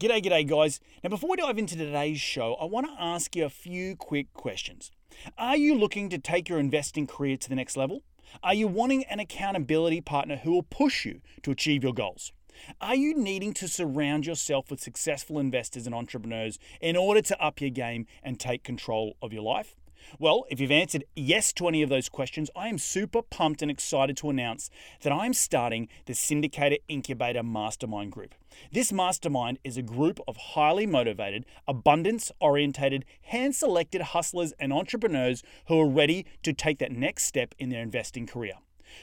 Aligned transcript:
G'day, 0.00 0.22
g'day, 0.22 0.48
guys. 0.48 0.80
Now, 1.04 1.10
before 1.10 1.28
we 1.28 1.36
dive 1.36 1.58
into 1.58 1.76
today's 1.76 2.18
show, 2.18 2.54
I 2.54 2.64
want 2.64 2.86
to 2.86 2.94
ask 2.98 3.36
you 3.36 3.44
a 3.44 3.50
few 3.50 3.96
quick 3.96 4.32
questions. 4.32 4.90
Are 5.36 5.58
you 5.58 5.74
looking 5.74 6.08
to 6.08 6.16
take 6.16 6.48
your 6.48 6.58
investing 6.58 7.06
career 7.06 7.36
to 7.36 7.48
the 7.50 7.54
next 7.54 7.76
level? 7.76 8.00
Are 8.42 8.54
you 8.54 8.66
wanting 8.66 9.04
an 9.04 9.20
accountability 9.20 10.00
partner 10.00 10.36
who 10.36 10.52
will 10.52 10.62
push 10.62 11.04
you 11.04 11.20
to 11.42 11.50
achieve 11.50 11.82
your 11.84 11.92
goals? 11.92 12.32
Are 12.80 12.94
you 12.94 13.14
needing 13.14 13.52
to 13.52 13.68
surround 13.68 14.24
yourself 14.24 14.70
with 14.70 14.80
successful 14.80 15.38
investors 15.38 15.84
and 15.84 15.94
entrepreneurs 15.94 16.58
in 16.80 16.96
order 16.96 17.20
to 17.20 17.38
up 17.38 17.60
your 17.60 17.68
game 17.68 18.06
and 18.22 18.40
take 18.40 18.64
control 18.64 19.18
of 19.20 19.34
your 19.34 19.42
life? 19.42 19.76
Well, 20.18 20.44
if 20.50 20.60
you've 20.60 20.70
answered 20.70 21.04
yes 21.14 21.52
to 21.54 21.68
any 21.68 21.82
of 21.82 21.88
those 21.88 22.08
questions, 22.08 22.50
I 22.56 22.68
am 22.68 22.78
super 22.78 23.22
pumped 23.22 23.62
and 23.62 23.70
excited 23.70 24.16
to 24.18 24.30
announce 24.30 24.70
that 25.02 25.12
I'm 25.12 25.32
starting 25.32 25.88
the 26.06 26.12
Syndicator 26.12 26.78
Incubator 26.88 27.42
Mastermind 27.42 28.12
Group. 28.12 28.34
This 28.72 28.92
mastermind 28.92 29.58
is 29.64 29.76
a 29.76 29.82
group 29.82 30.20
of 30.26 30.36
highly 30.36 30.86
motivated, 30.86 31.46
abundance 31.68 32.32
orientated, 32.40 33.04
hand 33.22 33.54
selected 33.54 34.02
hustlers 34.02 34.52
and 34.58 34.72
entrepreneurs 34.72 35.42
who 35.68 35.80
are 35.80 35.88
ready 35.88 36.26
to 36.42 36.52
take 36.52 36.78
that 36.78 36.92
next 36.92 37.24
step 37.24 37.54
in 37.58 37.68
their 37.68 37.82
investing 37.82 38.26
career. 38.26 38.54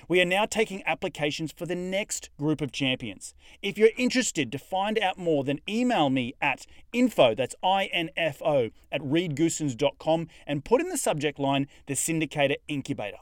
We 0.08 0.22
are 0.22 0.26
now 0.26 0.46
taking 0.46 0.84
applications 0.86 1.52
for 1.52 1.66
the 1.66 1.76
next 1.76 2.30
group 2.38 2.62
of 2.62 2.72
champions. 2.72 3.34
If 3.62 3.78
you're 3.78 3.90
interested 3.98 4.52
to 4.52 4.60
find 4.60 4.98
out 5.00 5.18
more, 5.18 5.44
then 5.44 5.60
email 5.68 6.10
me 6.10 6.34
at 6.42 6.66
info, 6.94 7.36
that's 7.36 7.56
I-N-F-O, 7.64 8.70
at 8.92 9.02
reedgoossens.com 9.02 10.28
and 10.46 10.66
put 10.66 10.82
in 10.82 10.90
the 10.90 10.98
subject 10.98 11.40
line 11.40 11.68
the 11.86 11.94
Syndicator 11.94 12.56
Incubator. 12.68 13.18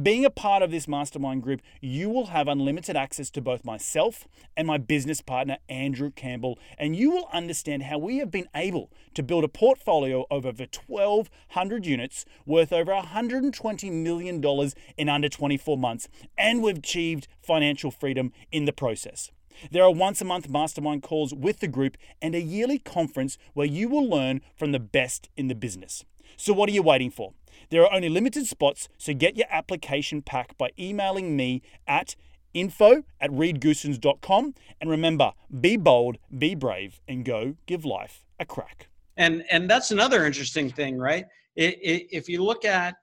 Being 0.00 0.24
a 0.24 0.30
part 0.30 0.62
of 0.62 0.70
this 0.70 0.86
mastermind 0.86 1.42
group, 1.42 1.60
you 1.80 2.10
will 2.10 2.26
have 2.26 2.46
unlimited 2.46 2.96
access 2.96 3.28
to 3.30 3.40
both 3.40 3.64
myself 3.64 4.28
and 4.56 4.66
my 4.66 4.78
business 4.78 5.20
partner, 5.20 5.58
Andrew 5.68 6.10
Campbell, 6.10 6.58
and 6.78 6.94
you 6.94 7.10
will 7.10 7.28
understand 7.32 7.84
how 7.84 7.98
we 7.98 8.18
have 8.18 8.30
been 8.30 8.48
able 8.54 8.90
to 9.14 9.22
build 9.22 9.42
a 9.42 9.48
portfolio 9.48 10.26
of 10.30 10.46
over 10.46 10.64
1,200 10.64 11.86
units 11.86 12.24
worth 12.46 12.72
over 12.72 12.92
$120 12.92 13.92
million 13.92 14.72
in 14.96 15.08
under 15.08 15.28
24 15.28 15.76
months, 15.76 16.08
and 16.38 16.62
we've 16.62 16.78
achieved 16.78 17.26
financial 17.42 17.90
freedom 17.90 18.32
in 18.52 18.66
the 18.66 18.72
process. 18.72 19.30
There 19.70 19.82
are 19.82 19.92
once 19.92 20.20
a 20.20 20.24
month 20.24 20.48
mastermind 20.48 21.02
calls 21.02 21.34
with 21.34 21.60
the 21.60 21.68
group 21.68 21.96
and 22.22 22.34
a 22.34 22.40
yearly 22.40 22.78
conference 22.78 23.36
where 23.54 23.66
you 23.66 23.88
will 23.88 24.08
learn 24.08 24.40
from 24.56 24.72
the 24.72 24.78
best 24.78 25.28
in 25.36 25.48
the 25.48 25.54
business. 25.54 26.04
So, 26.36 26.52
what 26.52 26.68
are 26.68 26.72
you 26.72 26.82
waiting 26.82 27.10
for? 27.10 27.32
There 27.70 27.82
are 27.82 27.92
only 27.92 28.08
limited 28.08 28.46
spots, 28.46 28.88
so 28.98 29.14
get 29.14 29.36
your 29.36 29.46
application 29.50 30.22
pack 30.22 30.58
by 30.58 30.70
emailing 30.78 31.36
me 31.36 31.62
at 31.86 32.16
info 32.52 33.04
at 33.20 33.30
reedgoossens.com. 33.30 34.54
And 34.80 34.90
remember, 34.90 35.32
be 35.60 35.76
bold, 35.76 36.18
be 36.36 36.54
brave, 36.54 37.00
and 37.06 37.24
go 37.24 37.54
give 37.66 37.84
life 37.84 38.24
a 38.38 38.44
crack. 38.44 38.88
And 39.16 39.44
and 39.50 39.68
that's 39.68 39.90
another 39.90 40.26
interesting 40.26 40.70
thing, 40.70 40.98
right? 40.98 41.26
It, 41.56 41.78
it, 41.82 42.06
if 42.10 42.28
you 42.28 42.42
look 42.42 42.64
at, 42.64 42.94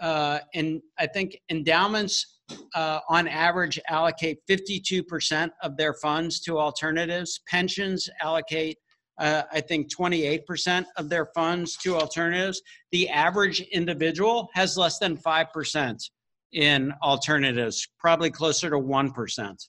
uh, 0.00 0.40
and 0.54 0.80
I 0.98 1.06
think 1.06 1.38
endowments 1.50 2.36
uh, 2.74 3.00
on 3.08 3.28
average 3.28 3.78
allocate 3.88 4.38
52% 4.48 5.50
of 5.62 5.76
their 5.76 5.94
funds 5.94 6.40
to 6.40 6.58
alternatives. 6.58 7.40
Pensions 7.48 8.08
allocate 8.22 8.78
uh, 9.18 9.42
I 9.52 9.60
think 9.60 9.94
28% 9.94 10.84
of 10.96 11.08
their 11.08 11.26
funds 11.26 11.76
to 11.78 11.96
alternatives. 11.96 12.60
The 12.92 13.08
average 13.08 13.60
individual 13.60 14.48
has 14.54 14.76
less 14.76 14.98
than 14.98 15.16
5% 15.16 16.10
in 16.52 16.92
alternatives, 17.02 17.86
probably 17.98 18.30
closer 18.30 18.70
to 18.70 18.76
1%. 18.76 19.68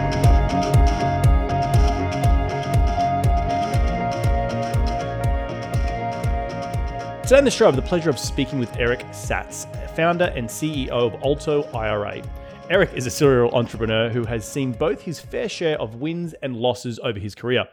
Today 7.31 7.39
on 7.39 7.45
the 7.45 7.51
show, 7.51 7.63
I 7.63 7.69
have 7.69 7.77
the 7.77 7.81
pleasure 7.81 8.09
of 8.09 8.19
speaking 8.19 8.59
with 8.59 8.75
Eric 8.75 8.99
Satz, 9.11 9.65
founder 9.95 10.33
and 10.35 10.49
CEO 10.49 10.89
of 10.89 11.13
Alto 11.23 11.63
IRA. 11.73 12.21
Eric 12.69 12.89
is 12.93 13.05
a 13.05 13.09
serial 13.09 13.49
entrepreneur 13.55 14.09
who 14.09 14.25
has 14.25 14.45
seen 14.45 14.73
both 14.73 15.01
his 15.01 15.21
fair 15.21 15.47
share 15.47 15.79
of 15.79 15.95
wins 15.95 16.33
and 16.43 16.57
losses 16.57 16.99
over 17.01 17.17
his 17.17 17.33
career. 17.33 17.63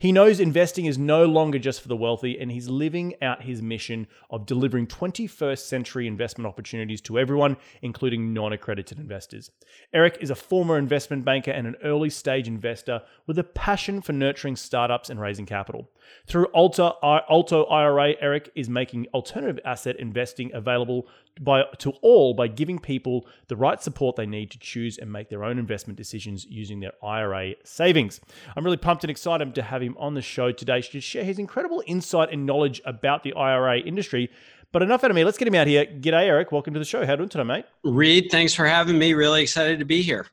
He 0.00 0.12
knows 0.12 0.38
investing 0.38 0.86
is 0.86 0.96
no 0.96 1.24
longer 1.24 1.58
just 1.58 1.80
for 1.80 1.88
the 1.88 1.96
wealthy, 1.96 2.38
and 2.38 2.52
he's 2.52 2.68
living 2.68 3.14
out 3.20 3.42
his 3.42 3.60
mission 3.60 4.06
of 4.30 4.46
delivering 4.46 4.86
21st 4.86 5.58
century 5.58 6.06
investment 6.06 6.46
opportunities 6.46 7.00
to 7.00 7.18
everyone, 7.18 7.56
including 7.82 8.32
non 8.32 8.52
accredited 8.52 9.00
investors. 9.00 9.50
Eric 9.92 10.18
is 10.20 10.30
a 10.30 10.36
former 10.36 10.78
investment 10.78 11.24
banker 11.24 11.50
and 11.50 11.66
an 11.66 11.74
early 11.82 12.10
stage 12.10 12.46
investor 12.46 13.02
with 13.26 13.40
a 13.40 13.44
passion 13.44 14.00
for 14.00 14.12
nurturing 14.12 14.54
startups 14.54 15.10
and 15.10 15.20
raising 15.20 15.46
capital. 15.46 15.90
Through 16.26 16.46
Alto, 16.54 16.96
Alto 17.02 17.64
IRA, 17.64 18.14
Eric 18.20 18.52
is 18.54 18.68
making 18.68 19.08
alternative 19.12 19.58
asset 19.64 19.96
investing 19.96 20.52
available 20.54 21.08
by, 21.40 21.64
to 21.78 21.92
all 22.02 22.34
by 22.34 22.48
giving 22.48 22.78
people 22.78 23.26
the 23.48 23.56
right 23.56 23.82
support 23.82 24.16
they 24.16 24.26
need 24.26 24.50
to 24.50 24.58
choose 24.58 24.98
and 24.98 25.12
make 25.12 25.28
their 25.28 25.44
own 25.44 25.58
investment 25.58 25.96
decisions 25.96 26.46
using 26.46 26.80
their 26.80 26.92
IRA 27.02 27.54
savings. 27.64 28.20
I'm 28.56 28.64
really 28.64 28.76
pumped 28.76 29.04
and 29.04 29.10
excited 29.10 29.54
to 29.54 29.62
have 29.62 29.82
him 29.82 29.87
on 29.96 30.14
the 30.14 30.22
show 30.22 30.52
today 30.52 30.82
to 30.82 31.00
share 31.00 31.24
his 31.24 31.38
incredible 31.38 31.82
insight 31.86 32.32
and 32.32 32.44
knowledge 32.44 32.80
about 32.84 33.22
the 33.22 33.32
IRA 33.34 33.78
industry. 33.78 34.30
But 34.72 34.82
enough 34.82 35.02
out 35.02 35.10
of 35.10 35.14
me. 35.14 35.24
Let's 35.24 35.38
get 35.38 35.48
him 35.48 35.54
out 35.54 35.66
here. 35.66 35.86
G'day, 35.86 36.24
Eric. 36.24 36.52
Welcome 36.52 36.74
to 36.74 36.78
the 36.78 36.84
show. 36.84 37.06
How 37.06 37.12
are 37.12 37.14
you 37.14 37.16
doing 37.16 37.28
today, 37.30 37.44
mate? 37.44 37.64
Reed, 37.84 38.28
thanks 38.30 38.52
for 38.52 38.66
having 38.66 38.98
me. 38.98 39.14
Really 39.14 39.40
excited 39.40 39.78
to 39.78 39.86
be 39.86 40.02
here. 40.02 40.26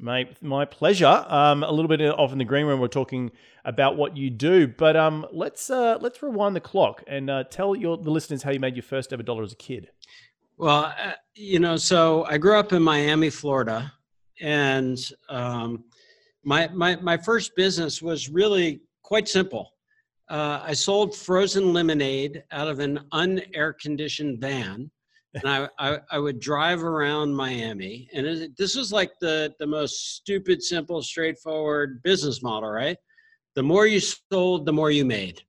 Mate, 0.00 0.42
my 0.42 0.64
pleasure. 0.64 1.24
Um, 1.28 1.62
a 1.62 1.70
little 1.70 1.88
bit 1.88 2.00
off 2.02 2.32
in 2.32 2.38
the 2.38 2.44
green 2.44 2.66
room, 2.66 2.80
we're 2.80 2.88
talking 2.88 3.32
about 3.64 3.96
what 3.96 4.16
you 4.16 4.30
do, 4.30 4.68
but 4.68 4.96
um, 4.96 5.26
let's 5.32 5.70
uh, 5.70 5.98
let's 6.00 6.22
rewind 6.22 6.54
the 6.54 6.60
clock 6.60 7.02
and 7.06 7.28
uh, 7.28 7.44
tell 7.44 7.74
your 7.74 7.98
the 7.98 8.10
listeners 8.10 8.42
how 8.42 8.50
you 8.50 8.60
made 8.60 8.76
your 8.76 8.84
first 8.84 9.12
ever 9.12 9.22
dollar 9.22 9.42
as 9.42 9.52
a 9.52 9.56
kid. 9.56 9.90
Well, 10.56 10.84
uh, 10.84 11.12
you 11.34 11.58
know, 11.58 11.76
so 11.76 12.24
I 12.24 12.38
grew 12.38 12.58
up 12.58 12.72
in 12.72 12.82
Miami, 12.82 13.28
Florida, 13.28 13.92
and 14.40 14.98
um, 15.28 15.84
my 16.44 16.68
my 16.68 16.96
my 16.96 17.16
first 17.16 17.56
business 17.56 18.00
was 18.00 18.28
really 18.28 18.80
quite 19.08 19.26
simple. 19.26 19.72
Uh, 20.28 20.60
I 20.62 20.74
sold 20.74 21.16
frozen 21.16 21.72
lemonade 21.72 22.44
out 22.50 22.68
of 22.68 22.78
an 22.78 23.00
unair 23.14 23.72
conditioned 23.80 24.38
van 24.38 24.90
and 25.34 25.44
I, 25.46 25.68
I, 25.78 25.98
I, 26.10 26.18
would 26.18 26.40
drive 26.40 26.82
around 26.82 27.34
Miami, 27.34 28.08
and 28.12 28.26
it, 28.26 28.56
this 28.56 28.76
was 28.76 28.92
like 28.92 29.12
the 29.20 29.54
the 29.58 29.66
most 29.66 30.16
stupid, 30.16 30.62
simple, 30.62 31.02
straightforward 31.02 32.02
business 32.02 32.42
model, 32.42 32.68
right? 32.70 32.96
The 33.54 33.62
more 33.62 33.86
you 33.86 34.00
sold, 34.00 34.66
the 34.66 34.72
more 34.72 34.90
you 34.90 35.04
made, 35.04 35.42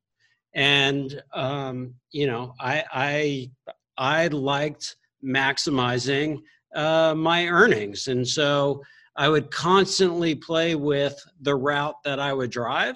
and 0.54 1.22
um, 1.34 1.94
you 2.12 2.28
know, 2.28 2.54
I 2.60 2.84
I 2.92 3.52
I 3.98 4.28
liked 4.28 4.98
maximizing 5.26 6.40
uh, 6.76 7.16
my 7.16 7.48
earnings, 7.48 8.08
and 8.08 8.28
so 8.28 8.84
I 9.16 9.30
would 9.30 9.50
constantly 9.52 10.36
play 10.36 10.76
with 10.76 11.18
the 11.42 11.56
route 11.56 11.96
that 12.04 12.20
I 12.20 12.34
would 12.34 12.52
drive 12.52 12.96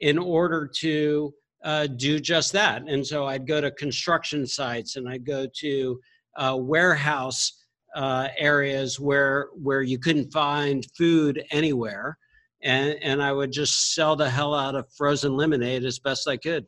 in 0.00 0.18
order 0.18 0.66
to 0.66 1.32
uh, 1.64 1.86
do 1.86 2.20
just 2.20 2.52
that. 2.52 2.82
And 2.88 3.06
so 3.06 3.26
I'd 3.26 3.46
go 3.46 3.60
to 3.60 3.70
construction 3.72 4.46
sites, 4.46 4.96
and 4.96 5.08
I'd 5.08 5.26
go 5.26 5.46
to 5.60 6.00
uh, 6.36 6.56
warehouse 6.58 7.52
uh, 7.94 8.28
areas 8.38 9.00
where 9.00 9.48
where 9.54 9.82
you 9.82 9.98
couldn't 9.98 10.32
find 10.32 10.86
food 10.96 11.42
anywhere, 11.50 12.18
and 12.62 12.96
and 13.02 13.22
I 13.22 13.32
would 13.32 13.52
just 13.52 13.94
sell 13.94 14.16
the 14.16 14.28
hell 14.28 14.54
out 14.54 14.74
of 14.74 14.86
frozen 14.96 15.36
lemonade 15.36 15.84
as 15.84 15.98
best 15.98 16.28
I 16.28 16.36
could. 16.36 16.66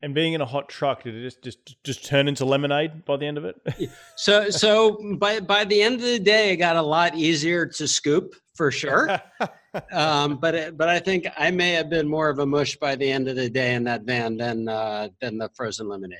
And 0.00 0.14
being 0.14 0.32
in 0.32 0.40
a 0.40 0.46
hot 0.46 0.68
truck, 0.68 1.02
did 1.02 1.14
it 1.14 1.22
just 1.22 1.42
just 1.42 1.84
just 1.84 2.04
turn 2.06 2.28
into 2.28 2.44
lemonade 2.44 3.04
by 3.04 3.16
the 3.16 3.26
end 3.26 3.36
of 3.36 3.44
it? 3.44 3.56
so 4.16 4.48
so 4.48 5.16
by 5.18 5.40
by 5.40 5.64
the 5.64 5.82
end 5.82 5.96
of 5.96 6.02
the 6.02 6.18
day, 6.18 6.52
it 6.52 6.56
got 6.56 6.76
a 6.76 6.82
lot 6.82 7.14
easier 7.14 7.66
to 7.66 7.86
scoop 7.86 8.34
for 8.54 8.70
sure. 8.70 9.20
um, 9.92 10.38
but 10.38 10.54
it, 10.54 10.76
but 10.76 10.88
I 10.88 10.98
think 10.98 11.26
I 11.36 11.50
may 11.50 11.72
have 11.72 11.90
been 11.90 12.08
more 12.08 12.28
of 12.28 12.38
a 12.38 12.46
mush 12.46 12.76
by 12.76 12.96
the 12.96 13.10
end 13.10 13.28
of 13.28 13.36
the 13.36 13.50
day 13.50 13.74
in 13.74 13.84
that 13.84 14.02
van 14.02 14.36
than 14.36 14.68
uh, 14.68 15.08
than 15.20 15.38
the 15.38 15.50
frozen 15.54 15.88
lemonade. 15.88 16.18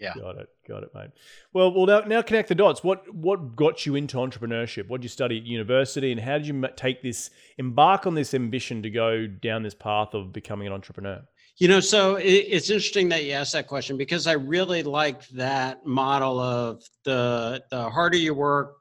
Yeah. 0.00 0.14
Got 0.18 0.38
it. 0.38 0.48
Got 0.66 0.82
it, 0.82 0.90
mate. 0.94 1.10
Well, 1.52 1.74
well, 1.74 1.84
now, 1.84 2.00
now 2.00 2.22
connect 2.22 2.48
the 2.48 2.54
dots. 2.54 2.82
What 2.82 3.12
what 3.14 3.54
got 3.54 3.84
you 3.84 3.96
into 3.96 4.16
entrepreneurship? 4.16 4.88
What 4.88 5.02
did 5.02 5.04
you 5.04 5.08
study 5.10 5.36
at 5.38 5.44
university, 5.44 6.10
and 6.10 6.20
how 6.20 6.38
did 6.38 6.46
you 6.46 6.68
take 6.74 7.02
this, 7.02 7.30
embark 7.58 8.06
on 8.06 8.14
this 8.14 8.32
ambition 8.32 8.82
to 8.82 8.90
go 8.90 9.26
down 9.26 9.62
this 9.62 9.74
path 9.74 10.14
of 10.14 10.32
becoming 10.32 10.66
an 10.66 10.72
entrepreneur? 10.72 11.22
You 11.58 11.68
know, 11.68 11.80
so 11.80 12.16
it, 12.16 12.24
it's 12.24 12.70
interesting 12.70 13.10
that 13.10 13.24
you 13.24 13.32
asked 13.32 13.52
that 13.52 13.66
question 13.66 13.98
because 13.98 14.26
I 14.26 14.32
really 14.32 14.82
like 14.82 15.28
that 15.28 15.84
model 15.84 16.40
of 16.40 16.82
the 17.04 17.62
the 17.70 17.90
harder 17.90 18.16
you 18.16 18.32
work, 18.32 18.78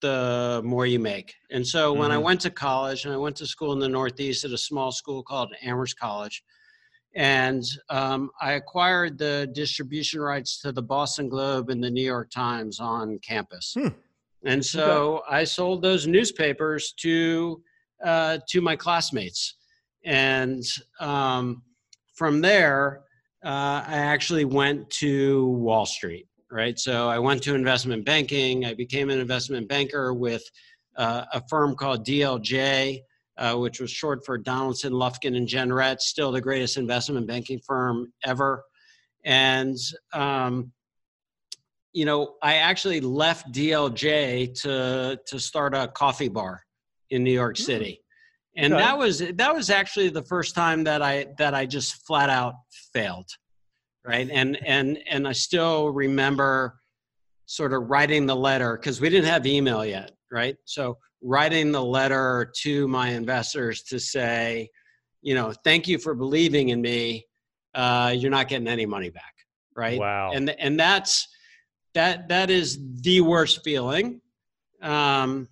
the 0.00 0.60
more 0.64 0.86
you 0.86 0.98
make. 0.98 1.34
And 1.50 1.66
so 1.66 1.90
mm-hmm. 1.90 2.00
when 2.00 2.10
I 2.10 2.14
mm-hmm. 2.14 2.24
went 2.24 2.40
to 2.42 2.50
college, 2.50 3.04
and 3.04 3.14
I 3.14 3.16
went 3.16 3.36
to 3.36 3.46
school 3.46 3.72
in 3.72 3.78
the 3.78 3.88
Northeast 3.88 4.44
at 4.44 4.52
a 4.52 4.58
small 4.58 4.92
school 4.92 5.22
called 5.22 5.52
Amherst 5.62 5.98
College 5.98 6.42
and 7.14 7.64
um, 7.90 8.30
I 8.40 8.52
acquired 8.52 9.18
the 9.18 9.50
distribution 9.52 10.20
rights 10.20 10.60
to 10.60 10.72
the 10.72 10.82
Boston 10.82 11.28
Globe 11.28 11.70
and 11.70 11.82
the 11.82 11.90
New 11.90 12.04
York 12.04 12.30
Times 12.30 12.80
on 12.80 13.18
campus. 13.18 13.74
Hmm. 13.76 13.88
And 14.44 14.64
so 14.64 15.18
okay. 15.18 15.36
I 15.36 15.44
sold 15.44 15.82
those 15.82 16.06
newspapers 16.06 16.92
to 16.98 17.60
uh, 18.04 18.38
to 18.50 18.60
my 18.60 18.76
classmates, 18.76 19.56
and 20.04 20.62
um, 21.00 21.62
from 22.14 22.40
there, 22.40 23.02
uh, 23.44 23.82
I 23.84 23.96
actually 23.96 24.44
went 24.44 24.88
to 24.90 25.46
Wall 25.46 25.84
Street. 25.84 26.27
Right, 26.50 26.78
so 26.78 27.08
I 27.08 27.18
went 27.18 27.42
to 27.42 27.54
investment 27.54 28.06
banking. 28.06 28.64
I 28.64 28.72
became 28.72 29.10
an 29.10 29.20
investment 29.20 29.68
banker 29.68 30.14
with 30.14 30.42
uh, 30.96 31.24
a 31.34 31.42
firm 31.46 31.76
called 31.76 32.06
DLJ, 32.06 33.00
uh, 33.36 33.54
which 33.56 33.80
was 33.80 33.90
short 33.90 34.24
for 34.24 34.38
Donaldson, 34.38 34.92
Lufkin, 34.92 35.36
and 35.36 35.46
Jenrette, 35.46 36.00
still 36.00 36.32
the 36.32 36.40
greatest 36.40 36.78
investment 36.78 37.26
banking 37.26 37.60
firm 37.60 38.12
ever. 38.24 38.64
And, 39.24 39.76
um, 40.14 40.72
you 41.92 42.06
know, 42.06 42.36
I 42.42 42.54
actually 42.54 43.00
left 43.00 43.52
DLJ 43.52 44.60
to, 44.62 45.20
to 45.26 45.38
start 45.38 45.74
a 45.74 45.88
coffee 45.88 46.28
bar 46.28 46.62
in 47.10 47.24
New 47.24 47.32
York 47.32 47.56
hmm. 47.58 47.62
City. 47.62 48.02
And 48.56 48.74
okay. 48.74 48.82
that 48.82 48.98
was 48.98 49.18
that 49.20 49.54
was 49.54 49.70
actually 49.70 50.08
the 50.08 50.24
first 50.24 50.56
time 50.56 50.82
that 50.84 51.00
I 51.00 51.26
that 51.38 51.54
I 51.54 51.64
just 51.64 52.04
flat 52.04 52.28
out 52.28 52.54
failed, 52.92 53.28
right? 54.08 54.28
And 54.32 54.58
and 54.64 54.98
and 55.06 55.28
I 55.28 55.32
still 55.32 55.90
remember 55.90 56.80
sort 57.44 57.74
of 57.74 57.90
writing 57.90 58.24
the 58.24 58.34
letter 58.34 58.76
because 58.76 59.00
we 59.02 59.10
didn't 59.10 59.28
have 59.28 59.46
email 59.46 59.84
yet, 59.84 60.12
right? 60.32 60.56
So 60.64 60.96
writing 61.22 61.72
the 61.72 61.84
letter 61.84 62.50
to 62.62 62.88
my 62.88 63.10
investors 63.10 63.82
to 63.82 64.00
say, 64.00 64.70
you 65.20 65.34
know, 65.34 65.52
thank 65.62 65.86
you 65.86 65.98
for 65.98 66.14
believing 66.14 66.70
in 66.70 66.80
me. 66.80 67.26
Uh, 67.74 68.14
you're 68.16 68.30
not 68.30 68.48
getting 68.48 68.66
any 68.66 68.86
money 68.86 69.10
back, 69.10 69.34
right? 69.76 69.98
Wow. 69.98 70.30
And 70.32 70.50
and 70.50 70.80
that's 70.80 71.28
that 71.92 72.28
that 72.28 72.48
is 72.48 72.78
the 73.02 73.20
worst 73.20 73.62
feeling 73.62 74.22
um, 74.80 75.48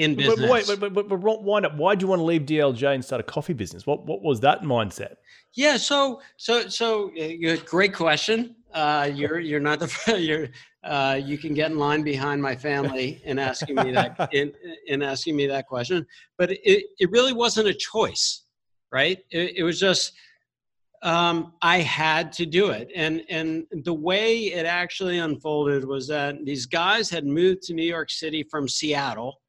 in 0.00 0.14
business. 0.14 0.40
But 0.40 0.50
wait, 0.50 0.66
but, 0.66 0.80
but, 0.80 1.08
but, 1.08 1.20
but 1.20 1.74
why 1.76 1.94
do 1.94 2.04
you 2.04 2.08
want 2.08 2.20
to 2.20 2.24
leave 2.24 2.42
DLJ 2.42 2.94
and 2.94 3.04
start 3.04 3.20
a 3.20 3.24
coffee 3.24 3.52
business? 3.52 3.86
What 3.86 4.06
what 4.06 4.22
was 4.22 4.40
that 4.40 4.62
mindset? 4.62 5.16
Yeah, 5.54 5.76
so 5.76 6.20
so 6.36 6.68
so 6.68 7.10
uh, 7.18 7.56
great 7.66 7.94
question. 7.94 8.56
Uh, 8.72 9.10
you're 9.12 9.38
you're 9.38 9.60
not 9.60 9.80
the 9.80 10.18
you're 10.20 10.48
uh, 10.84 11.20
you 11.22 11.36
can 11.36 11.52
get 11.52 11.70
in 11.70 11.78
line 11.78 12.02
behind 12.02 12.40
my 12.40 12.56
family 12.56 13.20
in 13.24 13.38
asking 13.38 13.76
me 13.76 13.92
that 13.92 14.28
in, 14.32 14.52
in 14.86 15.02
asking 15.02 15.36
me 15.36 15.46
that 15.46 15.66
question. 15.66 16.06
But 16.38 16.52
it, 16.52 16.86
it 16.98 17.10
really 17.10 17.34
wasn't 17.34 17.68
a 17.68 17.74
choice, 17.74 18.44
right? 18.90 19.18
It, 19.30 19.58
it 19.58 19.62
was 19.62 19.78
just 19.78 20.12
um, 21.02 21.52
I 21.60 21.80
had 21.80 22.32
to 22.34 22.46
do 22.46 22.70
it, 22.70 22.90
and 22.94 23.22
and 23.28 23.66
the 23.84 23.94
way 23.94 24.38
it 24.46 24.64
actually 24.64 25.18
unfolded 25.18 25.84
was 25.84 26.08
that 26.08 26.36
these 26.44 26.64
guys 26.64 27.10
had 27.10 27.26
moved 27.26 27.62
to 27.62 27.74
New 27.74 27.84
York 27.84 28.10
City 28.10 28.46
from 28.50 28.68
Seattle, 28.68 29.40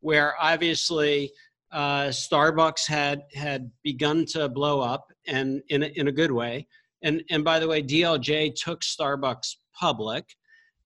where 0.00 0.34
obviously 0.40 1.30
uh, 1.72 2.06
Starbucks 2.08 2.86
had 2.86 3.22
had 3.34 3.70
begun 3.82 4.24
to 4.26 4.48
blow 4.48 4.80
up, 4.80 5.06
and 5.26 5.62
in 5.68 5.82
a, 5.82 5.86
in 5.96 6.08
a 6.08 6.12
good 6.12 6.32
way. 6.32 6.66
And 7.02 7.22
and 7.30 7.44
by 7.44 7.58
the 7.58 7.68
way, 7.68 7.82
DLJ 7.82 8.54
took 8.54 8.80
Starbucks 8.80 9.56
public 9.78 10.24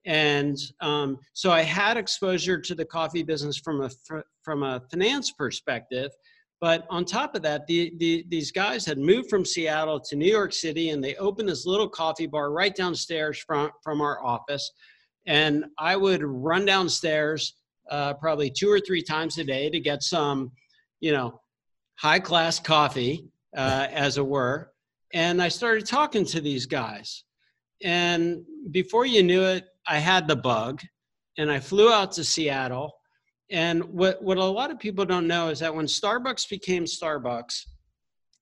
and 0.04 0.58
um, 0.80 1.18
so 1.32 1.50
I 1.52 1.62
had 1.62 1.96
exposure 1.96 2.58
to 2.58 2.74
the 2.74 2.84
coffee 2.84 3.22
business 3.22 3.56
from 3.56 3.82
a 3.82 3.90
from 4.42 4.62
a 4.62 4.82
finance 4.90 5.30
perspective. 5.32 6.10
But 6.60 6.86
on 6.90 7.04
top 7.04 7.34
of 7.34 7.42
that, 7.42 7.66
the, 7.66 7.92
the, 7.98 8.24
these 8.28 8.52
guys 8.52 8.86
had 8.86 8.96
moved 8.96 9.28
from 9.28 9.44
Seattle 9.44 9.98
to 9.98 10.14
New 10.14 10.30
York 10.30 10.52
City, 10.52 10.90
and 10.90 11.02
they 11.02 11.16
opened 11.16 11.48
this 11.48 11.66
little 11.66 11.88
coffee 11.88 12.28
bar 12.28 12.52
right 12.52 12.74
downstairs 12.74 13.42
from 13.46 13.70
from 13.82 14.00
our 14.00 14.24
office. 14.24 14.70
And 15.26 15.64
I 15.78 15.96
would 15.96 16.22
run 16.24 16.64
downstairs 16.64 17.54
uh, 17.92 18.14
probably 18.14 18.50
two 18.50 18.70
or 18.70 18.80
three 18.80 19.02
times 19.02 19.36
a 19.38 19.44
day 19.44 19.68
to 19.68 19.78
get 19.78 20.02
some, 20.02 20.50
you 21.00 21.12
know, 21.12 21.38
high 21.96 22.18
class 22.18 22.58
coffee, 22.58 23.28
uh, 23.56 23.86
as 23.90 24.16
it 24.16 24.26
were. 24.26 24.72
And 25.12 25.42
I 25.42 25.48
started 25.48 25.86
talking 25.86 26.24
to 26.26 26.40
these 26.40 26.64
guys, 26.64 27.24
and 27.84 28.44
before 28.70 29.04
you 29.04 29.22
knew 29.22 29.42
it, 29.42 29.66
I 29.86 29.98
had 29.98 30.26
the 30.26 30.36
bug 30.36 30.80
and 31.36 31.50
I 31.50 31.60
flew 31.60 31.92
out 31.92 32.12
to 32.12 32.24
Seattle. 32.24 32.92
And 33.50 33.84
what, 33.84 34.22
what 34.22 34.38
a 34.38 34.44
lot 34.44 34.70
of 34.70 34.78
people 34.78 35.04
don't 35.04 35.26
know 35.26 35.48
is 35.48 35.58
that 35.58 35.74
when 35.74 35.86
Starbucks 35.86 36.48
became 36.48 36.84
Starbucks, 36.84 37.66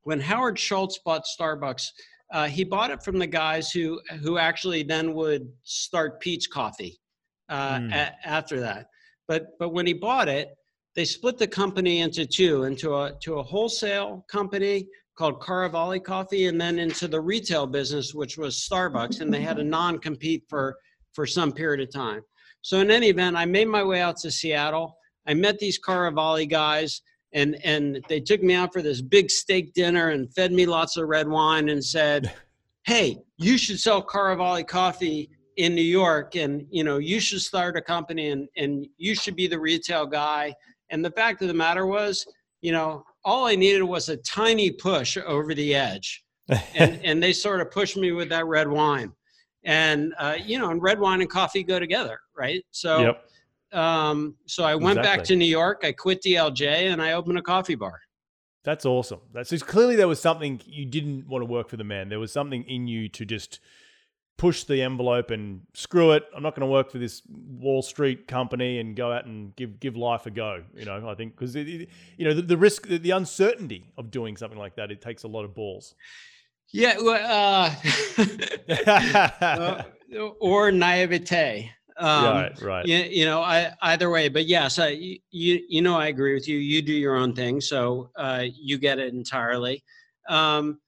when 0.03 0.21
Howard 0.21 0.59
Schultz 0.59 0.99
bought 1.05 1.25
Starbucks, 1.39 1.87
uh, 2.33 2.47
he 2.47 2.63
bought 2.63 2.91
it 2.91 3.03
from 3.03 3.19
the 3.19 3.27
guys 3.27 3.73
who 3.73 4.01
who 4.23 4.39
actually 4.39 4.85
then 4.85 5.15
would 5.15 5.51
start 5.65 6.21
Peet's 6.21 6.47
Coffee 6.47 7.01
uh, 7.49 7.79
mm. 7.79 7.93
a, 7.93 8.15
after 8.25 8.61
that. 8.61 8.87
But 9.31 9.57
but 9.61 9.69
when 9.69 9.87
he 9.87 9.93
bought 9.93 10.29
it, 10.29 10.57
they 10.97 11.05
split 11.05 11.39
the 11.39 11.47
company 11.47 12.01
into 12.01 12.27
two, 12.27 12.65
into 12.65 12.97
a 12.97 13.13
to 13.23 13.35
a 13.35 13.43
wholesale 13.45 14.27
company 14.29 14.89
called 15.17 15.41
Caravali 15.41 16.03
Coffee, 16.03 16.49
and 16.49 16.61
then 16.61 16.81
into 16.81 17.07
the 17.07 17.21
retail 17.21 17.65
business, 17.69 18.13
which 18.13 18.37
was 18.37 18.57
Starbucks, 18.69 19.21
and 19.21 19.33
they 19.33 19.41
had 19.41 19.61
a 19.61 19.65
non-compete 19.79 20.43
for 20.49 20.77
for 21.13 21.27
some 21.27 21.53
period 21.53 21.81
of 21.81 21.95
time. 21.95 22.23
So 22.63 22.81
in 22.81 22.91
any 22.91 23.07
event, 23.07 23.37
I 23.37 23.45
made 23.45 23.69
my 23.69 23.85
way 23.85 24.01
out 24.01 24.17
to 24.23 24.33
Seattle. 24.33 24.97
I 25.29 25.35
met 25.35 25.61
these 25.61 25.79
Caravali 25.79 26.51
guys, 26.51 27.01
and 27.33 27.57
and 27.63 28.05
they 28.09 28.19
took 28.19 28.43
me 28.43 28.55
out 28.55 28.73
for 28.73 28.83
this 28.83 29.01
big 29.01 29.31
steak 29.31 29.75
dinner 29.75 30.09
and 30.09 30.35
fed 30.35 30.51
me 30.51 30.67
lots 30.67 30.97
of 30.97 31.07
red 31.07 31.29
wine 31.29 31.69
and 31.69 31.85
said, 31.85 32.35
"Hey, 32.83 33.21
you 33.37 33.59
should 33.59 33.79
sell 33.79 34.03
Caravali 34.03 34.67
coffee 34.67 35.31
in 35.57 35.75
New 35.75 35.83
York, 35.83 36.37
and 36.37 36.67
you 36.71 36.85
know 36.85 36.99
you 36.99 37.21
should 37.21 37.41
start 37.41 37.77
a 37.77 37.83
company, 37.83 38.31
and 38.31 38.49
and 38.57 38.87
you 38.97 39.15
should 39.15 39.37
be 39.37 39.47
the 39.47 39.59
retail 39.59 40.07
guy." 40.07 40.55
And 40.91 41.05
the 41.05 41.11
fact 41.11 41.41
of 41.43 41.49
the 41.49 41.55
matter 41.55 41.87
was, 41.87 42.27
you 42.61 42.73
know, 42.73 43.05
all 43.25 43.47
I 43.47 43.55
needed 43.55 43.83
was 43.83 44.09
a 44.09 44.17
tiny 44.19 44.71
push 44.71 45.17
over 45.17 45.55
the 45.55 45.75
edge. 45.75 46.25
and, 46.75 47.01
and 47.05 47.23
they 47.23 47.33
sort 47.33 47.61
of 47.61 47.71
pushed 47.71 47.97
me 47.97 48.13
with 48.13 48.29
that 48.29 48.47
red 48.47 48.69
wine. 48.69 49.13
And, 49.65 50.15
uh, 50.19 50.37
you 50.43 50.59
know, 50.59 50.71
and 50.71 50.83
red 50.83 50.99
wine 50.99 51.21
and 51.21 51.31
coffee 51.31 51.63
go 51.63 51.79
together, 51.79 52.19
right? 52.37 52.65
So, 52.71 53.15
yep. 53.73 53.81
um, 53.81 54.35
so 54.47 54.65
I 54.65 54.75
went 54.75 54.99
exactly. 54.99 55.19
back 55.19 55.27
to 55.27 55.37
New 55.37 55.45
York, 55.45 55.81
I 55.85 55.93
quit 55.93 56.23
DLJ, 56.23 56.93
and 56.93 57.01
I 57.01 57.13
opened 57.13 57.39
a 57.39 57.43
coffee 57.43 57.75
bar. 57.75 58.01
That's 58.65 58.85
awesome. 58.85 59.21
That's 59.33 59.63
clearly 59.63 59.97
there 59.97 60.09
was 60.09 60.21
something 60.21 60.61
you 60.67 60.87
didn't 60.87 61.29
want 61.29 61.43
to 61.43 61.47
work 61.47 61.69
for 61.69 61.77
the 61.77 61.85
man. 61.85 62.09
There 62.09 62.19
was 62.19 62.33
something 62.33 62.65
in 62.65 62.89
you 62.89 63.09
to 63.11 63.25
just 63.25 63.61
push 64.41 64.65
the 64.65 64.81
envelope 64.81 65.31
and 65.31 65.61
screw 65.75 66.13
it. 66.13 66.25
I'm 66.35 66.43
not 66.43 66.55
going 66.55 66.67
to 66.67 66.73
work 66.73 66.91
for 66.91 66.97
this 66.97 67.21
Wall 67.29 67.83
Street 67.83 68.27
company 68.27 68.79
and 68.79 68.97
go 68.97 69.13
out 69.13 69.27
and 69.27 69.55
give 69.55 69.79
give 69.79 69.99
life 69.99 70.25
a 70.25 70.31
go. 70.31 70.65
You 70.75 70.87
know, 70.87 71.11
I 71.11 71.15
think 71.15 71.37
because 71.37 71.55
you 71.55 71.87
know 72.21 72.33
the, 72.33 72.41
the 72.41 72.57
risk, 72.57 72.89
the, 72.89 72.97
the, 72.97 73.11
uncertainty 73.11 73.93
of 73.99 74.11
doing 74.11 74.39
something 74.39 74.59
like 74.59 74.77
that, 74.77 74.91
it 74.91 75.03
takes 75.03 75.25
a 75.25 75.29
lot 75.29 75.45
of 75.45 75.55
balls. 75.55 75.95
Yeah, 76.73 76.95
uh, 76.99 77.75
uh, 79.43 79.83
or 80.41 80.73
naivete. 80.73 81.71
Um, 81.99 82.25
right, 82.25 82.63
right. 82.63 82.87
You, 82.87 82.97
you 82.97 83.27
know, 83.27 83.43
I, 83.43 83.75
either 83.83 84.09
way, 84.09 84.31
but 84.31 84.47
yes, 84.47 84.79
I, 84.79 84.89
you 84.89 85.21
you 85.69 85.83
know, 85.83 85.97
I 85.97 86.07
agree 86.07 86.33
with 86.33 86.49
you. 86.49 86.57
You 86.57 86.81
do 86.81 86.95
your 86.95 87.17
own 87.17 87.35
thing, 87.35 87.61
so 87.61 88.11
uh, 88.17 88.45
you 88.55 88.79
get 88.79 88.99
it 88.99 89.13
entirely. 89.13 89.85
Um, 90.31 90.81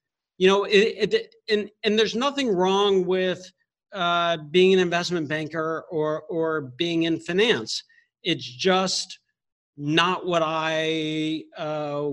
you 0.43 0.49
know, 0.49 0.65
it, 0.65 1.15
it, 1.15 1.35
and 1.49 1.71
and 1.85 1.97
there's 1.97 2.17
nothing 2.17 2.49
wrong 2.49 3.07
with 3.07 3.49
uh, 3.93 4.39
being 4.51 4.75
an 4.75 4.81
investment 4.81 5.29
banker 5.29 5.85
or 5.89 6.23
or 6.23 6.63
being 6.77 7.05
in 7.05 7.21
finance. 7.21 7.85
It's 8.25 8.45
just 8.45 9.21
not 9.77 10.27
what 10.27 10.43
I 10.45 11.45
uh, 11.57 12.09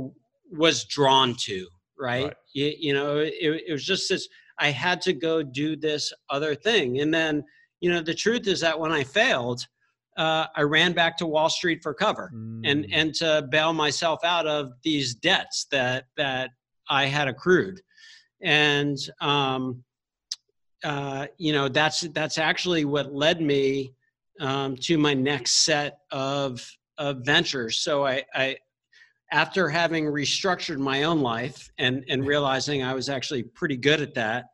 was 0.52 0.86
drawn 0.86 1.34
to. 1.40 1.68
Right? 1.98 2.26
right. 2.26 2.34
You, 2.54 2.72
you, 2.78 2.94
know, 2.94 3.18
it, 3.18 3.34
it 3.42 3.72
was 3.72 3.84
just 3.84 4.08
this. 4.08 4.30
I 4.60 4.70
had 4.70 5.02
to 5.02 5.14
go 5.14 5.42
do 5.42 5.76
this 5.76 6.14
other 6.30 6.54
thing, 6.54 7.00
and 7.00 7.12
then 7.12 7.44
you 7.82 7.92
know, 7.92 8.00
the 8.00 8.14
truth 8.14 8.46
is 8.46 8.60
that 8.60 8.80
when 8.80 8.92
I 8.92 9.04
failed. 9.04 9.66
Uh, 10.18 10.48
I 10.54 10.64
ran 10.64 10.92
back 10.92 11.16
to 11.18 11.26
Wall 11.26 11.50
Street 11.50 11.80
for 11.82 11.94
cover 11.94 12.30
mm. 12.36 12.62
and 12.66 12.86
and 12.92 13.14
to 13.16 13.48
bail 13.50 13.72
myself 13.72 14.20
out 14.26 14.48
of 14.48 14.74
these 14.84 15.16
debts 15.16 15.66
that 15.72 16.08
that 16.18 16.50
I 16.90 17.06
had 17.06 17.30
accrued 17.30 17.80
and 18.42 18.98
um, 19.22 19.84
uh, 20.84 21.28
you 21.38 21.54
know 21.54 21.68
that's 21.68 22.02
that's 22.02 22.38
actually 22.38 22.86
what 22.86 23.14
led 23.14 23.42
me 23.42 23.94
um, 24.40 24.76
to 24.78 24.98
my 24.98 25.14
next 25.14 25.66
set 25.66 26.00
of 26.12 26.66
of 26.98 27.26
ventures. 27.26 27.78
So 27.78 28.06
I, 28.06 28.24
I 28.34 28.58
after 29.32 29.70
having 29.70 30.06
restructured 30.06 30.78
my 30.78 31.04
own 31.04 31.22
life 31.22 31.70
and 31.78 32.04
and 32.10 32.26
realizing 32.26 32.84
I 32.84 32.94
was 32.94 33.10
actually 33.10 33.44
pretty 33.44 33.78
good 33.78 34.02
at 34.02 34.14
that, 34.16 34.46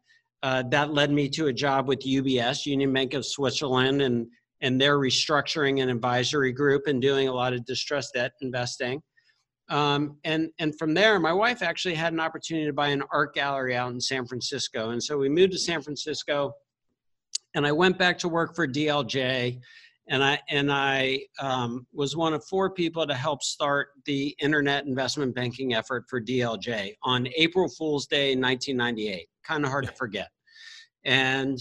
uh, 0.44 0.64
that 0.70 0.94
led 0.94 1.12
me 1.12 1.30
to 1.30 1.48
a 1.48 1.54
job 1.54 1.88
with 1.88 2.00
UBS, 2.02 2.66
Union 2.66 2.94
Bank 2.94 3.14
of 3.14 3.26
Switzerland, 3.26 4.02
and 4.02 4.28
and 4.62 4.80
their 4.80 4.98
restructuring 4.98 5.82
and 5.82 5.92
advisory 5.92 6.52
group 6.52 6.88
and 6.88 7.02
doing 7.02 7.28
a 7.28 7.34
lot 7.34 7.54
of 7.54 7.66
distressed 7.66 8.14
debt 8.14 8.32
investing. 8.42 9.02
Um, 9.70 10.18
and 10.24 10.50
and 10.60 10.78
from 10.78 10.94
there, 10.94 11.20
my 11.20 11.34
wife 11.34 11.64
actually 11.64 11.96
had 11.96 12.14
an 12.14 12.20
opportunity 12.20 12.68
to 12.68 12.74
buy 12.74 12.90
an 12.90 13.04
art 13.12 13.34
gallery 13.34 13.76
out 13.76 13.92
in 13.92 14.00
San 14.00 14.26
Francisco, 14.26 14.92
and 14.92 15.02
so 15.02 15.18
we 15.18 15.30
moved 15.30 15.54
to 15.54 15.60
San 15.60 15.82
Francisco. 15.82 16.54
And 17.56 17.66
I 17.66 17.72
went 17.72 17.98
back 17.98 18.18
to 18.20 18.28
work 18.28 18.54
for 18.56 18.68
DLJ, 18.68 19.60
and 20.10 20.24
I 20.24 20.40
and 20.50 20.72
I 20.72 21.22
um, 21.40 21.88
was 21.94 22.16
one 22.16 22.34
of 22.34 22.46
four 22.46 22.70
people 22.70 23.08
to 23.08 23.16
help 23.16 23.42
start 23.42 23.88
the 24.06 24.36
internet 24.40 24.86
investment 24.86 25.34
banking 25.34 25.74
effort 25.74 26.06
for 26.10 26.22
DLJ 26.22 26.94
on 27.04 27.28
April 27.36 27.68
Fool's 27.68 28.06
Day, 28.06 28.36
1998. 28.36 29.28
Kind 29.44 29.64
of 29.64 29.72
hard 29.72 29.88
to 29.88 29.94
forget. 29.94 30.30
And 31.06 31.58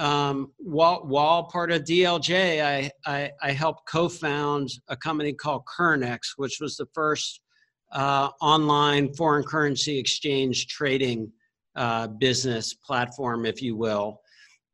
um, 0.00 0.50
while 0.56 1.02
while 1.04 1.44
part 1.44 1.70
of 1.70 1.84
DLJ, 1.84 2.64
I, 2.64 2.90
I, 3.04 3.30
I 3.42 3.52
helped 3.52 3.86
co-found 3.86 4.70
a 4.88 4.96
company 4.96 5.34
called 5.34 5.64
Currenex, 5.66 6.20
which 6.38 6.56
was 6.58 6.76
the 6.78 6.86
first 6.94 7.42
uh, 7.92 8.30
online 8.40 9.12
foreign 9.12 9.44
currency 9.44 9.98
exchange 9.98 10.68
trading 10.68 11.30
uh, 11.76 12.06
business 12.06 12.72
platform, 12.72 13.44
if 13.44 13.60
you 13.60 13.76
will. 13.76 14.22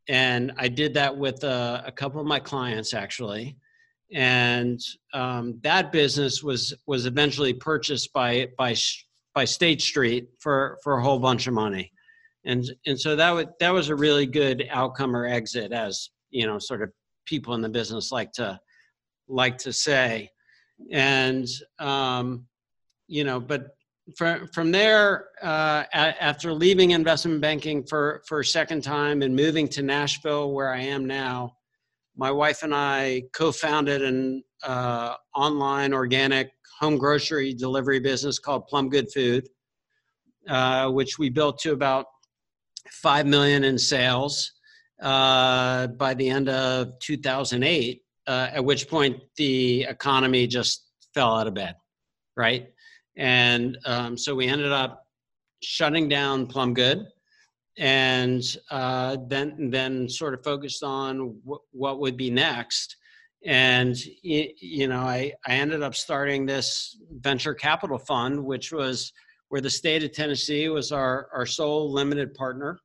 And 0.08 0.52
I 0.58 0.68
did 0.68 0.94
that 0.94 1.16
with 1.16 1.42
a, 1.42 1.82
a 1.84 1.90
couple 1.90 2.20
of 2.20 2.26
my 2.28 2.38
clients 2.38 2.94
actually, 2.94 3.56
and 4.14 4.78
um, 5.12 5.58
that 5.64 5.90
business 5.90 6.44
was 6.44 6.72
was 6.86 7.04
eventually 7.04 7.52
purchased 7.52 8.12
by 8.12 8.46
by 8.56 8.76
by 9.34 9.44
State 9.44 9.82
Street 9.82 10.28
for 10.38 10.78
for 10.84 10.98
a 10.98 11.02
whole 11.02 11.18
bunch 11.18 11.48
of 11.48 11.54
money 11.54 11.90
and 12.46 12.64
and 12.86 12.98
so 12.98 13.14
that 13.16 13.30
was 13.30 13.46
that 13.60 13.70
was 13.70 13.88
a 13.88 13.96
really 13.96 14.26
good 14.26 14.66
outcome 14.70 15.14
or 15.14 15.26
exit 15.26 15.72
as 15.72 16.10
you 16.30 16.46
know 16.46 16.58
sort 16.58 16.82
of 16.82 16.90
people 17.26 17.54
in 17.54 17.60
the 17.60 17.68
business 17.68 18.10
like 18.12 18.32
to 18.32 18.58
like 19.28 19.58
to 19.58 19.72
say. 19.72 20.30
And 20.92 21.48
um, 21.78 22.46
you 23.08 23.24
know 23.24 23.40
but 23.40 23.76
from 24.16 24.46
from 24.48 24.70
there 24.70 25.26
uh, 25.42 25.84
a, 25.92 26.22
after 26.22 26.52
leaving 26.52 26.92
investment 26.92 27.40
banking 27.40 27.84
for 27.84 28.22
for 28.26 28.40
a 28.40 28.44
second 28.44 28.82
time 28.82 29.22
and 29.22 29.34
moving 29.34 29.68
to 29.68 29.82
nashville 29.82 30.52
where 30.52 30.72
i 30.72 30.80
am 30.80 31.06
now 31.06 31.52
my 32.16 32.30
wife 32.30 32.62
and 32.62 32.74
i 32.74 33.22
co-founded 33.32 34.02
an 34.02 34.42
uh, 34.62 35.14
online 35.34 35.92
organic 35.92 36.50
home 36.80 36.96
grocery 36.96 37.52
delivery 37.54 37.98
business 37.98 38.38
called 38.38 38.66
plum 38.66 38.88
good 38.88 39.10
food 39.12 39.48
uh, 40.48 40.88
which 40.90 41.18
we 41.18 41.28
built 41.28 41.58
to 41.58 41.72
about 41.72 42.06
5 42.90 43.26
million 43.26 43.64
in 43.64 43.78
sales 43.78 44.52
uh, 45.02 45.88
by 45.88 46.14
the 46.14 46.28
end 46.28 46.48
of 46.48 46.98
2008 47.00 48.02
uh, 48.26 48.48
at 48.52 48.64
which 48.64 48.88
point 48.88 49.20
the 49.36 49.84
economy 49.84 50.46
just 50.46 50.86
fell 51.14 51.36
out 51.36 51.46
of 51.46 51.54
bed 51.54 51.74
right? 52.36 52.68
And 53.16 53.78
um, 53.86 54.16
so 54.16 54.34
we 54.34 54.46
ended 54.46 54.72
up 54.72 55.06
shutting 55.62 56.08
down 56.08 56.46
plum 56.46 56.74
good 56.74 57.06
and 57.78 58.42
uh, 58.70 59.16
then 59.26 59.70
then 59.70 60.08
sort 60.08 60.34
of 60.34 60.44
focused 60.44 60.82
on 60.82 61.40
what 61.72 62.00
would 62.00 62.16
be 62.16 62.30
next. 62.30 62.96
And 63.44 63.96
you 64.22 64.88
know 64.88 65.00
I, 65.00 65.32
I 65.46 65.52
ended 65.52 65.82
up 65.82 65.94
starting 65.94 66.46
this 66.46 66.96
venture 67.10 67.54
capital 67.54 67.98
fund 67.98 68.44
which 68.44 68.72
was 68.72 69.12
where 69.48 69.60
the 69.60 69.70
state 69.70 70.02
of 70.02 70.12
Tennessee 70.12 70.68
was 70.68 70.92
our, 70.92 71.28
our 71.32 71.46
sole 71.46 71.92
limited 71.92 72.34
partner. 72.34 72.80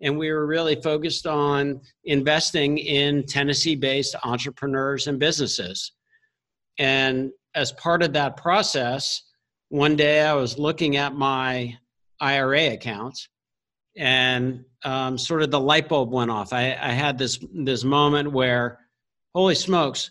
And 0.00 0.18
we 0.18 0.30
were 0.30 0.46
really 0.46 0.80
focused 0.80 1.26
on 1.26 1.80
investing 2.04 2.78
in 2.78 3.24
Tennessee 3.26 3.76
based 3.76 4.14
entrepreneurs 4.24 5.06
and 5.06 5.18
businesses. 5.18 5.92
And 6.78 7.30
as 7.54 7.72
part 7.72 8.02
of 8.02 8.12
that 8.12 8.36
process, 8.36 9.22
one 9.68 9.96
day 9.96 10.22
I 10.22 10.34
was 10.34 10.58
looking 10.58 10.96
at 10.96 11.14
my 11.14 11.76
IRA 12.20 12.72
accounts 12.72 13.28
and 13.96 14.64
um, 14.84 15.16
sort 15.16 15.42
of 15.42 15.50
the 15.50 15.60
light 15.60 15.88
bulb 15.88 16.12
went 16.12 16.30
off. 16.30 16.52
I, 16.52 16.76
I 16.80 16.90
had 16.90 17.16
this, 17.16 17.38
this 17.52 17.84
moment 17.84 18.32
where, 18.32 18.80
holy 19.34 19.54
smokes, 19.54 20.10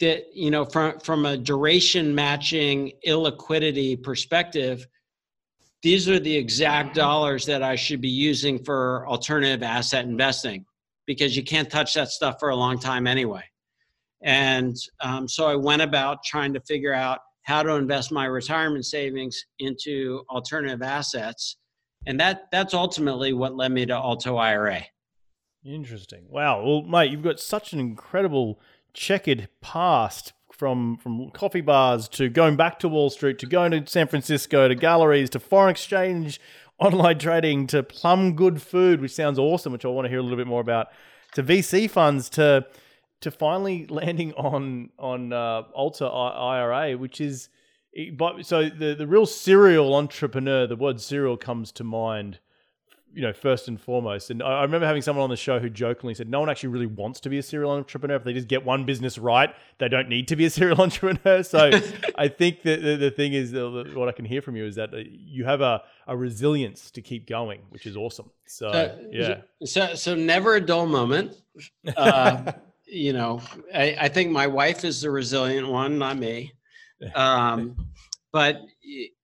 that 0.00 0.24
you 0.34 0.50
know 0.50 0.64
from 0.64 0.98
from 0.98 1.24
a 1.24 1.36
duration 1.36 2.14
matching 2.14 2.92
illiquidity 3.06 4.00
perspective 4.02 4.86
these 5.84 6.08
are 6.08 6.18
the 6.18 6.34
exact 6.34 6.94
dollars 6.94 7.44
that 7.44 7.62
I 7.62 7.76
should 7.76 8.00
be 8.00 8.08
using 8.08 8.58
for 8.64 9.06
alternative 9.06 9.62
asset 9.62 10.06
investing 10.06 10.64
because 11.06 11.36
you 11.36 11.44
can't 11.44 11.70
touch 11.70 11.92
that 11.92 12.08
stuff 12.08 12.36
for 12.40 12.48
a 12.48 12.56
long 12.56 12.78
time 12.78 13.06
anyway. 13.06 13.44
And 14.22 14.74
um, 15.02 15.28
so 15.28 15.46
I 15.46 15.54
went 15.54 15.82
about 15.82 16.24
trying 16.24 16.54
to 16.54 16.60
figure 16.60 16.94
out 16.94 17.18
how 17.42 17.62
to 17.62 17.72
invest 17.72 18.10
my 18.10 18.24
retirement 18.24 18.86
savings 18.86 19.44
into 19.58 20.22
alternative 20.30 20.80
assets. 20.80 21.58
And 22.06 22.18
that 22.18 22.46
that's 22.50 22.72
ultimately 22.72 23.34
what 23.34 23.54
led 23.54 23.70
me 23.70 23.84
to 23.84 23.92
Alto 23.92 24.36
IRA. 24.38 24.86
Interesting. 25.66 26.24
Wow. 26.30 26.64
Well, 26.64 26.82
mate, 26.84 27.10
you've 27.10 27.22
got 27.22 27.40
such 27.40 27.74
an 27.74 27.78
incredible 27.78 28.58
checkered 28.94 29.50
past 29.60 30.32
from 30.56 30.96
from 30.96 31.30
coffee 31.30 31.60
bars 31.60 32.08
to 32.08 32.28
going 32.28 32.56
back 32.56 32.78
to 32.78 32.88
Wall 32.88 33.10
Street 33.10 33.38
to 33.40 33.46
going 33.46 33.72
to 33.72 33.86
San 33.86 34.06
Francisco 34.06 34.68
to 34.68 34.74
galleries 34.74 35.30
to 35.30 35.40
foreign 35.40 35.70
exchange, 35.70 36.40
online 36.78 37.18
trading 37.18 37.66
to 37.68 37.82
plum 37.82 38.34
good 38.34 38.62
food, 38.62 39.00
which 39.00 39.12
sounds 39.12 39.38
awesome, 39.38 39.72
which 39.72 39.84
I 39.84 39.88
want 39.88 40.06
to 40.06 40.08
hear 40.08 40.18
a 40.18 40.22
little 40.22 40.38
bit 40.38 40.46
more 40.46 40.60
about, 40.60 40.88
to 41.34 41.42
VC 41.42 41.90
funds 41.90 42.28
to 42.30 42.66
to 43.20 43.30
finally 43.30 43.86
landing 43.90 44.32
on 44.34 44.90
on 44.98 45.32
uh, 45.32 45.62
Alto 45.76 46.08
IRA, 46.08 46.96
which 46.96 47.20
is 47.20 47.48
so 48.42 48.68
the 48.68 48.94
the 48.96 49.06
real 49.06 49.26
serial 49.26 49.94
entrepreneur. 49.94 50.66
The 50.66 50.76
word 50.76 51.00
serial 51.00 51.36
comes 51.36 51.72
to 51.72 51.84
mind 51.84 52.38
you 53.14 53.22
know, 53.22 53.32
first 53.32 53.68
and 53.68 53.80
foremost. 53.80 54.30
And 54.30 54.42
I 54.42 54.62
remember 54.62 54.86
having 54.86 55.02
someone 55.02 55.22
on 55.22 55.30
the 55.30 55.36
show 55.36 55.60
who 55.60 55.70
jokingly 55.70 56.14
said, 56.14 56.28
no 56.28 56.40
one 56.40 56.50
actually 56.50 56.70
really 56.70 56.86
wants 56.86 57.20
to 57.20 57.28
be 57.28 57.38
a 57.38 57.42
serial 57.42 57.70
entrepreneur. 57.70 58.16
If 58.16 58.24
they 58.24 58.32
just 58.32 58.48
get 58.48 58.64
one 58.64 58.84
business 58.84 59.18
right, 59.18 59.54
they 59.78 59.88
don't 59.88 60.08
need 60.08 60.26
to 60.28 60.36
be 60.36 60.46
a 60.46 60.50
serial 60.50 60.80
entrepreneur. 60.80 61.42
So 61.44 61.70
I 62.18 62.28
think 62.28 62.62
that 62.62 62.82
the, 62.82 62.96
the 62.96 63.10
thing 63.10 63.32
is, 63.32 63.52
what 63.94 64.08
I 64.08 64.12
can 64.12 64.24
hear 64.24 64.42
from 64.42 64.56
you 64.56 64.66
is 64.66 64.74
that 64.74 64.92
uh, 64.92 64.98
you 65.06 65.44
have 65.44 65.60
a, 65.60 65.82
a 66.08 66.16
resilience 66.16 66.90
to 66.92 67.02
keep 67.02 67.28
going, 67.28 67.60
which 67.70 67.86
is 67.86 67.96
awesome. 67.96 68.30
So, 68.46 68.98
yeah. 69.10 69.42
So, 69.64 69.94
so 69.94 70.14
never 70.14 70.56
a 70.56 70.60
dull 70.60 70.86
moment. 70.86 71.36
Uh, 71.96 72.52
you 72.86 73.12
know, 73.12 73.40
I, 73.72 73.96
I 74.00 74.08
think 74.08 74.32
my 74.32 74.48
wife 74.48 74.84
is 74.84 75.00
the 75.00 75.10
resilient 75.10 75.68
one, 75.68 75.98
not 75.98 76.18
me. 76.18 76.52
Um, 77.14 77.76
but 78.32 78.60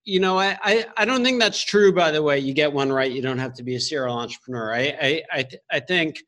you 0.03 0.19
know, 0.19 0.39
I, 0.39 0.57
I, 0.63 0.85
I 0.97 1.05
don't 1.05 1.23
think 1.23 1.39
that's 1.39 1.63
true. 1.63 1.93
By 1.93 2.11
the 2.11 2.21
way, 2.21 2.39
you 2.39 2.53
get 2.53 2.71
one 2.71 2.91
right, 2.91 3.11
you 3.11 3.21
don't 3.21 3.37
have 3.37 3.53
to 3.55 3.63
be 3.63 3.75
a 3.75 3.79
serial 3.79 4.17
entrepreneur. 4.17 4.73
I 4.73 4.97
I 5.01 5.23
I, 5.31 5.47
I 5.71 5.79
think 5.79 6.19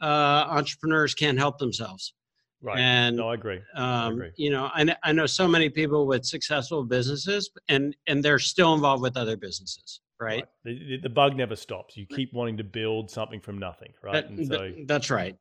uh, 0.00 0.46
entrepreneurs 0.50 1.14
can't 1.14 1.38
help 1.38 1.58
themselves. 1.58 2.14
Right. 2.60 2.78
And 2.78 3.16
no, 3.16 3.30
I 3.30 3.34
agree. 3.34 3.60
Um, 3.74 3.84
I 3.84 4.08
agree. 4.08 4.30
You 4.36 4.50
know, 4.50 4.70
I, 4.72 4.96
I 5.02 5.12
know 5.12 5.26
so 5.26 5.48
many 5.48 5.68
people 5.68 6.06
with 6.06 6.24
successful 6.24 6.84
businesses, 6.84 7.50
and 7.68 7.96
and 8.06 8.22
they're 8.22 8.38
still 8.38 8.74
involved 8.74 9.02
with 9.02 9.16
other 9.16 9.36
businesses, 9.36 10.00
right? 10.20 10.44
right. 10.64 10.78
The, 10.78 10.98
the, 11.02 11.08
bug 11.08 11.36
never 11.36 11.56
stops. 11.56 11.96
You 11.96 12.06
keep 12.06 12.32
wanting 12.32 12.56
to 12.58 12.64
build 12.64 13.10
something 13.10 13.40
from 13.40 13.58
nothing, 13.58 13.92
right? 14.00 14.36
That, 14.36 14.46
so, 14.46 14.72
that's 14.86 15.10
right. 15.10 15.36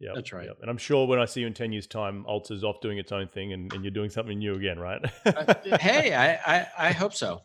Yeah, 0.00 0.12
that's 0.14 0.32
right. 0.32 0.46
Yep. 0.46 0.58
And 0.62 0.70
I'm 0.70 0.78
sure 0.78 1.06
when 1.06 1.18
I 1.18 1.26
see 1.26 1.42
you 1.42 1.46
in 1.46 1.54
ten 1.54 1.72
years' 1.72 1.86
time, 1.86 2.24
Alto's 2.26 2.64
off 2.64 2.80
doing 2.80 2.98
its 2.98 3.12
own 3.12 3.28
thing, 3.28 3.52
and, 3.52 3.72
and 3.72 3.84
you're 3.84 3.90
doing 3.90 4.10
something 4.10 4.38
new 4.38 4.54
again, 4.54 4.78
right? 4.78 5.00
uh, 5.26 5.54
hey, 5.78 6.14
I, 6.14 6.58
I 6.58 6.66
I 6.88 6.92
hope 6.92 7.12
so. 7.12 7.42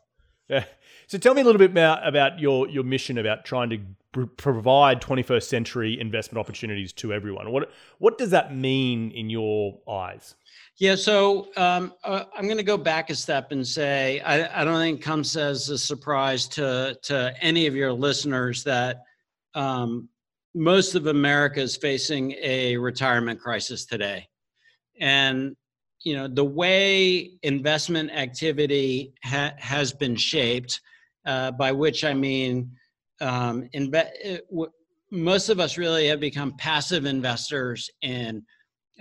Yeah. 0.47 0.63
So 1.07 1.17
tell 1.17 1.33
me 1.33 1.41
a 1.41 1.43
little 1.43 1.59
bit 1.59 1.71
about 1.71 2.07
about 2.07 2.39
your 2.39 2.69
your 2.69 2.83
mission 2.83 3.17
about 3.17 3.43
trying 3.45 3.69
to 3.71 3.79
pr- 4.13 4.23
provide 4.37 5.01
21st 5.01 5.43
century 5.43 5.99
investment 5.99 6.39
opportunities 6.39 6.93
to 6.93 7.13
everyone. 7.13 7.51
What 7.51 7.71
what 7.97 8.17
does 8.17 8.29
that 8.31 8.55
mean 8.55 9.11
in 9.11 9.29
your 9.29 9.77
eyes? 9.87 10.35
Yeah, 10.77 10.95
so 10.95 11.49
um, 11.55 11.93
uh, 12.03 12.25
I'm 12.35 12.45
going 12.45 12.57
to 12.57 12.63
go 12.63 12.77
back 12.77 13.09
a 13.09 13.15
step 13.15 13.53
and 13.53 13.65
say 13.65 14.19
I, 14.21 14.61
I 14.61 14.65
don't 14.65 14.77
think 14.77 14.99
it 14.99 15.03
comes 15.03 15.35
as 15.37 15.69
a 15.69 15.77
surprise 15.77 16.47
to 16.49 16.97
to 17.03 17.33
any 17.41 17.67
of 17.67 17.75
your 17.75 17.93
listeners 17.93 18.63
that 18.63 19.03
um, 19.53 20.09
most 20.55 20.95
of 20.95 21.07
America 21.07 21.59
is 21.59 21.75
facing 21.75 22.31
a 22.41 22.77
retirement 22.77 23.39
crisis 23.39 23.85
today. 23.85 24.25
And 24.99 25.55
you 26.03 26.15
know 26.15 26.27
the 26.27 26.45
way 26.45 27.31
investment 27.43 28.11
activity 28.11 29.13
ha- 29.23 29.53
has 29.57 29.91
been 29.91 30.15
shaped, 30.15 30.79
uh, 31.25 31.51
by 31.51 31.71
which 31.71 32.03
I 32.05 32.13
mean, 32.13 32.71
um, 33.19 33.67
inve- 33.75 34.11
uh, 34.25 34.37
w- 34.49 34.71
most 35.11 35.49
of 35.49 35.59
us 35.59 35.77
really 35.77 36.07
have 36.07 36.19
become 36.19 36.53
passive 36.57 37.05
investors 37.05 37.89
in 38.01 38.43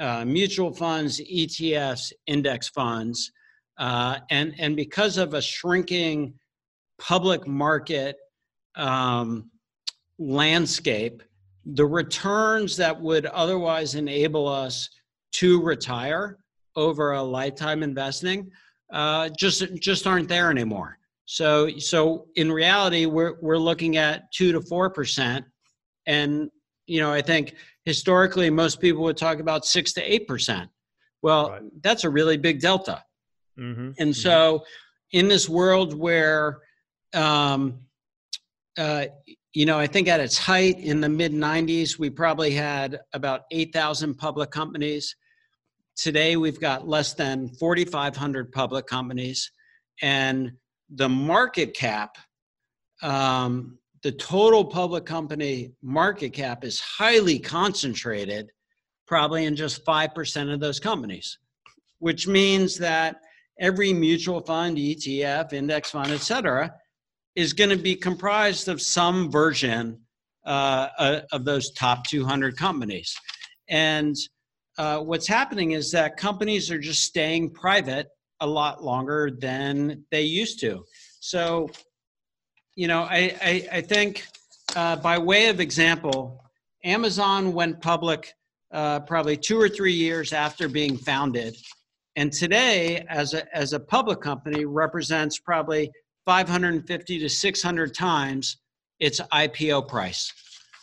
uh, 0.00 0.24
mutual 0.24 0.72
funds, 0.72 1.20
ETFs, 1.20 2.12
index 2.26 2.68
funds, 2.68 3.30
uh, 3.78 4.18
and 4.30 4.54
and 4.58 4.74
because 4.74 5.18
of 5.18 5.34
a 5.34 5.42
shrinking 5.42 6.34
public 6.98 7.46
market 7.46 8.16
um, 8.76 9.50
landscape, 10.18 11.22
the 11.66 11.86
returns 11.86 12.76
that 12.76 13.00
would 13.00 13.26
otherwise 13.26 13.94
enable 13.94 14.46
us 14.46 14.88
to 15.32 15.62
retire 15.62 16.38
over 16.76 17.12
a 17.12 17.22
lifetime 17.22 17.82
investing 17.82 18.50
uh, 18.92 19.28
just 19.38 19.64
just 19.74 20.06
aren't 20.06 20.28
there 20.28 20.50
anymore. 20.50 20.98
So 21.26 21.70
so 21.78 22.26
in 22.36 22.52
reality, 22.52 23.06
we're 23.06 23.34
we're 23.40 23.58
looking 23.58 23.96
at 23.96 24.30
two 24.32 24.52
to 24.52 24.60
four 24.60 24.90
percent, 24.90 25.44
and 26.06 26.50
you 26.86 27.00
know 27.00 27.12
I 27.12 27.22
think 27.22 27.54
historically 27.84 28.50
most 28.50 28.80
people 28.80 29.02
would 29.04 29.16
talk 29.16 29.40
about 29.40 29.64
six 29.64 29.92
to 29.94 30.02
eight 30.02 30.28
percent. 30.28 30.70
Well, 31.22 31.50
right. 31.50 31.62
that's 31.82 32.04
a 32.04 32.10
really 32.10 32.36
big 32.36 32.60
delta. 32.60 33.02
Mm-hmm. 33.58 33.80
And 33.80 33.96
mm-hmm. 33.96 34.12
so 34.12 34.64
in 35.12 35.28
this 35.28 35.48
world 35.48 35.94
where 35.94 36.60
um, 37.14 37.80
uh, 38.76 39.06
you 39.54 39.66
know, 39.66 39.78
I 39.78 39.86
think 39.86 40.08
at 40.08 40.18
its 40.18 40.36
height 40.36 40.80
in 40.80 41.00
the 41.00 41.08
mid 41.08 41.32
90s, 41.32 41.96
we 41.96 42.10
probably 42.10 42.50
had 42.50 43.00
about 43.12 43.42
8,000 43.52 44.16
public 44.16 44.50
companies. 44.50 45.14
Today, 45.96 46.36
we've 46.36 46.60
got 46.60 46.88
less 46.88 47.14
than 47.14 47.48
4,500 47.60 48.50
public 48.50 48.88
companies. 48.88 49.52
And 50.02 50.52
the 50.90 51.08
market 51.08 51.72
cap, 51.72 52.18
um, 53.00 53.78
the 54.02 54.10
total 54.10 54.64
public 54.64 55.06
company 55.06 55.70
market 55.82 56.32
cap 56.32 56.64
is 56.64 56.80
highly 56.80 57.38
concentrated, 57.38 58.50
probably 59.06 59.44
in 59.44 59.54
just 59.54 59.84
5% 59.84 60.52
of 60.52 60.58
those 60.58 60.80
companies, 60.80 61.38
which 62.00 62.26
means 62.26 62.76
that 62.78 63.20
every 63.60 63.92
mutual 63.92 64.40
fund, 64.40 64.78
ETF, 64.78 65.52
index 65.52 65.92
fund, 65.92 66.10
et 66.10 66.20
cetera, 66.20 66.74
is 67.34 67.52
going 67.52 67.70
to 67.70 67.76
be 67.76 67.96
comprised 67.96 68.68
of 68.68 68.80
some 68.80 69.30
version 69.30 69.98
uh, 70.46 70.88
uh, 70.98 71.20
of 71.32 71.44
those 71.44 71.72
top 71.72 72.06
200 72.06 72.56
companies. 72.56 73.16
And 73.68 74.14
uh, 74.76 74.98
what's 74.98 75.26
happening 75.26 75.72
is 75.72 75.90
that 75.92 76.16
companies 76.16 76.70
are 76.70 76.78
just 76.78 77.02
staying 77.02 77.50
private 77.50 78.08
a 78.40 78.46
lot 78.46 78.82
longer 78.82 79.30
than 79.40 80.04
they 80.10 80.22
used 80.22 80.60
to. 80.60 80.84
So, 81.20 81.70
you 82.74 82.88
know, 82.88 83.02
I, 83.02 83.36
I, 83.40 83.68
I 83.72 83.80
think 83.80 84.26
uh, 84.76 84.96
by 84.96 85.18
way 85.18 85.48
of 85.48 85.60
example, 85.60 86.44
Amazon 86.84 87.52
went 87.52 87.80
public 87.80 88.32
uh, 88.72 89.00
probably 89.00 89.36
two 89.36 89.58
or 89.58 89.68
three 89.68 89.92
years 89.92 90.32
after 90.32 90.68
being 90.68 90.96
founded. 90.96 91.56
And 92.16 92.32
today, 92.32 93.04
as 93.08 93.34
a, 93.34 93.56
as 93.56 93.72
a 93.72 93.80
public 93.80 94.20
company, 94.20 94.64
represents 94.64 95.38
probably 95.38 95.90
550 96.26 97.18
to 97.18 97.28
600 97.28 97.94
times 97.94 98.58
its 99.00 99.20
IPO 99.32 99.88
price. 99.88 100.32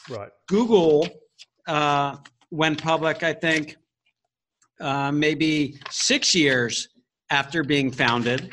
Right. 0.10 0.30
Google 0.48 1.08
uh, 1.68 2.18
went 2.52 2.82
public, 2.82 3.24
I 3.24 3.34
think, 3.34 3.78
uh, 4.80 5.12
maybe 5.12 5.80
six 5.90 6.36
years 6.36 6.90
after 7.30 7.64
being 7.64 7.92
founded. 7.92 8.52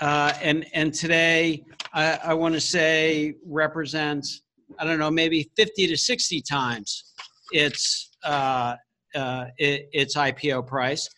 Uh, 0.00 0.32
and, 0.40 0.66
and 0.74 0.94
today, 0.94 1.64
I, 1.92 2.18
I 2.24 2.34
want 2.34 2.54
to 2.54 2.60
say 2.60 3.34
represents, 3.44 4.42
I 4.78 4.84
don't 4.84 4.98
know, 4.98 5.10
maybe 5.10 5.50
50 5.56 5.88
to 5.88 5.96
60 5.96 6.42
times 6.42 7.12
its, 7.52 8.10
uh, 8.24 8.76
uh, 9.14 9.46
its 9.58 10.16
IPO 10.16 10.66
price. 10.66 11.08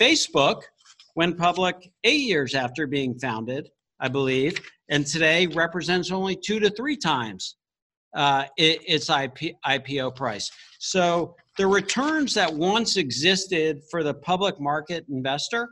Facebook 0.00 0.62
went 1.14 1.38
public 1.38 1.90
eight 2.04 2.20
years 2.20 2.54
after 2.54 2.86
being 2.86 3.18
founded 3.18 3.70
I 4.00 4.08
believe, 4.08 4.60
and 4.90 5.06
today 5.06 5.46
represents 5.46 6.10
only 6.10 6.36
two 6.36 6.60
to 6.60 6.70
three 6.70 6.96
times 6.96 7.56
uh, 8.14 8.44
its 8.56 9.10
IP, 9.10 9.54
IPO 9.66 10.16
price. 10.16 10.50
So 10.78 11.34
the 11.58 11.66
returns 11.66 12.34
that 12.34 12.52
once 12.52 12.96
existed 12.96 13.82
for 13.90 14.02
the 14.02 14.14
public 14.14 14.60
market 14.60 15.04
investor 15.08 15.68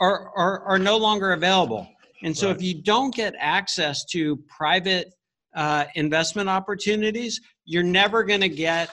are, 0.00 0.30
are, 0.36 0.60
are 0.60 0.78
no 0.78 0.96
longer 0.96 1.32
available. 1.32 1.88
And 2.22 2.36
so 2.36 2.48
right. 2.48 2.56
if 2.56 2.62
you 2.62 2.82
don't 2.82 3.14
get 3.14 3.34
access 3.38 4.04
to 4.06 4.36
private 4.48 5.12
uh, 5.54 5.84
investment 5.94 6.48
opportunities, 6.48 7.40
you're 7.64 7.82
never 7.82 8.22
going 8.22 8.40
to 8.40 8.48
get 8.48 8.90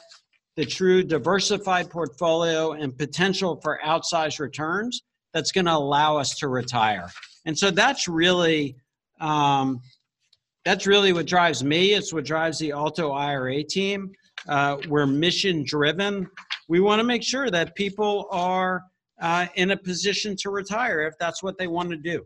the 0.56 0.66
true 0.66 1.04
diversified 1.04 1.90
portfolio 1.90 2.74
and 2.74 2.98
potential 2.98 3.60
for 3.62 3.80
outsized 3.86 4.40
returns 4.40 5.02
that's 5.34 5.52
going 5.52 5.66
to 5.66 5.74
allow 5.74 6.18
us 6.18 6.38
to 6.38 6.48
retire. 6.48 7.10
And 7.46 7.58
so 7.58 7.72
that's 7.72 8.08
really 8.08 8.76
um, 9.20 9.82
that's 10.64 10.88
really 10.88 11.14
what 11.14 11.28
drives 11.28 11.64
me. 11.64 11.94
It's 11.94 12.12
what 12.12 12.26
drives 12.26 12.58
the 12.58 12.72
Alto 12.72 13.12
IRA 13.12 13.64
team. 13.64 14.12
Uh, 14.48 14.78
we're 14.90 15.06
mission 15.06 15.64
driven. 15.64 16.28
We 16.68 16.80
want 16.80 17.00
to 17.00 17.04
make 17.04 17.24
sure 17.24 17.50
that 17.52 17.76
people 17.76 18.28
are 18.32 18.84
uh, 19.22 19.48
in 19.56 19.72
a 19.72 19.78
position 19.78 20.36
to 20.38 20.50
retire 20.50 21.02
if 21.04 21.14
that's 21.20 21.42
what 21.44 21.58
they 21.58 21.68
want 21.68 21.92
to 21.92 21.98
do. 21.98 22.26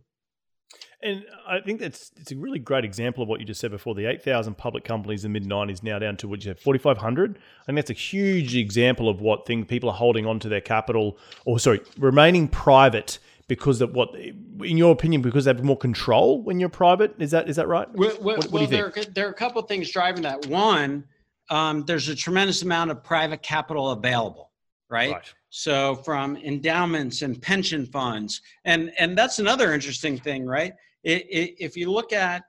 And 1.02 1.24
I 1.48 1.62
think 1.62 1.80
that's 1.80 2.12
it's 2.18 2.34
a 2.34 2.36
really 2.36 2.60
great 2.60 2.84
example 2.84 3.24
of 3.24 3.30
what 3.30 3.40
you 3.40 3.46
just 3.46 3.62
said 3.62 3.72
before. 3.72 3.96
The 3.96 4.06
eight 4.06 4.22
thousand 4.22 4.58
public 4.58 4.84
companies 4.84 5.24
in 5.24 5.32
the 5.32 5.40
mid 5.40 5.48
nineties 5.48 5.82
now 5.82 5.98
down 5.98 6.18
to 6.18 6.28
what 6.28 6.44
you 6.44 6.50
said 6.50 6.60
forty 6.60 6.80
five 6.80 6.98
hundred. 6.98 7.40
I 7.62 7.66
think 7.68 7.78
that's 7.78 7.90
a 7.90 7.94
huge 7.94 8.56
example 8.58 9.08
of 9.08 9.22
what 9.22 9.46
thing 9.46 9.64
people 9.64 9.90
are 9.90 9.96
holding 9.96 10.26
on 10.26 10.40
to 10.40 10.50
their 10.50 10.60
capital, 10.60 11.18
or 11.46 11.58
sorry, 11.58 11.80
remaining 11.98 12.50
private 12.50 13.20
because 13.50 13.82
of 13.82 13.94
what, 13.94 14.16
in 14.16 14.78
your 14.78 14.94
opinion, 14.94 15.22
because 15.22 15.44
they 15.44 15.50
have 15.50 15.64
more 15.64 15.78
control 15.78 16.42
when 16.42 16.60
you're 16.60 16.70
private? 16.70 17.14
Is 17.20 17.32
that 17.32 17.50
is 17.50 17.58
that 17.58 17.68
right? 17.68 17.90
Well, 17.94 18.16
well, 18.22 18.38
what, 18.38 18.46
what 18.46 18.52
well 18.52 18.68
there, 18.68 18.86
are, 18.86 19.04
there 19.14 19.28
are 19.28 19.32
a 19.32 19.34
couple 19.34 19.62
of 19.62 19.68
things 19.68 19.92
driving 19.92 20.22
that. 20.22 20.46
One, 20.46 21.04
um, 21.50 21.84
there's 21.86 22.08
a 22.08 22.16
tremendous 22.16 22.62
amount 22.62 22.92
of 22.92 23.04
private 23.04 23.42
capital 23.42 23.92
available, 23.92 24.52
right? 24.90 25.12
right? 25.12 25.34
So 25.50 25.96
from 25.96 26.38
endowments 26.38 27.24
and 27.24 27.42
pension 27.42 27.86
funds, 27.88 28.42
and 28.64 28.94
and 28.98 29.18
that's 29.18 29.40
another 29.40 29.74
interesting 29.74 30.18
thing, 30.18 30.46
right? 30.46 30.74
It, 31.04 31.26
it, 31.30 31.56
if 31.60 31.76
you 31.76 31.92
look 31.92 32.14
at, 32.14 32.44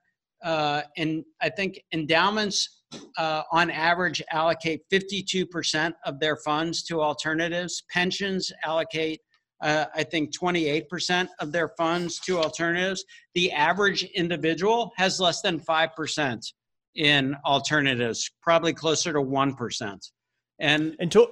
uh, 0.45 0.83
and 0.97 1.25
I 1.41 1.49
think 1.49 1.83
endowments 1.93 2.81
uh, 3.17 3.43
on 3.53 3.71
average, 3.71 4.23
allocate 4.31 4.83
52% 4.91 5.93
of 6.05 6.19
their 6.21 6.37
funds 6.37 6.83
to 6.85 7.01
alternatives. 7.01 7.85
Pensions 7.91 8.53
allocate, 8.65 9.21
uh, 9.61 9.87
I 9.95 10.05
think, 10.05 10.37
28% 10.37 11.29
of 11.39 11.53
their 11.53 11.69
funds 11.69 12.19
to 12.21 12.39
alternatives. 12.39 13.05
The 13.35 13.53
average 13.53 14.05
individual 14.05 14.93
has 14.97 15.21
less 15.21 15.43
than 15.43 15.61
5% 15.61 16.53
in 16.95 17.37
alternatives, 17.45 18.31
probably 18.43 18.73
closer 18.73 19.13
to 19.13 19.21
1%. 19.21 20.11
And, 20.59 20.97
and 20.99 21.13
to, 21.13 21.29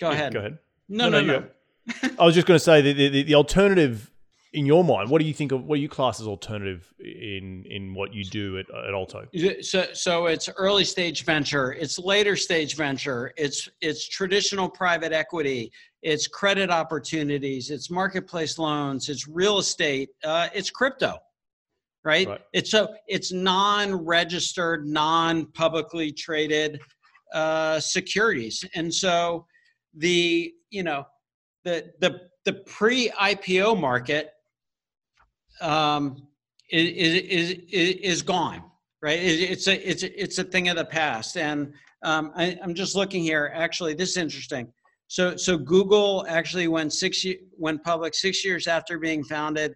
go 0.00 0.10
ahead. 0.10 0.32
Go 0.32 0.40
ahead. 0.40 0.58
No, 0.88 1.08
no, 1.08 1.20
no. 1.20 1.40
no. 1.40 1.46
I 2.18 2.24
was 2.24 2.34
just 2.34 2.46
going 2.46 2.56
to 2.56 2.64
say 2.64 2.80
the, 2.80 2.92
the, 2.92 3.22
the 3.22 3.34
alternative 3.34 4.10
in 4.52 4.66
your 4.66 4.82
mind, 4.82 5.10
what 5.10 5.20
do 5.20 5.28
you 5.28 5.34
think 5.34 5.52
of 5.52 5.64
what 5.64 5.78
you 5.78 5.88
class 5.88 6.20
as 6.20 6.26
alternative 6.26 6.92
in 6.98 7.64
in 7.68 7.94
what 7.94 8.12
you 8.12 8.24
do 8.24 8.58
at, 8.58 8.66
at 8.70 8.92
Alto? 8.92 9.26
So 9.62 9.86
so 9.92 10.26
it's 10.26 10.48
early 10.56 10.84
stage 10.84 11.24
venture, 11.24 11.72
it's 11.72 11.98
later 11.98 12.34
stage 12.36 12.74
venture, 12.74 13.32
it's 13.36 13.68
it's 13.80 14.08
traditional 14.08 14.68
private 14.68 15.12
equity, 15.12 15.70
it's 16.02 16.26
credit 16.26 16.68
opportunities, 16.68 17.70
it's 17.70 17.90
marketplace 17.90 18.58
loans, 18.58 19.08
it's 19.08 19.28
real 19.28 19.58
estate, 19.58 20.10
uh, 20.24 20.48
it's 20.52 20.70
crypto. 20.70 21.18
Right? 22.02 22.26
right? 22.26 22.40
It's 22.52 22.70
so 22.70 22.94
it's 23.06 23.30
non-registered, 23.30 24.86
non-publicly 24.86 26.12
traded 26.12 26.80
uh, 27.34 27.78
securities, 27.78 28.64
and 28.74 28.92
so 28.92 29.46
the 29.94 30.52
you 30.70 30.82
know 30.82 31.04
the 31.64 31.92
the 32.00 32.22
the 32.46 32.54
pre-IPO 32.66 33.78
market 33.78 34.32
um, 35.60 36.26
is, 36.70 37.14
is, 37.22 37.58
is 37.70 38.22
gone, 38.22 38.62
right? 39.02 39.18
It's 39.18 39.66
a, 39.66 39.88
it's 39.88 40.02
a, 40.02 40.22
it's 40.22 40.38
a 40.38 40.44
thing 40.44 40.68
of 40.68 40.76
the 40.76 40.84
past. 40.84 41.36
And 41.36 41.72
um, 42.02 42.32
I, 42.34 42.58
am 42.62 42.74
just 42.74 42.94
looking 42.94 43.22
here. 43.22 43.52
Actually, 43.54 43.94
this 43.94 44.10
is 44.10 44.16
interesting. 44.16 44.72
So, 45.08 45.36
so 45.36 45.58
Google 45.58 46.24
actually 46.28 46.68
went 46.68 46.92
six 46.92 47.26
went 47.58 47.82
public 47.82 48.14
six 48.14 48.44
years 48.44 48.68
after 48.68 48.98
being 48.98 49.24
founded, 49.24 49.74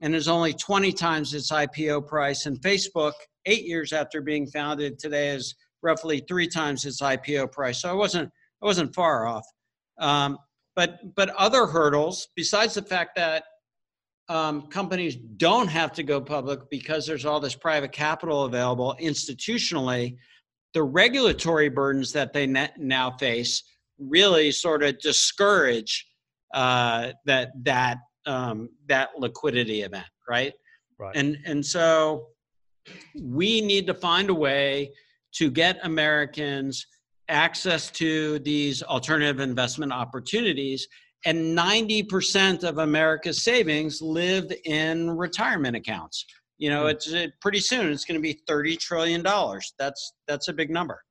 and 0.00 0.14
is 0.14 0.26
only 0.28 0.52
20 0.52 0.92
times 0.92 1.32
its 1.34 1.52
IPO 1.52 2.06
price. 2.08 2.46
And 2.46 2.60
Facebook, 2.60 3.12
eight 3.46 3.64
years 3.64 3.92
after 3.92 4.20
being 4.20 4.46
founded, 4.48 4.98
today 4.98 5.28
is 5.28 5.54
roughly 5.82 6.24
three 6.28 6.48
times 6.48 6.84
its 6.84 7.00
IPO 7.00 7.52
price. 7.52 7.80
So 7.80 7.90
I 7.90 7.94
wasn't 7.94 8.30
I 8.62 8.66
wasn't 8.66 8.94
far 8.94 9.26
off. 9.26 9.46
Um, 9.98 10.38
but 10.74 11.14
but 11.14 11.30
other 11.30 11.66
hurdles 11.66 12.28
besides 12.34 12.74
the 12.74 12.82
fact 12.82 13.12
that 13.16 13.44
um, 14.28 14.62
companies 14.62 15.16
don't 15.16 15.68
have 15.68 15.92
to 15.92 16.02
go 16.02 16.20
public 16.20 16.70
because 16.70 17.06
there's 17.06 17.24
all 17.24 17.40
this 17.40 17.54
private 17.54 17.92
capital 17.92 18.44
available 18.44 18.96
institutionally, 19.00 20.16
the 20.74 20.82
regulatory 20.82 21.68
burdens 21.68 22.12
that 22.12 22.32
they 22.32 22.46
now 22.46 23.10
face 23.18 23.62
really 23.98 24.50
sort 24.50 24.82
of 24.82 24.98
discourage 25.00 26.06
uh, 26.54 27.12
that 27.26 27.50
that 27.62 27.98
um, 28.26 28.68
that 28.88 29.10
liquidity 29.18 29.82
event, 29.82 30.06
right? 30.28 30.52
Right. 30.98 31.16
And 31.16 31.38
and 31.44 31.64
so 31.64 32.28
we 33.20 33.60
need 33.60 33.86
to 33.86 33.94
find 33.94 34.30
a 34.30 34.34
way 34.34 34.92
to 35.34 35.50
get 35.50 35.78
Americans 35.82 36.86
access 37.28 37.90
to 37.90 38.38
these 38.40 38.82
alternative 38.82 39.40
investment 39.40 39.92
opportunities 39.92 40.86
and 41.24 41.56
90% 41.56 42.64
of 42.64 42.78
America's 42.78 43.42
savings 43.42 44.02
live 44.02 44.52
in 44.64 45.10
retirement 45.10 45.76
accounts. 45.76 46.26
You 46.58 46.70
know, 46.70 46.82
hmm. 46.82 46.90
it's 46.90 47.08
it, 47.08 47.32
pretty 47.40 47.60
soon 47.60 47.90
it's 47.90 48.04
going 48.04 48.18
to 48.18 48.22
be 48.22 48.40
30 48.46 48.76
trillion 48.76 49.22
dollars. 49.22 49.74
That's 49.78 50.14
that's 50.26 50.48
a 50.48 50.52
big 50.52 50.70
number. 50.70 51.02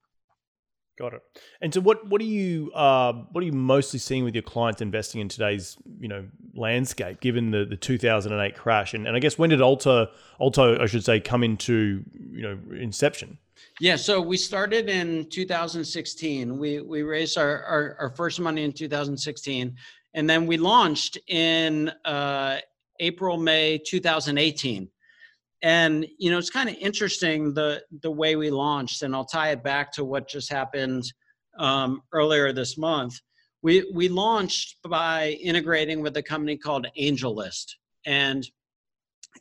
Got 0.99 1.13
it. 1.13 1.21
And 1.61 1.73
so, 1.73 1.81
what 1.81 2.07
what 2.07 2.21
are 2.21 2.25
you 2.25 2.71
uh, 2.73 3.13
what 3.31 3.41
are 3.41 3.45
you 3.45 3.53
mostly 3.53 3.97
seeing 3.97 4.23
with 4.23 4.35
your 4.35 4.43
clients 4.43 4.81
investing 4.81 5.19
in 5.19 5.29
today's 5.29 5.75
you 5.99 6.07
know 6.07 6.27
landscape, 6.53 7.21
given 7.21 7.49
the, 7.49 7.65
the 7.65 7.75
2008 7.75 8.55
crash? 8.55 8.93
And, 8.93 9.07
and 9.07 9.15
I 9.15 9.19
guess 9.19 9.37
when 9.37 9.49
did 9.49 9.61
Alto 9.61 10.07
Alto 10.39 10.79
I 10.79 10.85
should 10.85 11.03
say 11.03 11.19
come 11.19 11.43
into 11.43 12.03
you 12.13 12.43
know 12.43 12.59
inception? 12.75 13.39
Yeah, 13.79 13.95
so 13.95 14.21
we 14.21 14.37
started 14.37 14.89
in 14.89 15.27
2016. 15.29 16.57
We 16.57 16.81
we 16.81 17.03
raised 17.03 17.37
our, 17.37 17.63
our, 17.63 17.95
our 17.99 18.09
first 18.11 18.39
money 18.39 18.63
in 18.63 18.71
2016 18.71 19.75
and 20.13 20.29
then 20.29 20.45
we 20.45 20.57
launched 20.57 21.17
in 21.27 21.89
uh, 22.05 22.57
April, 22.99 23.37
May 23.37 23.77
2018. 23.77 24.89
And 25.63 26.07
you 26.17 26.31
know, 26.31 26.37
it's 26.37 26.49
kind 26.49 26.69
of 26.69 26.75
interesting 26.79 27.53
the 27.53 27.83
the 28.01 28.11
way 28.11 28.35
we 28.35 28.49
launched, 28.49 29.03
and 29.03 29.15
I'll 29.15 29.25
tie 29.25 29.51
it 29.51 29.63
back 29.63 29.91
to 29.93 30.03
what 30.03 30.27
just 30.27 30.51
happened 30.51 31.03
um, 31.59 32.01
earlier 32.13 32.51
this 32.51 32.77
month. 32.77 33.19
We 33.61 33.89
we 33.93 34.09
launched 34.09 34.77
by 34.87 35.37
integrating 35.41 36.01
with 36.01 36.17
a 36.17 36.23
company 36.23 36.57
called 36.57 36.87
AngelList, 36.99 37.75
and 38.07 38.49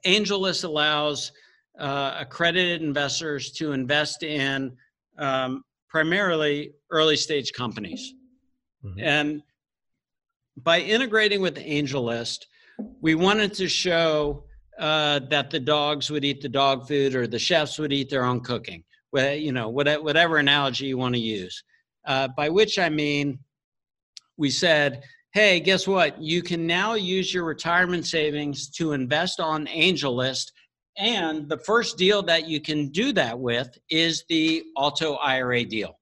AngelList 0.05 0.65
allows 0.65 1.33
uh, 1.79 2.17
accredited 2.19 2.83
investors 2.83 3.53
to 3.53 3.73
invest 3.73 4.23
in 4.23 4.77
um, 5.19 5.65
primarily 5.89 6.73
early 6.91 7.17
stage 7.17 7.53
companies. 7.55 8.15
Mm-hmm. 8.85 9.01
And 9.01 9.43
by 10.63 10.81
integrating 10.81 11.41
with 11.41 11.57
AngelList, 11.57 12.47
we 13.01 13.15
wanted 13.15 13.55
to 13.55 13.69
show 13.69 14.45
uh, 14.79 15.21
that 15.31 15.51
the 15.51 15.61
dogs 15.61 16.11
would 16.11 16.25
eat 16.25 16.41
the 16.41 16.49
dog 16.49 16.89
food 16.89 17.15
or 17.15 17.27
the 17.27 17.39
chefs 17.39 17.79
would 17.79 17.93
eat 17.93 18.09
their 18.11 18.25
own 18.25 18.41
cooking. 18.41 18.83
Well, 19.13 19.35
you 19.35 19.53
know, 19.53 19.69
whatever 19.69 20.39
analogy 20.39 20.87
you 20.87 20.97
want 20.97 21.15
to 21.15 21.21
use. 21.21 21.63
Uh, 22.07 22.29
by 22.37 22.49
which 22.49 22.79
I 22.79 22.89
mean, 22.89 23.39
we 24.37 24.51
said, 24.51 25.03
hey, 25.33 25.61
guess 25.61 25.87
what? 25.87 26.21
You 26.21 26.43
can 26.43 26.67
now 26.67 26.95
use 26.95 27.33
your 27.33 27.45
retirement 27.45 28.07
savings 28.07 28.71
to 28.71 28.93
invest 28.93 29.39
on 29.39 29.67
AngelList. 29.67 30.47
And 30.97 31.49
the 31.49 31.59
first 31.59 31.99
deal 31.99 32.23
that 32.23 32.49
you 32.49 32.61
can 32.61 32.89
do 32.89 33.13
that 33.13 33.39
with 33.39 33.77
is 33.91 34.25
the 34.29 34.65
Alto 34.77 35.15
IRA 35.17 35.65
deal. 35.65 35.99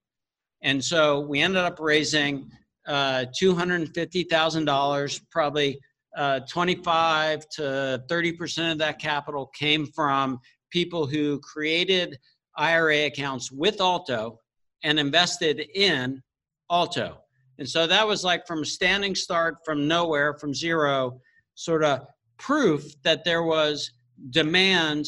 And 0.63 0.83
so 0.83 1.21
we 1.21 1.41
ended 1.41 1.63
up 1.63 1.79
raising 1.79 2.51
uh, 2.89 3.27
$250,000, 3.41 5.21
probably 5.31 5.79
uh, 6.17 6.41
25 6.41 7.49
to 7.51 8.03
30% 8.11 8.73
of 8.73 8.79
that 8.79 8.99
capital 8.99 9.47
came 9.55 9.87
from 9.87 10.41
people 10.71 11.07
who 11.07 11.39
created 11.41 12.19
IRA 12.57 13.07
accounts 13.07 13.53
with 13.53 13.81
Alto 13.81 14.41
and 14.83 14.99
invested 14.99 15.61
in 15.75 16.23
Alto. 16.71 17.19
And 17.59 17.69
so 17.69 17.87
that 17.87 18.07
was 18.07 18.25
like 18.25 18.47
from 18.47 18.63
a 18.63 18.67
standing 18.67 19.15
start 19.15 19.59
from 19.65 19.87
nowhere, 19.87 20.35
from 20.35 20.55
zero, 20.55 21.21
sort 21.55 21.85
of 21.85 22.07
proof 22.39 23.01
that 23.03 23.25
there 23.25 23.43
was 23.43 23.91
demand 24.31 25.07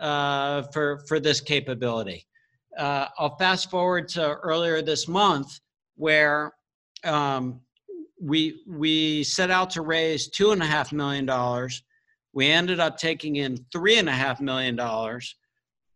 uh, 0.00 0.62
for, 0.72 1.02
for 1.08 1.18
this 1.20 1.40
capability. 1.40 2.26
Uh, 2.76 3.06
I'll 3.18 3.36
fast 3.36 3.70
forward 3.70 4.08
to 4.08 4.34
earlier 4.34 4.82
this 4.82 5.06
month 5.06 5.60
where 5.96 6.52
um, 7.04 7.60
we 8.20 8.62
we 8.66 9.24
set 9.24 9.50
out 9.50 9.70
to 9.70 9.82
raise 9.82 10.28
two 10.28 10.52
and 10.52 10.62
a 10.62 10.66
half 10.66 10.92
million 10.92 11.26
dollars. 11.26 11.82
We 12.32 12.48
ended 12.50 12.80
up 12.80 12.96
taking 12.96 13.36
in 13.36 13.64
three 13.72 13.98
and 13.98 14.08
a 14.08 14.12
half 14.12 14.40
million 14.40 14.76
dollars, 14.76 15.36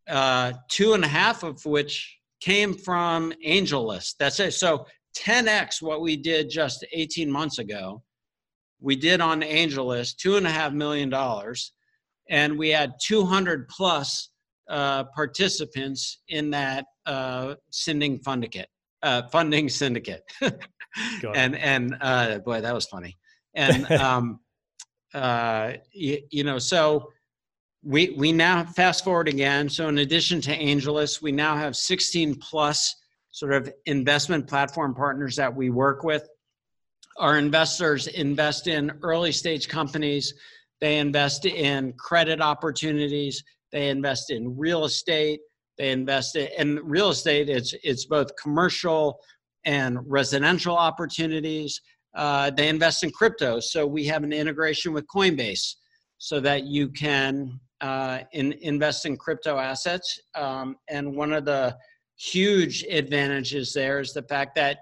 uh, 0.08 0.52
two 0.68 0.92
and 0.94 1.04
a 1.04 1.08
half 1.08 1.42
of 1.42 1.64
which 1.64 2.18
came 2.40 2.74
from 2.74 3.32
AngelList. 3.44 4.16
That's 4.18 4.40
it. 4.40 4.52
So 4.52 4.86
10x 5.16 5.80
what 5.80 6.02
we 6.02 6.16
did 6.16 6.50
just 6.50 6.84
18 6.92 7.30
months 7.30 7.58
ago. 7.58 8.02
We 8.80 8.96
did 8.96 9.20
on 9.20 9.40
AngelList 9.40 10.16
two 10.16 10.36
and 10.36 10.46
a 10.46 10.50
half 10.50 10.72
million 10.72 11.08
dollars, 11.08 11.72
and 12.28 12.58
we 12.58 12.68
had 12.68 12.92
200 13.02 13.68
plus 13.68 14.30
uh, 14.68 15.04
participants 15.04 16.18
in 16.28 16.50
that 16.50 16.84
uh, 17.06 17.54
sending 17.70 18.18
fundicate, 18.18 18.68
uh, 19.02 19.22
funding 19.28 19.68
syndicate. 19.68 20.22
and 21.34 21.56
and 21.56 21.96
uh, 22.00 22.38
boy, 22.38 22.60
that 22.60 22.74
was 22.74 22.86
funny. 22.86 23.16
And 23.54 23.90
um, 23.92 24.40
uh, 25.14 25.72
you, 25.92 26.18
you 26.30 26.44
know, 26.44 26.58
so 26.58 27.10
we 27.82 28.10
we 28.10 28.32
now 28.32 28.64
fast 28.64 29.04
forward 29.04 29.28
again. 29.28 29.68
So 29.68 29.88
in 29.88 29.98
addition 29.98 30.40
to 30.42 30.56
AngelList, 30.56 31.22
we 31.22 31.32
now 31.32 31.56
have 31.56 31.76
16 31.76 32.34
plus 32.36 32.94
sort 33.30 33.52
of 33.52 33.72
investment 33.84 34.48
platform 34.48 34.94
partners 34.94 35.36
that 35.36 35.54
we 35.54 35.70
work 35.70 36.02
with. 36.02 36.26
Our 37.18 37.38
investors 37.38 38.08
invest 38.08 38.66
in 38.66 38.92
early 39.02 39.32
stage 39.32 39.68
companies. 39.68 40.34
They 40.80 40.98
invest 40.98 41.46
in 41.46 41.92
credit 41.94 42.40
opportunities. 42.40 43.42
They 43.72 43.88
invest 43.88 44.30
in 44.30 44.56
real 44.56 44.84
estate. 44.84 45.40
They 45.78 45.90
invest 45.90 46.36
in 46.36 46.80
real 46.82 47.10
estate. 47.10 47.48
It's 47.48 47.74
it's 47.82 48.06
both 48.06 48.30
commercial 48.40 49.18
and 49.64 49.98
residential 50.06 50.76
opportunities. 50.76 51.80
Uh, 52.14 52.50
they 52.50 52.68
invest 52.68 53.04
in 53.04 53.10
crypto. 53.10 53.60
So 53.60 53.86
we 53.86 54.06
have 54.06 54.24
an 54.24 54.32
integration 54.32 54.92
with 54.92 55.06
Coinbase 55.06 55.74
so 56.18 56.40
that 56.40 56.64
you 56.64 56.88
can 56.88 57.60
uh, 57.82 58.20
in, 58.32 58.52
invest 58.62 59.04
in 59.04 59.16
crypto 59.18 59.58
assets. 59.58 60.18
Um, 60.34 60.76
and 60.88 61.14
one 61.14 61.32
of 61.34 61.44
the 61.44 61.76
huge 62.16 62.84
advantages 62.84 63.74
there 63.74 64.00
is 64.00 64.14
the 64.14 64.22
fact 64.22 64.54
that 64.54 64.78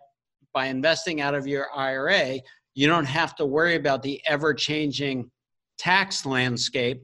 by 0.53 0.67
investing 0.67 1.21
out 1.21 1.35
of 1.35 1.47
your 1.49 1.67
IRA, 1.75 2.39
you 2.75 2.87
don't 2.87 3.07
have 3.07 3.35
to 3.37 3.47
worry 3.47 3.75
about 3.75 4.03
the 4.03 4.21
ever 4.29 4.55
changing 4.55 5.29
tax 5.77 6.25
landscape 6.25 7.03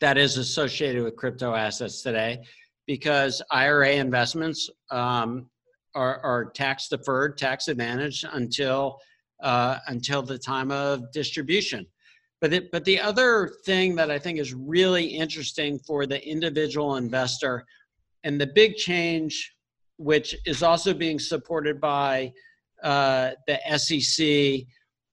that 0.00 0.18
is 0.18 0.36
associated 0.36 1.02
with 1.02 1.16
crypto 1.16 1.54
assets 1.54 2.02
today 2.02 2.40
because 2.88 3.42
IRA 3.50 3.90
investments 3.90 4.70
um, 4.90 5.48
are, 5.94 6.20
are, 6.20 6.46
tax 6.46 6.88
deferred, 6.88 7.36
tax 7.36 7.68
advantaged 7.68 8.24
until 8.32 8.98
uh, 9.42 9.78
until 9.86 10.22
the 10.22 10.38
time 10.38 10.72
of 10.72 11.12
distribution. 11.12 11.86
But 12.40 12.52
it, 12.52 12.72
but 12.72 12.84
the 12.84 12.98
other 12.98 13.52
thing 13.66 13.94
that 13.96 14.10
I 14.10 14.18
think 14.18 14.38
is 14.38 14.54
really 14.54 15.04
interesting 15.04 15.78
for 15.86 16.06
the 16.06 16.26
individual 16.26 16.96
investor, 16.96 17.64
and 18.24 18.40
the 18.40 18.46
big 18.46 18.74
change, 18.76 19.54
which 19.98 20.34
is 20.46 20.62
also 20.62 20.94
being 20.94 21.18
supported 21.18 21.80
by 21.80 22.32
uh, 22.82 23.32
the 23.46 23.58
SEC 23.76 24.66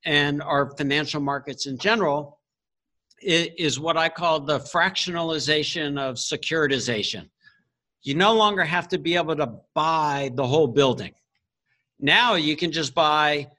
and 0.05 0.41
our 0.41 0.71
financial 0.77 1.19
markets 1.19 1.65
in 1.65 1.77
general, 1.77 2.39
is 3.21 3.79
what 3.79 3.97
I 3.97 4.07
call 4.07 4.39
the 4.39 4.59
fractionalization 4.59 5.99
of 5.99 6.15
securitization. 6.15 7.29
You 8.05 8.13
no 8.13 8.35
longer 8.35 8.63
have 8.63 8.87
to 8.89 8.99
be 8.99 9.15
able 9.15 9.35
to 9.35 9.51
buy 9.73 10.31
the 10.35 10.45
whole 10.45 10.67
building. 10.67 11.13
Now 11.99 12.35
you 12.35 12.55
can 12.55 12.71
just 12.71 12.93
buy 12.93 13.49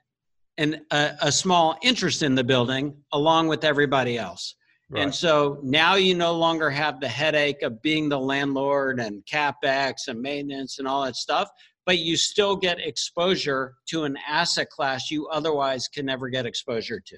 an, 0.57 0.83
a, 0.93 1.11
a 1.23 1.33
small 1.33 1.77
interest 1.83 2.23
in 2.23 2.37
the 2.37 2.45
building 2.45 2.97
along 3.13 3.49
with 3.49 3.65
everybody 3.65 4.17
else. 4.17 4.55
Right. 4.89 5.03
And 5.03 5.13
so 5.13 5.59
now 5.65 5.97
you 5.97 6.15
no 6.15 6.33
longer 6.33 6.71
have 6.71 7.01
the 7.01 7.09
headache 7.09 7.63
of 7.63 7.83
being 7.83 8.09
the 8.09 8.21
landlord 8.21 9.01
and 9.01 9.25
capex 9.27 10.07
and 10.07 10.21
maintenance 10.21 10.79
and 10.79 10.87
all 10.87 11.03
that 11.03 11.17
stuff, 11.17 11.51
but 11.85 11.99
you 11.99 12.17
still 12.17 12.55
get 12.55 12.79
exposure 12.79 13.75
to 13.89 14.05
an 14.05 14.17
asset 14.29 14.71
class 14.71 15.11
you 15.11 15.27
otherwise 15.27 15.89
can 15.89 16.07
never 16.07 16.29
get 16.29 16.47
exposure 16.47 17.01
to. 17.01 17.17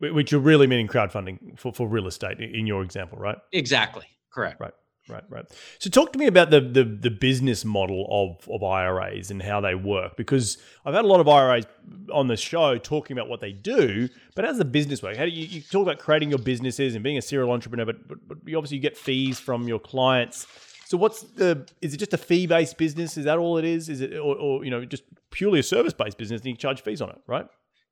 Which 0.00 0.30
you're 0.30 0.42
really 0.42 0.66
meaning 0.66 0.88
crowdfunding 0.88 1.58
for, 1.58 1.72
for 1.72 1.88
real 1.88 2.06
estate 2.06 2.38
in 2.38 2.66
your 2.66 2.82
example, 2.82 3.18
right? 3.18 3.38
Exactly. 3.52 4.04
Correct. 4.30 4.60
Right. 4.60 4.74
Right, 5.08 5.24
right. 5.30 5.46
So 5.78 5.88
talk 5.88 6.12
to 6.12 6.18
me 6.18 6.26
about 6.26 6.50
the, 6.50 6.60
the 6.60 6.84
the 6.84 7.10
business 7.10 7.64
model 7.64 8.06
of 8.10 8.48
of 8.48 8.62
IRAs 8.62 9.30
and 9.30 9.42
how 9.42 9.60
they 9.60 9.74
work 9.74 10.16
because 10.16 10.58
I've 10.84 10.94
had 10.94 11.04
a 11.04 11.08
lot 11.08 11.20
of 11.20 11.28
IRAs 11.28 11.64
on 12.12 12.28
the 12.28 12.36
show 12.36 12.76
talking 12.76 13.16
about 13.16 13.28
what 13.28 13.40
they 13.40 13.52
do, 13.52 14.08
but 14.34 14.44
how 14.44 14.50
does 14.50 14.58
the 14.58 14.64
business 14.64 15.02
work? 15.02 15.16
How 15.16 15.24
do 15.24 15.30
you, 15.30 15.46
you 15.46 15.60
talk 15.62 15.82
about 15.82 15.98
creating 15.98 16.28
your 16.28 16.38
businesses 16.38 16.94
and 16.94 17.02
being 17.02 17.16
a 17.16 17.22
serial 17.22 17.50
entrepreneur, 17.52 17.86
but, 17.86 18.06
but, 18.06 18.28
but 18.28 18.38
you 18.46 18.56
obviously 18.56 18.76
you 18.76 18.82
get 18.82 18.96
fees 18.96 19.40
from 19.40 19.66
your 19.66 19.78
clients. 19.78 20.46
So 20.86 20.98
what's 20.98 21.22
the 21.22 21.66
is 21.80 21.94
it 21.94 21.98
just 21.98 22.12
a 22.12 22.18
fee 22.18 22.46
based 22.46 22.76
business? 22.76 23.16
Is 23.16 23.24
that 23.24 23.38
all 23.38 23.56
it 23.56 23.64
is? 23.64 23.88
Is 23.88 24.02
it 24.02 24.14
or, 24.14 24.36
or 24.36 24.64
you 24.64 24.70
know 24.70 24.84
just 24.84 25.04
purely 25.30 25.60
a 25.60 25.62
service 25.62 25.94
based 25.94 26.18
business 26.18 26.40
and 26.42 26.50
you 26.50 26.56
charge 26.56 26.82
fees 26.82 27.00
on 27.00 27.08
it, 27.10 27.18
right? 27.26 27.46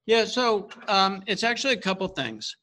Yeah, 0.05 0.25
so 0.25 0.69
um, 0.87 1.23
it's 1.27 1.43
actually 1.43 1.75
a 1.75 1.81
couple 1.81 2.07
things. 2.09 2.57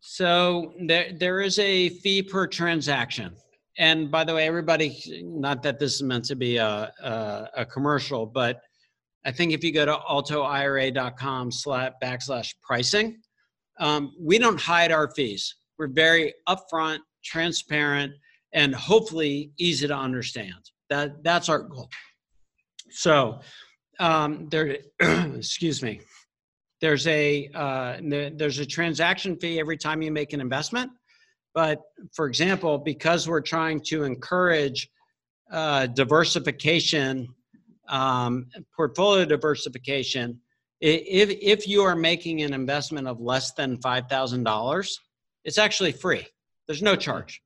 So 0.00 0.74
there 0.86 1.12
there 1.12 1.40
is 1.40 1.58
a 1.60 1.88
fee 1.88 2.22
per 2.22 2.48
transaction 2.48 3.36
and 3.78 4.10
by 4.10 4.24
the 4.24 4.34
way, 4.34 4.46
everybody, 4.46 5.22
not 5.24 5.62
that 5.62 5.78
this 5.78 5.94
is 5.94 6.02
meant 6.02 6.24
to 6.26 6.36
be 6.36 6.58
a, 6.58 6.92
a, 7.02 7.48
a 7.58 7.66
commercial, 7.66 8.26
but 8.26 8.60
I 9.24 9.32
think 9.32 9.52
if 9.52 9.64
you 9.64 9.72
go 9.72 9.86
to 9.86 9.96
altoira.com 9.96 11.50
slash 11.50 11.92
backslash 12.02 12.54
pricing, 12.62 13.20
um, 13.78 14.12
we 14.20 14.38
don't 14.38 14.60
hide 14.60 14.92
our 14.92 15.10
fees. 15.14 15.56
We're 15.78 15.88
very 15.88 16.34
upfront, 16.48 16.98
transparent, 17.24 18.12
and 18.52 18.74
hopefully 18.74 19.52
easy 19.58 19.88
to 19.88 19.96
understand. 19.96 20.70
That 20.90 21.22
that's 21.24 21.48
our 21.48 21.60
goal. 21.60 21.88
So 22.90 23.40
um, 23.98 24.48
there, 24.50 24.78
excuse 25.00 25.82
me. 25.82 26.00
There's 26.82 27.06
a 27.06 27.48
uh, 27.54 27.98
there's 28.02 28.58
a 28.58 28.66
transaction 28.66 29.36
fee 29.38 29.60
every 29.60 29.78
time 29.78 30.02
you 30.02 30.10
make 30.10 30.32
an 30.32 30.40
investment 30.40 30.90
but 31.54 31.82
for 32.12 32.26
example, 32.26 32.78
because 32.78 33.28
we're 33.28 33.40
trying 33.40 33.80
to 33.88 34.04
encourage 34.04 34.88
uh, 35.50 35.86
diversification, 35.86 37.28
um, 37.88 38.46
portfolio 38.74 39.24
diversification, 39.24 40.40
if, 40.80 41.30
if 41.30 41.68
you 41.68 41.82
are 41.82 41.94
making 41.94 42.42
an 42.42 42.52
investment 42.52 43.06
of 43.06 43.20
less 43.20 43.52
than 43.52 43.76
$5,000, 43.76 44.88
it's 45.44 45.58
actually 45.58 45.92
free. 45.92 46.26
There's 46.66 46.82
no 46.82 46.96
charge. 46.96 47.42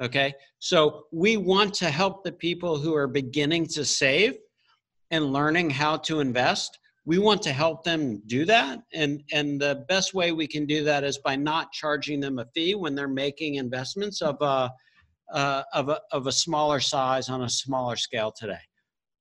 Okay. 0.00 0.34
So 0.58 1.04
we 1.10 1.36
want 1.36 1.74
to 1.74 1.90
help 1.90 2.22
the 2.22 2.32
people 2.32 2.78
who 2.78 2.94
are 2.94 3.06
beginning 3.06 3.66
to 3.68 3.84
save 3.84 4.36
and 5.10 5.32
learning 5.32 5.70
how 5.70 5.96
to 5.98 6.20
invest 6.20 6.78
we 7.06 7.18
want 7.18 7.40
to 7.42 7.52
help 7.52 7.84
them 7.84 8.20
do 8.26 8.44
that. 8.44 8.80
And 8.92 9.22
and 9.32 9.60
the 9.60 9.86
best 9.88 10.12
way 10.12 10.32
we 10.32 10.46
can 10.46 10.66
do 10.66 10.84
that 10.84 11.04
is 11.04 11.18
by 11.18 11.36
not 11.36 11.72
charging 11.72 12.20
them 12.20 12.38
a 12.38 12.46
fee 12.54 12.74
when 12.74 12.94
they're 12.94 13.08
making 13.08 13.54
investments 13.54 14.20
of 14.20 14.36
a 14.42 14.70
uh, 15.32 15.62
of 15.72 15.88
a 15.88 16.00
of 16.12 16.26
a 16.26 16.32
smaller 16.32 16.80
size 16.80 17.28
on 17.28 17.42
a 17.42 17.48
smaller 17.48 17.96
scale 17.96 18.32
today. 18.36 18.60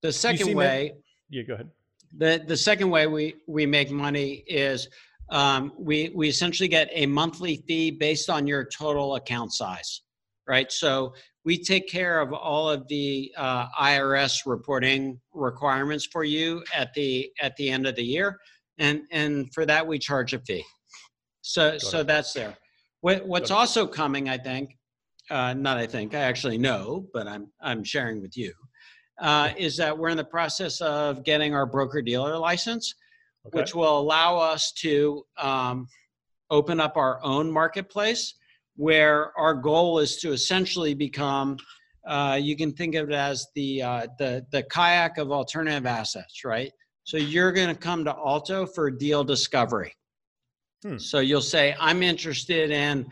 The 0.02 0.12
second 0.12 0.56
way 0.56 0.94
that? 0.94 1.02
yeah 1.30 1.44
go 1.44 1.54
ahead. 1.54 1.70
The 2.18 2.44
the 2.46 2.58
second 2.58 2.90
way 2.90 3.08
we 3.08 3.36
we 3.48 3.66
make 3.66 3.92
money 3.92 4.44
is 4.48 4.90
um, 5.30 5.72
we 5.78 6.12
we 6.16 6.28
essentially 6.28 6.70
get 6.70 6.90
a 6.92 7.06
monthly 7.06 7.64
fee 7.68 7.92
based 7.92 8.30
on 8.30 8.48
your 8.48 8.66
total 8.66 9.16
account 9.16 9.54
size 9.54 10.02
right? 10.48 10.72
So 10.72 11.14
we 11.46 11.60
take 11.60 11.88
care 11.88 12.20
of 12.20 12.34
all 12.34 12.68
of 12.70 12.88
the 12.88 13.32
uh, 13.38 13.68
IRS 13.80 14.42
reporting 14.48 15.22
requirements 15.32 16.06
for 16.06 16.24
you 16.24 16.64
at 16.76 16.94
the 16.96 17.32
at 17.40 17.56
the 17.56 17.70
end 17.70 17.86
of 17.86 17.96
the 17.96 18.04
year, 18.04 18.40
and 18.80 19.04
and 19.12 19.54
for 19.54 19.66
that 19.66 19.86
we 19.86 20.00
charge 20.00 20.34
a 20.34 20.40
fee. 20.40 20.66
So 21.42 21.72
Got 21.72 21.82
so 21.82 22.00
it. 22.00 22.08
that's 22.08 22.34
there. 22.34 22.58
What, 23.02 23.28
what's 23.28 23.52
also 23.52 23.86
coming, 23.86 24.30
I 24.30 24.38
think, 24.40 24.76
uh, 25.30 25.54
not 25.54 25.78
I 25.78 25.86
think 25.86 26.16
I 26.16 26.22
actually 26.22 26.58
know, 26.58 27.06
but 27.14 27.28
I'm 27.28 27.48
I'm 27.62 27.84
sharing 27.84 28.20
with 28.20 28.36
you, 28.36 28.52
uh, 29.22 29.52
is 29.56 29.78
that 29.78 29.96
we're 29.96 30.10
in 30.10 30.18
the 30.18 30.26
process 30.26 30.82
of 30.82 31.24
getting 31.24 31.54
our 31.54 31.68
broker 31.68 32.02
dealer 32.02 32.36
license, 32.40 32.96
okay. 33.46 33.60
which 33.60 33.76
will 33.76 34.00
allow 34.00 34.40
us 34.40 34.72
to 34.80 35.24
um, 35.38 35.88
open 36.50 36.80
up 36.80 36.98
our 36.98 37.24
own 37.24 37.52
marketplace 37.52 38.34
where 38.76 39.38
our 39.38 39.54
goal 39.54 40.00
is 40.00 40.18
to 40.18 40.32
essentially 40.32 40.94
become 40.94 41.58
uh, 42.08 42.40
you 42.40 42.56
can 42.56 42.72
think 42.72 42.96
of 42.96 43.10
it 43.10 43.16
as 43.16 43.48
the 43.56 43.82
uh, 43.82 44.08
the 44.20 44.46
the 44.52 44.64
kayak 44.64 45.18
of 45.18 45.32
alternative 45.32 45.86
assets, 45.86 46.44
right? 46.46 46.72
So 47.04 47.18
you're 47.18 47.52
going 47.52 47.70
to 47.70 47.76
come 47.76 48.04
to 48.06 48.12
Alto 48.12 48.66
for 48.66 48.92
deal 48.92 49.24
discovery. 49.24 49.94
Hmm. 50.84 50.98
So 50.98 51.20
you'll 51.20 51.42
say, 51.42 51.76
"I'm 51.80 52.04
interested 52.04 52.70
in 52.70 53.08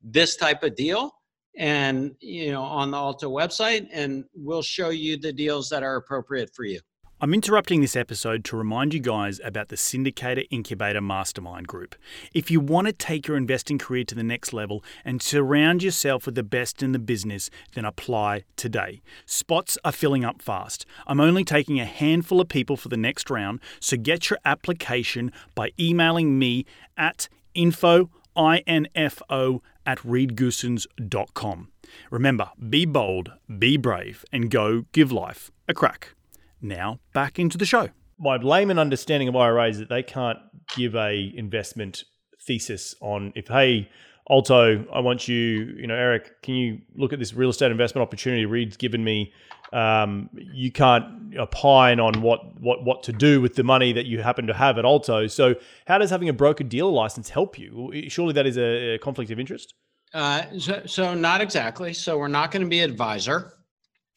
this 0.00 0.36
type 0.36 0.62
of 0.62 0.76
deal," 0.76 1.12
and 1.56 2.14
you 2.20 2.52
know 2.52 2.62
on 2.62 2.92
the 2.92 2.96
Alto 2.96 3.30
website, 3.30 3.88
and 3.92 4.24
we'll 4.34 4.62
show 4.62 4.90
you 4.90 5.16
the 5.16 5.32
deals 5.32 5.68
that 5.70 5.82
are 5.82 5.96
appropriate 5.96 6.50
for 6.54 6.64
you. 6.64 6.80
I'm 7.18 7.32
interrupting 7.32 7.80
this 7.80 7.96
episode 7.96 8.44
to 8.44 8.58
remind 8.58 8.92
you 8.92 9.00
guys 9.00 9.40
about 9.42 9.68
the 9.68 9.76
Syndicator 9.76 10.46
Incubator 10.50 11.00
Mastermind 11.00 11.66
Group. 11.66 11.94
If 12.34 12.50
you 12.50 12.60
want 12.60 12.88
to 12.88 12.92
take 12.92 13.26
your 13.26 13.38
investing 13.38 13.78
career 13.78 14.04
to 14.04 14.14
the 14.14 14.22
next 14.22 14.52
level 14.52 14.84
and 15.02 15.22
surround 15.22 15.82
yourself 15.82 16.26
with 16.26 16.34
the 16.34 16.42
best 16.42 16.82
in 16.82 16.92
the 16.92 16.98
business, 16.98 17.48
then 17.72 17.86
apply 17.86 18.44
today. 18.56 19.00
Spots 19.24 19.78
are 19.82 19.92
filling 19.92 20.26
up 20.26 20.42
fast. 20.42 20.84
I'm 21.06 21.18
only 21.18 21.42
taking 21.42 21.80
a 21.80 21.86
handful 21.86 22.38
of 22.38 22.50
people 22.50 22.76
for 22.76 22.90
the 22.90 22.98
next 22.98 23.30
round, 23.30 23.60
so 23.80 23.96
get 23.96 24.28
your 24.28 24.38
application 24.44 25.32
by 25.54 25.70
emailing 25.80 26.38
me 26.38 26.66
at 26.98 27.30
info, 27.54 28.10
info 28.36 29.62
at 29.86 29.98
reedgoossens.com. 30.00 31.68
Remember, 32.10 32.50
be 32.68 32.84
bold, 32.84 33.32
be 33.58 33.78
brave, 33.78 34.22
and 34.30 34.50
go 34.50 34.84
give 34.92 35.10
life 35.10 35.50
a 35.66 35.72
crack. 35.72 36.15
Now, 36.60 37.00
back 37.12 37.38
into 37.38 37.58
the 37.58 37.66
show. 37.66 37.88
My 38.18 38.36
layman 38.36 38.78
understanding 38.78 39.28
of 39.28 39.36
IRA 39.36 39.68
is 39.68 39.78
that 39.78 39.88
they 39.88 40.02
can't 40.02 40.38
give 40.74 40.94
a 40.94 41.32
investment 41.36 42.04
thesis 42.46 42.94
on 43.00 43.32
if, 43.34 43.48
hey, 43.48 43.90
Alto, 44.28 44.84
I 44.92 45.00
want 45.00 45.28
you, 45.28 45.74
you 45.78 45.86
know, 45.86 45.94
Eric, 45.94 46.42
can 46.42 46.54
you 46.54 46.80
look 46.96 47.12
at 47.12 47.20
this 47.20 47.32
real 47.32 47.50
estate 47.50 47.70
investment 47.70 48.02
opportunity 48.02 48.44
Reed's 48.44 48.76
given 48.76 49.04
me? 49.04 49.32
Um, 49.72 50.30
you 50.32 50.72
can't 50.72 51.36
opine 51.38 52.00
on 52.00 52.22
what, 52.22 52.60
what, 52.60 52.84
what 52.84 53.02
to 53.04 53.12
do 53.12 53.40
with 53.40 53.54
the 53.54 53.62
money 53.62 53.92
that 53.92 54.06
you 54.06 54.22
happen 54.22 54.46
to 54.48 54.54
have 54.54 54.78
at 54.78 54.84
Alto. 54.84 55.28
So, 55.28 55.54
how 55.86 55.98
does 55.98 56.10
having 56.10 56.28
a 56.28 56.32
broker 56.32 56.64
dealer 56.64 56.90
license 56.90 57.28
help 57.28 57.58
you? 57.58 57.92
Surely 58.08 58.32
that 58.32 58.46
is 58.46 58.56
a, 58.56 58.94
a 58.94 58.98
conflict 58.98 59.30
of 59.30 59.38
interest. 59.38 59.74
Uh, 60.12 60.42
so, 60.58 60.82
so, 60.86 61.14
not 61.14 61.40
exactly. 61.40 61.92
So, 61.92 62.18
we're 62.18 62.28
not 62.28 62.50
going 62.50 62.62
to 62.62 62.68
be 62.68 62.80
advisor. 62.80 63.52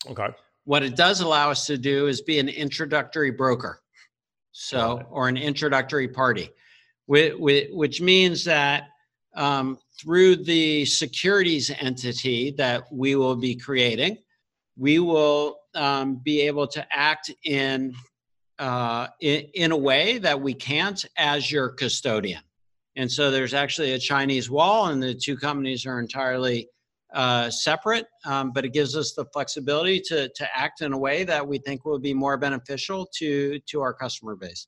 Okay. 0.09 0.27
What 0.69 0.83
it 0.83 0.95
does 0.95 1.21
allow 1.21 1.49
us 1.49 1.65
to 1.65 1.79
do 1.79 2.05
is 2.05 2.21
be 2.21 2.37
an 2.37 2.47
introductory 2.47 3.31
broker, 3.31 3.81
so 4.51 5.01
or 5.09 5.27
an 5.27 5.35
introductory 5.35 6.07
party, 6.07 6.51
which 7.07 8.01
means 8.01 8.43
that 8.43 8.89
um, 9.33 9.79
through 9.99 10.35
the 10.35 10.85
securities 10.85 11.71
entity 11.79 12.51
that 12.59 12.83
we 12.91 13.15
will 13.15 13.35
be 13.35 13.55
creating, 13.55 14.19
we 14.77 14.99
will 14.99 15.61
um, 15.73 16.17
be 16.17 16.41
able 16.41 16.67
to 16.67 16.85
act 16.91 17.31
in, 17.45 17.95
uh, 18.59 19.07
in 19.21 19.47
in 19.55 19.71
a 19.71 19.77
way 19.77 20.19
that 20.19 20.39
we 20.39 20.53
can't 20.53 21.03
as 21.17 21.51
your 21.51 21.69
custodian. 21.69 22.43
And 22.95 23.11
so 23.11 23.31
there's 23.31 23.55
actually 23.55 23.93
a 23.93 23.99
Chinese 23.99 24.51
wall, 24.51 24.89
and 24.89 25.01
the 25.01 25.15
two 25.15 25.35
companies 25.35 25.87
are 25.87 25.99
entirely 25.99 26.69
uh, 27.13 27.49
separate. 27.49 28.07
Um, 28.25 28.51
but 28.51 28.65
it 28.65 28.73
gives 28.73 28.95
us 28.95 29.13
the 29.13 29.25
flexibility 29.25 29.99
to 30.01 30.29
to 30.29 30.57
act 30.57 30.81
in 30.81 30.93
a 30.93 30.97
way 30.97 31.23
that 31.23 31.47
we 31.47 31.57
think 31.57 31.85
will 31.85 31.99
be 31.99 32.13
more 32.13 32.37
beneficial 32.37 33.07
to 33.17 33.59
to 33.59 33.81
our 33.81 33.93
customer 33.93 34.35
base. 34.35 34.67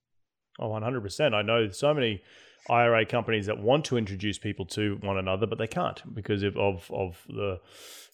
Oh, 0.59 0.69
100%. 0.69 1.33
I 1.33 1.41
know 1.41 1.69
so 1.69 1.93
many 1.93 2.21
IRA 2.69 3.05
companies 3.05 3.47
that 3.47 3.57
want 3.57 3.85
to 3.85 3.97
introduce 3.97 4.37
people 4.37 4.65
to 4.67 4.97
one 5.01 5.17
another, 5.17 5.47
but 5.47 5.57
they 5.57 5.67
can't 5.67 6.01
because 6.13 6.43
of 6.43 6.55
of, 6.57 6.89
of 6.91 7.21
the 7.27 7.59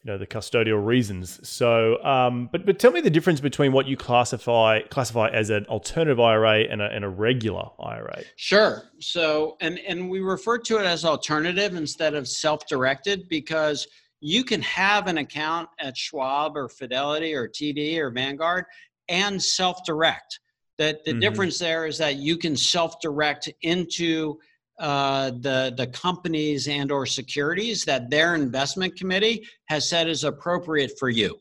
you 0.03 0.11
know 0.11 0.17
the 0.17 0.27
custodial 0.27 0.83
reasons. 0.85 1.45
So, 1.47 2.03
um, 2.03 2.49
but 2.51 2.65
but 2.65 2.79
tell 2.79 2.91
me 2.91 3.01
the 3.01 3.09
difference 3.09 3.41
between 3.41 3.73
what 3.73 3.87
you 3.87 3.97
classify 3.97 4.81
classify 4.83 5.29
as 5.29 5.49
an 5.49 5.65
alternative 5.65 6.19
IRA 6.19 6.59
and 6.61 6.81
a, 6.81 6.85
and 6.85 7.03
a 7.03 7.09
regular 7.09 7.69
IRA. 7.79 8.21
Sure. 8.37 8.83
So, 8.99 9.57
and 9.59 9.79
and 9.79 10.09
we 10.09 10.21
refer 10.21 10.57
to 10.59 10.77
it 10.77 10.85
as 10.85 11.03
alternative 11.03 11.75
instead 11.75 12.13
of 12.13 12.27
self-directed 12.27 13.27
because 13.27 13.87
you 14.19 14.43
can 14.43 14.61
have 14.61 15.07
an 15.07 15.19
account 15.19 15.69
at 15.79 15.97
Schwab 15.97 16.57
or 16.57 16.69
Fidelity 16.69 17.33
or 17.33 17.47
TD 17.47 17.97
or 17.97 18.09
Vanguard 18.09 18.65
and 19.09 19.41
self-direct. 19.41 20.39
That 20.77 21.03
the 21.05 21.11
mm-hmm. 21.11 21.19
difference 21.19 21.59
there 21.59 21.87
is 21.87 21.97
that 21.97 22.17
you 22.17 22.37
can 22.37 22.55
self-direct 22.55 23.49
into 23.61 24.37
uh, 24.79 25.31
the 25.39 25.73
the 25.75 25.87
companies 25.87 26.67
and 26.67 26.91
or 26.91 27.05
securities 27.07 27.83
that 27.85 28.11
their 28.11 28.35
investment 28.35 28.95
committee 28.95 29.43
has 29.65 29.89
said 29.89 30.07
is 30.07 30.23
appropriate 30.23 30.91
for 30.99 31.09
you, 31.09 31.39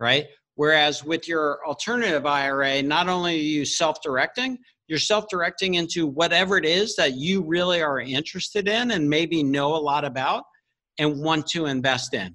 right? 0.00 0.26
Whereas 0.56 1.04
with 1.04 1.28
your 1.28 1.64
alternative 1.64 2.26
IRA, 2.26 2.82
not 2.82 3.08
only 3.08 3.34
are 3.36 3.42
you 3.42 3.64
self-directing, 3.64 4.58
you're 4.88 4.98
self-directing 4.98 5.74
into 5.74 6.06
whatever 6.06 6.58
it 6.58 6.64
is 6.64 6.96
that 6.96 7.14
you 7.14 7.42
really 7.42 7.80
are 7.80 8.00
interested 8.00 8.68
in 8.68 8.90
and 8.90 9.08
maybe 9.08 9.44
know 9.44 9.74
a 9.74 9.78
lot 9.78 10.04
about 10.04 10.42
and 10.98 11.20
want 11.20 11.46
to 11.48 11.66
invest 11.66 12.14
in. 12.14 12.34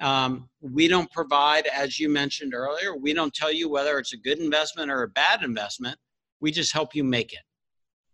Um, 0.00 0.48
we 0.60 0.88
don't 0.88 1.10
provide, 1.10 1.66
as 1.66 1.98
you 1.98 2.08
mentioned 2.08 2.54
earlier, 2.54 2.96
we 2.96 3.12
don't 3.12 3.32
tell 3.32 3.52
you 3.52 3.68
whether 3.68 3.98
it's 3.98 4.12
a 4.12 4.18
good 4.18 4.38
investment 4.38 4.90
or 4.90 5.02
a 5.02 5.08
bad 5.08 5.42
investment. 5.42 5.98
We 6.40 6.50
just 6.50 6.72
help 6.72 6.94
you 6.94 7.02
make 7.02 7.32
it. 7.32 7.40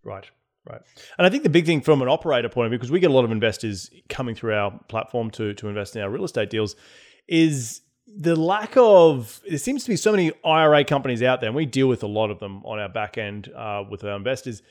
Right. 0.05 0.31
Right. 0.65 0.81
And 1.19 1.27
I 1.27 1.31
think 1.31 1.43
the 1.43 1.49
big 1.49 1.67
thing 1.67 1.81
from 1.81 2.03
an 2.03 2.09
operator 2.09 2.49
point 2.49 2.67
of 2.67 2.71
view, 2.71 2.79
because 2.79 2.93
we 2.93 3.01
get 3.01 3.11
a 3.11 3.15
lot 3.15 3.25
of 3.25 3.33
investors 3.33 3.91
coming 4.09 4.37
through 4.37 4.55
our 4.55 4.79
platform 4.89 5.31
to, 5.33 5.55
to 5.55 5.69
invest 5.69 5.97
in 5.97 6.03
our 6.03 6.11
real 6.11 6.25
estate 6.25 6.51
deals, 6.51 6.77
is 7.27 7.81
the 8.07 8.37
lack 8.37 8.77
of 8.77 9.41
there 9.49 9.59
seems 9.59 9.83
to 9.85 9.91
be 9.91 9.97
so 9.97 10.13
many 10.13 10.31
IRA 10.45 10.85
companies 10.85 11.23
out 11.23 11.41
there, 11.41 11.49
and 11.49 11.57
we 11.57 11.67
deal 11.67 11.89
with 11.89 12.05
a 12.05 12.07
lot 12.07 12.31
of 12.31 12.39
them 12.39 12.65
on 12.65 12.79
our 12.79 12.89
back 12.89 13.19
end 13.19 13.51
uh, 13.57 13.83
with 13.91 14.05
our 14.05 14.17
investors. 14.17 14.63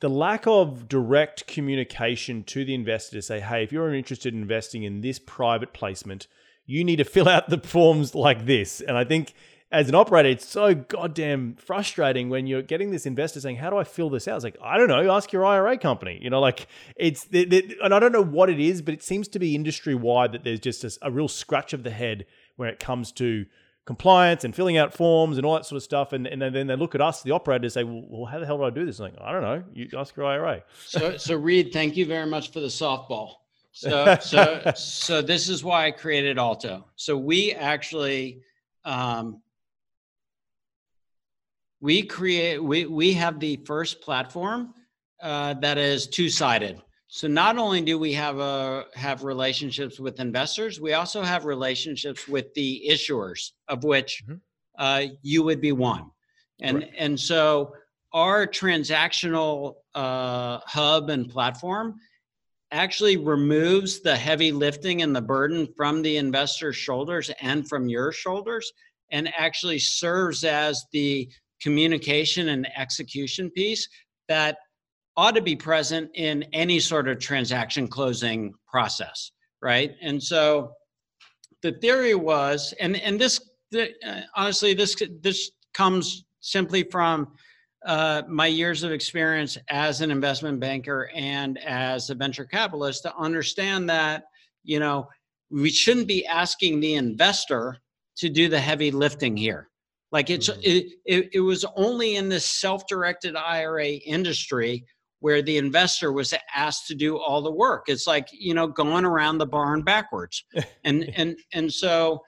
The 0.00 0.08
lack 0.08 0.46
of 0.46 0.88
direct 0.88 1.46
communication 1.46 2.44
to 2.44 2.64
the 2.64 2.74
investor 2.74 3.16
to 3.16 3.22
say, 3.22 3.40
hey, 3.40 3.64
if 3.64 3.72
you're 3.72 3.94
interested 3.94 4.32
in 4.32 4.42
investing 4.42 4.84
in 4.84 5.00
this 5.00 5.18
private 5.18 5.72
placement, 5.72 6.26
you 6.66 6.84
need 6.84 6.96
to 6.96 7.04
fill 7.16 7.28
out 7.28 7.48
the 7.48 7.58
forms 7.58 8.14
like 8.14 8.46
this. 8.46 8.80
And 8.80 8.96
I 8.96 9.04
think 9.04 9.34
as 9.70 9.88
an 9.88 9.94
operator, 9.94 10.30
it's 10.30 10.46
so 10.48 10.74
goddamn 10.74 11.54
frustrating 11.56 12.30
when 12.30 12.46
you're 12.46 12.62
getting 12.62 12.90
this 12.90 13.04
investor 13.04 13.40
saying, 13.40 13.56
"How 13.56 13.68
do 13.68 13.76
I 13.76 13.84
fill 13.84 14.08
this 14.08 14.26
out?" 14.26 14.36
It's 14.36 14.44
like, 14.44 14.56
I 14.62 14.78
don't 14.78 14.88
know. 14.88 15.10
Ask 15.14 15.30
your 15.30 15.44
IRA 15.44 15.76
company. 15.76 16.18
You 16.22 16.30
know, 16.30 16.40
like 16.40 16.68
it's 16.96 17.26
and 17.32 17.92
I 17.92 17.98
don't 17.98 18.12
know 18.12 18.24
what 18.24 18.48
it 18.48 18.58
is, 18.58 18.80
but 18.80 18.94
it 18.94 19.02
seems 19.02 19.28
to 19.28 19.38
be 19.38 19.54
industry 19.54 19.94
wide 19.94 20.32
that 20.32 20.42
there's 20.42 20.60
just 20.60 20.84
a, 20.84 20.98
a 21.02 21.10
real 21.10 21.28
scratch 21.28 21.74
of 21.74 21.82
the 21.82 21.90
head 21.90 22.24
when 22.56 22.70
it 22.70 22.78
comes 22.78 23.12
to 23.12 23.44
compliance 23.88 24.44
and 24.44 24.54
filling 24.54 24.76
out 24.76 24.92
forms 24.92 25.38
and 25.38 25.46
all 25.46 25.54
that 25.54 25.64
sort 25.64 25.78
of 25.78 25.82
stuff. 25.82 26.12
And, 26.12 26.26
and 26.26 26.42
then 26.42 26.66
they 26.66 26.76
look 26.76 26.94
at 26.94 27.00
us, 27.00 27.22
the 27.22 27.30
operators, 27.30 27.72
say, 27.72 27.84
well, 27.84 28.04
well, 28.06 28.24
how 28.26 28.38
the 28.38 28.44
hell 28.44 28.58
do 28.58 28.64
I 28.64 28.70
do 28.70 28.84
this? 28.84 28.98
I'm 28.98 29.04
like, 29.04 29.14
I 29.18 29.32
don't 29.32 29.40
know. 29.40 29.64
You 29.72 29.88
ask 29.96 30.14
your 30.14 30.26
IRA. 30.26 30.62
So, 30.84 31.16
so 31.16 31.36
Reed, 31.36 31.72
thank 31.72 31.96
you 31.96 32.04
very 32.04 32.26
much 32.26 32.52
for 32.52 32.60
the 32.60 32.66
softball. 32.66 33.36
So, 33.72 34.18
so, 34.20 34.72
so 34.76 35.22
this 35.22 35.48
is 35.48 35.64
why 35.64 35.86
I 35.86 35.90
created 35.90 36.36
Alto. 36.36 36.84
So 36.96 37.16
we 37.16 37.52
actually, 37.52 38.42
um, 38.84 39.40
we 41.80 42.02
create, 42.02 42.62
we, 42.62 42.84
we 42.84 43.14
have 43.14 43.40
the 43.40 43.56
first 43.64 44.02
platform 44.02 44.74
uh, 45.22 45.54
that 45.62 45.78
is 45.78 46.08
two-sided. 46.08 46.82
So 47.08 47.26
not 47.26 47.56
only 47.56 47.80
do 47.80 47.98
we 47.98 48.12
have 48.12 48.38
a 48.38 48.84
have 48.94 49.24
relationships 49.24 49.98
with 49.98 50.20
investors, 50.20 50.78
we 50.78 50.92
also 50.92 51.22
have 51.22 51.46
relationships 51.46 52.28
with 52.28 52.52
the 52.54 52.84
issuers, 52.88 53.52
of 53.66 53.82
which 53.82 54.22
mm-hmm. 54.24 54.36
uh, 54.78 55.04
you 55.22 55.42
would 55.42 55.62
be 55.62 55.72
one. 55.72 56.10
And 56.60 56.78
right. 56.78 56.92
and 56.98 57.18
so 57.18 57.72
our 58.12 58.46
transactional 58.46 59.76
uh, 59.94 60.58
hub 60.66 61.08
and 61.08 61.30
platform 61.30 61.94
actually 62.72 63.16
removes 63.16 64.00
the 64.00 64.14
heavy 64.14 64.52
lifting 64.52 65.00
and 65.00 65.16
the 65.16 65.22
burden 65.22 65.66
from 65.78 66.02
the 66.02 66.18
investor's 66.18 66.76
shoulders 66.76 67.30
and 67.40 67.66
from 67.66 67.88
your 67.88 68.12
shoulders, 68.12 68.70
and 69.10 69.32
actually 69.34 69.78
serves 69.78 70.44
as 70.44 70.84
the 70.92 71.26
communication 71.62 72.50
and 72.50 72.68
execution 72.76 73.50
piece 73.50 73.88
that 74.28 74.58
ought 75.18 75.34
to 75.34 75.42
be 75.42 75.56
present 75.56 76.08
in 76.14 76.44
any 76.52 76.78
sort 76.78 77.08
of 77.08 77.18
transaction 77.18 77.88
closing 77.88 78.54
process, 78.68 79.32
right? 79.60 79.96
And 80.00 80.22
so 80.22 80.70
the 81.60 81.72
theory 81.72 82.14
was, 82.14 82.72
and 82.78 82.96
and 82.96 83.20
this 83.20 83.40
the, 83.72 83.90
uh, 84.06 84.20
honestly, 84.36 84.74
this 84.74 84.94
this 85.20 85.50
comes 85.74 86.24
simply 86.38 86.84
from 86.84 87.32
uh, 87.84 88.22
my 88.28 88.46
years 88.46 88.84
of 88.84 88.92
experience 88.92 89.58
as 89.68 90.02
an 90.02 90.12
investment 90.12 90.60
banker 90.60 91.10
and 91.16 91.58
as 91.64 92.10
a 92.10 92.14
venture 92.14 92.44
capitalist 92.44 93.02
to 93.02 93.16
understand 93.16 93.90
that 93.90 94.24
you 94.62 94.78
know 94.78 95.08
we 95.50 95.70
shouldn't 95.70 96.06
be 96.06 96.26
asking 96.26 96.78
the 96.78 96.94
investor 96.94 97.76
to 98.16 98.28
do 98.28 98.48
the 98.48 98.58
heavy 98.58 98.90
lifting 98.90 99.36
here 99.36 99.68
like 100.10 100.28
it's 100.28 100.48
mm-hmm. 100.48 100.60
it, 100.62 100.86
it, 101.04 101.30
it 101.34 101.40
was 101.40 101.64
only 101.76 102.16
in 102.16 102.28
this 102.28 102.44
self-directed 102.44 103.36
ira 103.36 103.86
industry 103.86 104.84
where 105.20 105.42
the 105.42 105.56
investor 105.56 106.12
was 106.12 106.32
asked 106.54 106.86
to 106.86 106.94
do 106.94 107.18
all 107.18 107.42
the 107.42 107.50
work. 107.50 107.84
It's 107.88 108.06
like, 108.06 108.28
you 108.32 108.54
know, 108.54 108.66
going 108.66 109.04
around 109.04 109.38
the 109.38 109.46
barn 109.46 109.82
backwards. 109.82 110.44
and 110.84 111.10
and 111.16 111.36
and 111.52 111.72
so 111.72 112.20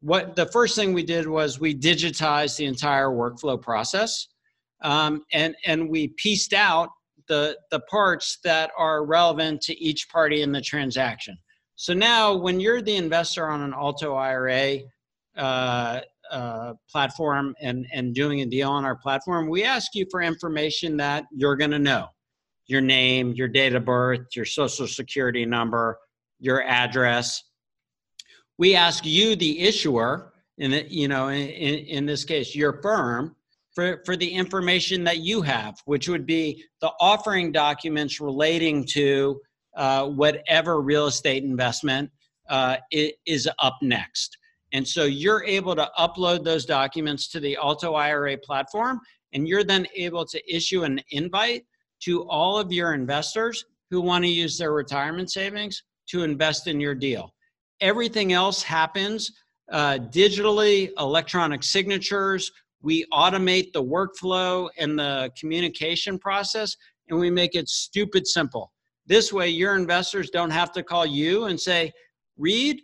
what 0.00 0.36
the 0.36 0.46
first 0.46 0.76
thing 0.76 0.92
we 0.92 1.02
did 1.02 1.26
was 1.26 1.58
we 1.58 1.74
digitized 1.74 2.56
the 2.56 2.66
entire 2.66 3.08
workflow 3.08 3.60
process. 3.60 4.28
Um, 4.82 5.22
and 5.32 5.56
and 5.64 5.88
we 5.88 6.08
pieced 6.08 6.52
out 6.52 6.90
the 7.28 7.58
the 7.70 7.80
parts 7.80 8.38
that 8.44 8.70
are 8.78 9.04
relevant 9.04 9.60
to 9.62 9.78
each 9.82 10.08
party 10.08 10.42
in 10.42 10.52
the 10.52 10.60
transaction. 10.60 11.36
So 11.76 11.92
now 11.92 12.34
when 12.34 12.60
you're 12.60 12.82
the 12.82 12.96
investor 12.96 13.48
on 13.48 13.60
an 13.62 13.74
Alto 13.74 14.14
IRA 14.14 14.78
uh, 15.36 16.00
uh, 16.30 16.72
platform 16.90 17.54
and, 17.60 17.86
and 17.92 18.14
doing 18.14 18.40
a 18.40 18.46
deal 18.46 18.70
on 18.70 18.84
our 18.84 18.96
platform, 18.96 19.48
we 19.48 19.62
ask 19.62 19.94
you 19.94 20.06
for 20.10 20.22
information 20.22 20.96
that 20.96 21.24
you're 21.30 21.56
going 21.56 21.70
to 21.70 21.78
know 21.78 22.06
your 22.66 22.80
name, 22.80 23.32
your 23.32 23.48
date 23.48 23.74
of 23.74 23.84
birth, 23.84 24.34
your 24.34 24.44
social 24.44 24.86
security 24.86 25.44
number, 25.44 25.98
your 26.40 26.62
address. 26.62 27.44
We 28.58 28.74
ask 28.74 29.04
you, 29.04 29.36
the 29.36 29.60
issuer, 29.60 30.32
in 30.58 30.70
the, 30.70 30.86
you 30.88 31.08
know, 31.08 31.28
in, 31.28 31.48
in 31.48 32.06
this 32.06 32.24
case, 32.24 32.54
your 32.54 32.80
firm, 32.82 33.36
for, 33.74 34.02
for 34.06 34.16
the 34.16 34.28
information 34.28 35.04
that 35.04 35.18
you 35.18 35.42
have, 35.42 35.78
which 35.84 36.08
would 36.08 36.24
be 36.24 36.64
the 36.80 36.90
offering 36.98 37.52
documents 37.52 38.20
relating 38.20 38.86
to 38.86 39.38
uh, 39.76 40.06
whatever 40.06 40.80
real 40.80 41.06
estate 41.06 41.44
investment 41.44 42.10
uh, 42.48 42.78
is 42.90 43.48
up 43.58 43.76
next. 43.82 44.38
And 44.72 44.86
so 44.86 45.04
you're 45.04 45.44
able 45.44 45.76
to 45.76 45.90
upload 45.98 46.42
those 46.42 46.64
documents 46.64 47.28
to 47.28 47.40
the 47.40 47.56
Alto 47.56 47.94
IRA 47.94 48.38
platform, 48.38 49.00
and 49.32 49.46
you're 49.46 49.64
then 49.64 49.86
able 49.94 50.24
to 50.24 50.54
issue 50.54 50.84
an 50.84 51.00
invite 51.10 51.64
to 52.04 52.28
all 52.28 52.58
of 52.58 52.72
your 52.72 52.94
investors 52.94 53.64
who 53.90 54.00
want 54.00 54.24
to 54.24 54.30
use 54.30 54.58
their 54.58 54.72
retirement 54.72 55.30
savings 55.30 55.82
to 56.08 56.22
invest 56.22 56.66
in 56.66 56.80
your 56.80 56.94
deal. 56.94 57.32
Everything 57.80 58.32
else 58.32 58.62
happens 58.62 59.30
uh, 59.72 59.98
digitally, 60.10 60.90
electronic 60.98 61.62
signatures. 61.62 62.50
We 62.82 63.04
automate 63.12 63.72
the 63.72 63.82
workflow 63.82 64.68
and 64.78 64.98
the 64.98 65.30
communication 65.38 66.18
process, 66.18 66.76
and 67.08 67.18
we 67.18 67.30
make 67.30 67.54
it 67.54 67.68
stupid 67.68 68.26
simple. 68.26 68.72
This 69.06 69.32
way, 69.32 69.48
your 69.48 69.76
investors 69.76 70.30
don't 70.30 70.50
have 70.50 70.72
to 70.72 70.82
call 70.82 71.06
you 71.06 71.44
and 71.44 71.58
say, 71.58 71.92
Reed, 72.36 72.80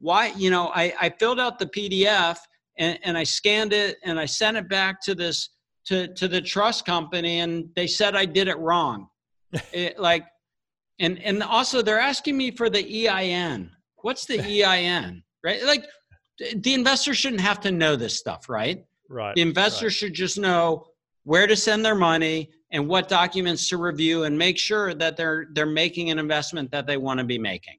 why, 0.00 0.32
you 0.36 0.50
know, 0.50 0.70
I, 0.74 0.92
I 1.00 1.10
filled 1.10 1.40
out 1.40 1.58
the 1.58 1.66
PDF 1.66 2.38
and, 2.78 2.98
and 3.02 3.18
I 3.18 3.24
scanned 3.24 3.72
it 3.72 3.96
and 4.04 4.18
I 4.18 4.26
sent 4.26 4.56
it 4.56 4.68
back 4.68 5.02
to 5.02 5.14
this 5.14 5.50
to 5.88 6.08
to 6.14 6.28
the 6.28 6.40
trust 6.40 6.84
company 6.84 7.40
and 7.40 7.70
they 7.74 7.86
said 7.86 8.14
I 8.14 8.26
did 8.26 8.48
it 8.48 8.58
wrong. 8.58 9.08
it, 9.72 9.98
like 9.98 10.24
and 11.00 11.20
and 11.22 11.42
also 11.42 11.82
they're 11.82 11.98
asking 11.98 12.36
me 12.36 12.50
for 12.50 12.68
the 12.68 13.08
EIN. 13.08 13.70
What's 14.02 14.26
the 14.26 14.40
EIN? 14.64 15.22
Right? 15.42 15.64
Like 15.64 15.86
the 16.38 16.74
investor 16.74 17.14
shouldn't 17.14 17.40
have 17.40 17.60
to 17.60 17.72
know 17.72 17.96
this 17.96 18.18
stuff, 18.18 18.48
right? 18.48 18.84
Right. 19.08 19.34
The 19.34 19.42
investor 19.42 19.86
right. 19.86 19.92
should 19.92 20.14
just 20.14 20.38
know 20.38 20.86
where 21.24 21.46
to 21.46 21.56
send 21.56 21.84
their 21.84 21.94
money 21.94 22.50
and 22.70 22.86
what 22.86 23.08
documents 23.08 23.68
to 23.70 23.78
review 23.78 24.24
and 24.24 24.36
make 24.36 24.58
sure 24.58 24.92
that 24.94 25.16
they're 25.16 25.46
they're 25.52 25.66
making 25.66 26.10
an 26.10 26.18
investment 26.18 26.70
that 26.72 26.86
they 26.86 26.98
want 26.98 27.18
to 27.18 27.24
be 27.24 27.38
making. 27.38 27.76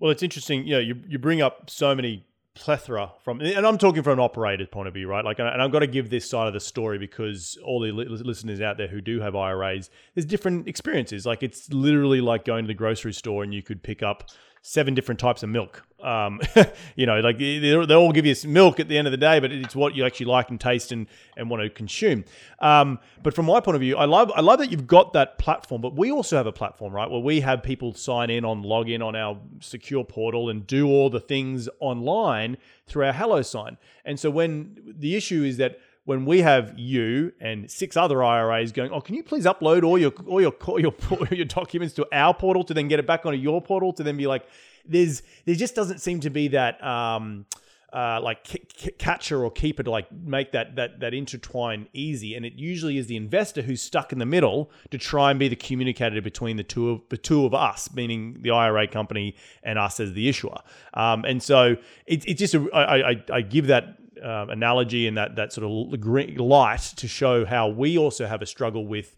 Well, 0.00 0.10
it's 0.10 0.22
interesting. 0.22 0.66
You 0.66 0.74
know, 0.74 0.80
you, 0.80 1.02
you 1.06 1.18
bring 1.18 1.42
up 1.42 1.70
so 1.70 1.94
many 1.94 2.24
plethora 2.60 3.10
from, 3.24 3.40
and 3.40 3.66
I'm 3.66 3.78
talking 3.78 4.02
from 4.02 4.14
an 4.14 4.20
operator's 4.20 4.68
point 4.68 4.86
of 4.86 4.94
view, 4.94 5.08
right? 5.08 5.24
Like, 5.24 5.38
and 5.38 5.62
I've 5.62 5.72
got 5.72 5.80
to 5.80 5.86
give 5.86 6.10
this 6.10 6.28
side 6.28 6.46
of 6.46 6.52
the 6.52 6.60
story 6.60 6.98
because 6.98 7.58
all 7.64 7.80
the 7.80 7.90
listeners 7.90 8.60
out 8.60 8.76
there 8.76 8.86
who 8.86 9.00
do 9.00 9.20
have 9.20 9.34
IRAs, 9.34 9.90
there's 10.14 10.26
different 10.26 10.68
experiences. 10.68 11.26
Like, 11.26 11.42
it's 11.42 11.72
literally 11.72 12.20
like 12.20 12.44
going 12.44 12.64
to 12.64 12.68
the 12.68 12.74
grocery 12.74 13.14
store 13.14 13.42
and 13.42 13.52
you 13.52 13.62
could 13.62 13.82
pick 13.82 14.02
up 14.02 14.30
seven 14.62 14.94
different 14.94 15.18
types 15.18 15.42
of 15.42 15.48
milk. 15.48 15.84
Um, 16.02 16.40
you 16.96 17.06
know, 17.06 17.20
like 17.20 17.38
they, 17.38 17.74
all 17.94 18.12
give 18.12 18.26
you 18.26 18.34
milk 18.46 18.80
at 18.80 18.88
the 18.88 18.98
end 18.98 19.06
of 19.06 19.10
the 19.10 19.16
day, 19.16 19.40
but 19.40 19.52
it's 19.52 19.74
what 19.74 19.94
you 19.94 20.04
actually 20.04 20.26
like 20.26 20.50
and 20.50 20.60
taste 20.60 20.92
and, 20.92 21.06
and 21.36 21.48
want 21.48 21.62
to 21.62 21.70
consume. 21.70 22.24
Um, 22.60 22.98
but 23.22 23.34
from 23.34 23.46
my 23.46 23.60
point 23.60 23.76
of 23.76 23.80
view, 23.80 23.96
I 23.96 24.04
love 24.04 24.30
I 24.34 24.40
love 24.40 24.58
that 24.58 24.70
you've 24.70 24.86
got 24.86 25.12
that 25.14 25.38
platform, 25.38 25.80
but 25.80 25.94
we 25.94 26.10
also 26.10 26.36
have 26.36 26.46
a 26.46 26.52
platform, 26.52 26.92
right, 26.92 27.10
where 27.10 27.20
we 27.20 27.40
have 27.40 27.62
people 27.62 27.94
sign 27.94 28.30
in 28.30 28.44
on 28.44 28.62
log 28.62 28.88
in 28.88 29.02
on 29.02 29.16
our 29.16 29.38
secure 29.60 30.04
portal 30.04 30.50
and 30.50 30.66
do 30.66 30.88
all 30.88 31.10
the 31.10 31.20
things 31.20 31.68
online 31.80 32.56
through 32.86 33.06
our 33.06 33.12
HelloSign. 33.12 33.76
And 34.04 34.18
so 34.18 34.30
when 34.30 34.94
the 34.98 35.16
issue 35.16 35.42
is 35.42 35.56
that 35.58 35.78
when 36.10 36.24
we 36.24 36.40
have 36.40 36.76
you 36.76 37.32
and 37.38 37.70
six 37.70 37.96
other 37.96 38.24
IRAs 38.24 38.72
going, 38.72 38.90
oh, 38.90 39.00
can 39.00 39.14
you 39.14 39.22
please 39.22 39.44
upload 39.44 39.84
all 39.84 39.96
your 39.96 40.10
all 40.26 40.40
your 40.40 40.50
all 40.66 40.80
your, 40.80 40.92
all 41.12 41.24
your 41.30 41.44
documents 41.44 41.94
to 41.94 42.04
our 42.12 42.34
portal 42.34 42.64
to 42.64 42.74
then 42.74 42.88
get 42.88 42.98
it 42.98 43.06
back 43.06 43.24
onto 43.24 43.38
your 43.38 43.62
portal 43.62 43.92
to 43.92 44.02
then 44.02 44.16
be 44.16 44.26
like, 44.26 44.44
there's 44.84 45.22
there 45.44 45.54
just 45.54 45.76
doesn't 45.76 46.00
seem 46.00 46.18
to 46.18 46.28
be 46.28 46.48
that 46.48 46.82
um, 46.84 47.46
uh, 47.92 48.20
like 48.20 48.44
c- 48.44 48.60
c- 48.76 48.90
catcher 48.98 49.44
or 49.44 49.52
keeper 49.52 49.84
to 49.84 49.90
like 49.92 50.10
make 50.10 50.50
that 50.50 50.74
that 50.74 50.98
that 50.98 51.14
intertwine 51.14 51.86
easy. 51.92 52.34
And 52.34 52.44
it 52.44 52.54
usually 52.54 52.98
is 52.98 53.06
the 53.06 53.16
investor 53.16 53.62
who's 53.62 53.80
stuck 53.80 54.12
in 54.12 54.18
the 54.18 54.26
middle 54.26 54.72
to 54.90 54.98
try 54.98 55.30
and 55.30 55.38
be 55.38 55.46
the 55.46 55.54
communicator 55.54 56.20
between 56.20 56.56
the 56.56 56.64
two 56.64 56.90
of 56.90 57.02
the 57.10 57.18
two 57.18 57.44
of 57.44 57.54
us, 57.54 57.88
meaning 57.94 58.38
the 58.42 58.50
IRA 58.50 58.88
company 58.88 59.36
and 59.62 59.78
us 59.78 60.00
as 60.00 60.12
the 60.14 60.28
issuer. 60.28 60.58
Um, 60.92 61.24
and 61.24 61.40
so 61.40 61.76
it, 62.06 62.26
it's 62.26 62.40
just 62.40 62.54
a, 62.54 62.68
I, 62.74 63.10
I, 63.10 63.24
I 63.32 63.40
give 63.42 63.68
that 63.68 63.99
um, 64.22 64.50
analogy 64.50 65.06
and 65.06 65.16
that 65.16 65.36
that 65.36 65.52
sort 65.52 65.64
of 65.64 66.00
light 66.40 66.80
to 66.96 67.08
show 67.08 67.44
how 67.44 67.68
we 67.68 67.98
also 67.98 68.26
have 68.26 68.42
a 68.42 68.46
struggle 68.46 68.86
with 68.86 69.16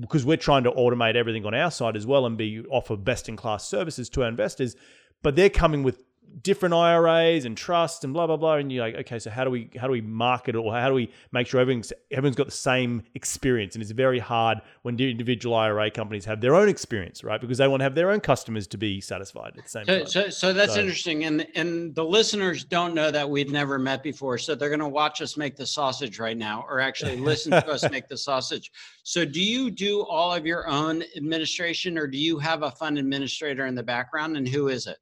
because 0.00 0.24
we're 0.24 0.36
trying 0.36 0.64
to 0.64 0.70
automate 0.72 1.16
everything 1.16 1.44
on 1.44 1.54
our 1.54 1.70
side 1.70 1.96
as 1.96 2.06
well 2.06 2.24
and 2.24 2.38
be 2.38 2.64
offer 2.70 2.96
best 2.96 3.28
in 3.28 3.36
class 3.36 3.66
services 3.68 4.08
to 4.08 4.22
our 4.22 4.28
investors, 4.28 4.74
but 5.22 5.36
they're 5.36 5.50
coming 5.50 5.82
with 5.82 6.02
different 6.42 6.74
IRAs 6.74 7.44
and 7.44 7.56
trusts 7.56 8.04
and 8.04 8.12
blah 8.12 8.26
blah 8.26 8.36
blah. 8.36 8.54
And 8.54 8.72
you're 8.72 8.84
like, 8.84 8.94
okay, 8.96 9.18
so 9.18 9.30
how 9.30 9.44
do 9.44 9.50
we 9.50 9.70
how 9.78 9.86
do 9.86 9.92
we 9.92 10.00
market 10.00 10.54
it 10.54 10.58
or 10.58 10.72
how 10.72 10.88
do 10.88 10.94
we 10.94 11.10
make 11.32 11.46
sure 11.46 11.60
everything's 11.60 11.92
everyone's 12.10 12.36
got 12.36 12.46
the 12.46 12.52
same 12.52 13.02
experience? 13.14 13.74
And 13.74 13.82
it's 13.82 13.90
very 13.90 14.18
hard 14.18 14.60
when 14.82 14.98
individual 14.98 15.54
IRA 15.54 15.90
companies 15.90 16.24
have 16.24 16.40
their 16.40 16.54
own 16.54 16.68
experience, 16.68 17.22
right? 17.22 17.40
Because 17.40 17.58
they 17.58 17.68
want 17.68 17.80
to 17.80 17.84
have 17.84 17.94
their 17.94 18.10
own 18.10 18.20
customers 18.20 18.66
to 18.68 18.78
be 18.78 19.00
satisfied 19.00 19.54
at 19.56 19.64
the 19.64 19.70
same 19.70 19.84
so, 19.84 19.98
time. 19.98 20.06
So, 20.06 20.30
so 20.30 20.52
that's 20.52 20.74
so, 20.74 20.80
interesting. 20.80 21.24
And 21.24 21.46
and 21.54 21.94
the 21.94 22.04
listeners 22.04 22.64
don't 22.64 22.94
know 22.94 23.10
that 23.10 23.28
we've 23.28 23.50
never 23.50 23.78
met 23.78 24.02
before, 24.02 24.38
so 24.38 24.54
they're 24.54 24.68
going 24.68 24.80
to 24.80 24.88
watch 24.88 25.20
us 25.20 25.36
make 25.36 25.56
the 25.56 25.66
sausage 25.66 26.18
right 26.18 26.36
now, 26.36 26.64
or 26.68 26.80
actually 26.80 27.16
listen 27.16 27.52
to 27.52 27.68
us 27.70 27.88
make 27.90 28.08
the 28.08 28.16
sausage. 28.16 28.72
So, 29.02 29.24
do 29.24 29.42
you 29.42 29.70
do 29.70 30.02
all 30.02 30.32
of 30.32 30.46
your 30.46 30.68
own 30.68 31.04
administration, 31.16 31.98
or 31.98 32.06
do 32.06 32.18
you 32.18 32.38
have 32.38 32.62
a 32.62 32.70
fund 32.70 32.98
administrator 32.98 33.66
in 33.66 33.74
the 33.74 33.82
background, 33.82 34.36
and 34.36 34.48
who 34.48 34.68
is 34.68 34.86
it? 34.86 34.98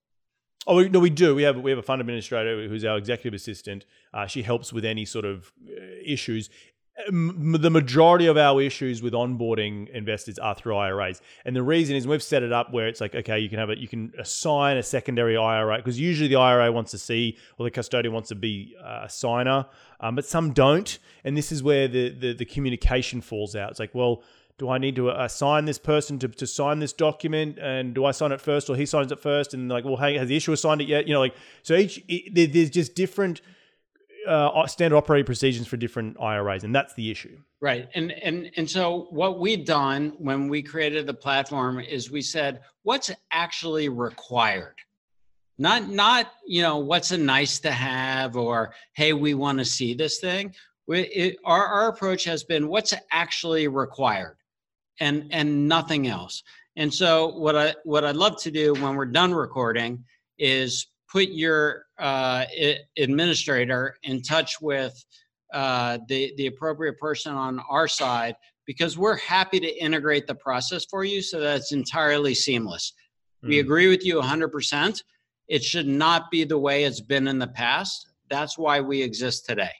Oh 0.67 0.77
we, 0.77 0.89
no, 0.89 1.01
we 1.01 1.11
do. 1.11 1.35
We 1.35 1.43
have 1.45 1.59
we 1.59 1.71
have 1.71 1.79
a 1.79 1.83
fund 1.83 2.01
administrator 2.01 2.69
who's 2.69 2.85
our 2.85 2.99
executive 2.99 3.35
assistant. 3.35 3.87
Uh, 4.13 4.27
she 4.27 4.43
helps 4.43 4.73
with 4.73 4.85
any 4.85 5.05
sort 5.05 5.25
of 5.25 5.53
uh, 5.67 5.73
issues. 6.05 6.51
M- 7.09 7.57
the 7.59 7.71
majority 7.71 8.27
of 8.27 8.37
our 8.37 8.61
issues 8.61 9.01
with 9.01 9.15
onboarding 9.15 9.89
investors 9.89 10.39
are 10.39 10.55
through 10.55 10.77
IRAs, 10.77 11.23
and 11.47 11.57
the 11.57 11.63
reason 11.63 11.97
is 11.97 12.07
we've 12.07 12.23
set 12.23 12.43
it 12.43 12.53
up 12.53 12.75
where 12.75 12.89
it's 12.89 13.01
like, 13.01 13.15
okay, 13.15 13.39
you 13.39 13.49
can 13.49 13.59
have 13.59 13.71
it, 13.71 13.79
you 13.79 13.89
can 13.89 14.13
assign 14.19 14.77
a 14.77 14.83
secondary 14.83 15.35
IRA 15.35 15.79
because 15.79 15.99
usually 15.99 16.29
the 16.29 16.37
IRA 16.37 16.71
wants 16.71 16.91
to 16.91 16.99
see 16.99 17.39
or 17.57 17.65
the 17.65 17.71
custodian 17.71 18.13
wants 18.13 18.29
to 18.29 18.35
be 18.35 18.77
uh, 18.85 19.05
a 19.05 19.09
signer, 19.09 19.65
um, 20.01 20.15
but 20.15 20.27
some 20.27 20.53
don't, 20.53 20.99
and 21.25 21.39
this 21.39 21.51
is 21.53 21.63
where 21.63 21.89
the, 21.89 22.11
the 22.11 22.35
the 22.35 22.45
communication 22.45 23.23
falls 23.23 23.57
out. 23.57 23.71
It's 23.71 23.81
like, 23.81 23.95
well, 23.95 24.23
do 24.61 24.69
I 24.69 24.77
need 24.77 24.95
to 24.97 25.09
assign 25.09 25.65
this 25.65 25.79
person 25.79 26.19
to, 26.19 26.29
to 26.29 26.47
sign 26.47 26.81
this 26.81 26.93
document? 26.93 27.59
And 27.59 27.95
do 27.95 28.05
I 28.05 28.11
sign 28.11 28.31
it 28.31 28.43
first 28.43 28.69
or 28.69 28.77
he 28.77 28.85
signs 28.85 29.11
it 29.11 29.19
first? 29.19 29.55
And 29.55 29.71
like, 29.71 29.87
well, 29.87 29.97
hey, 29.97 30.19
has 30.19 30.29
the 30.29 30.37
issuer 30.37 30.55
signed 30.55 30.83
it 30.83 30.87
yet? 30.87 31.09
You 31.09 31.15
know, 31.15 31.21
like, 31.21 31.35
so 31.63 31.75
each, 31.75 32.05
it, 32.09 32.53
there's 32.53 32.69
just 32.69 32.95
different 32.95 33.41
uh, 34.29 34.67
standard 34.67 34.99
operating 34.99 35.25
procedures 35.25 35.67
for 35.67 35.79
different 35.79 36.21
IRAs. 36.21 36.63
And 36.63 36.75
that's 36.75 36.93
the 36.93 37.11
issue. 37.11 37.39
Right. 37.63 37.89
And, 37.95 38.13
and, 38.13 38.51
and 38.59 38.69
so 38.69 39.07
what 39.09 39.41
we've 39.41 39.65
done 39.65 40.13
when 40.19 40.47
we 40.49 40.63
created 40.63 41.07
the 41.07 41.15
platform 41.15 41.81
is 41.81 42.11
we 42.11 42.21
said, 42.21 42.61
what's 42.83 43.11
actually 43.33 43.89
required? 43.89 44.77
Not, 45.57 45.89
not, 45.89 46.33
you 46.47 46.61
know, 46.61 46.77
what's 46.77 47.13
a 47.13 47.19
nice 47.19 47.61
to 47.61 47.71
have 47.71 48.37
or, 48.37 48.75
hey, 48.93 49.15
we 49.15 49.33
want 49.33 49.59
to 49.59 49.65
see 49.65 49.95
this 49.95 50.21
thing. 50.21 50.55
We, 50.87 51.01
it, 51.01 51.37
our, 51.47 51.65
our 51.65 51.89
approach 51.89 52.25
has 52.25 52.45
been 52.45 52.69
what's 52.69 52.93
actually 53.11 53.67
required 53.67 54.37
and 55.01 55.27
and 55.31 55.69
nothing 55.69 56.07
else. 56.07 56.43
And 56.77 56.93
so 56.93 57.29
what 57.37 57.57
I 57.57 57.75
what 57.85 58.05
I'd 58.05 58.17
love 58.17 58.41
to 58.43 58.51
do 58.51 58.75
when 58.75 58.95
we're 58.95 59.07
done 59.07 59.35
recording 59.35 60.05
is 60.39 60.87
put 61.11 61.29
your 61.29 61.87
uh, 61.99 62.45
administrator 62.97 63.97
in 64.05 64.23
touch 64.23 64.61
with 64.61 65.05
uh, 65.53 65.99
the 66.09 66.33
the 66.37 66.47
appropriate 66.47 66.99
person 66.99 67.35
on 67.35 67.61
our 67.69 67.89
side 67.89 68.37
because 68.67 68.97
we're 68.97 69.17
happy 69.17 69.59
to 69.59 69.83
integrate 69.83 70.27
the 70.27 70.35
process 70.35 70.85
for 70.85 71.03
you 71.03 71.21
so 71.21 71.41
that 71.41 71.57
it's 71.57 71.73
entirely 71.73 72.35
seamless. 72.35 72.93
Mm. 73.45 73.49
We 73.49 73.59
agree 73.59 73.89
with 73.89 74.07
you 74.07 74.21
100%. 74.21 75.03
It 75.49 75.65
should 75.65 75.89
not 75.89 76.31
be 76.31 76.45
the 76.45 76.59
way 76.59 76.85
it's 76.85 77.01
been 77.01 77.27
in 77.27 77.41
the 77.41 77.49
past. 77.49 78.13
That's 78.29 78.57
why 78.57 78.81
we 78.81 79.03
exist 79.03 79.45
today. 79.45 79.73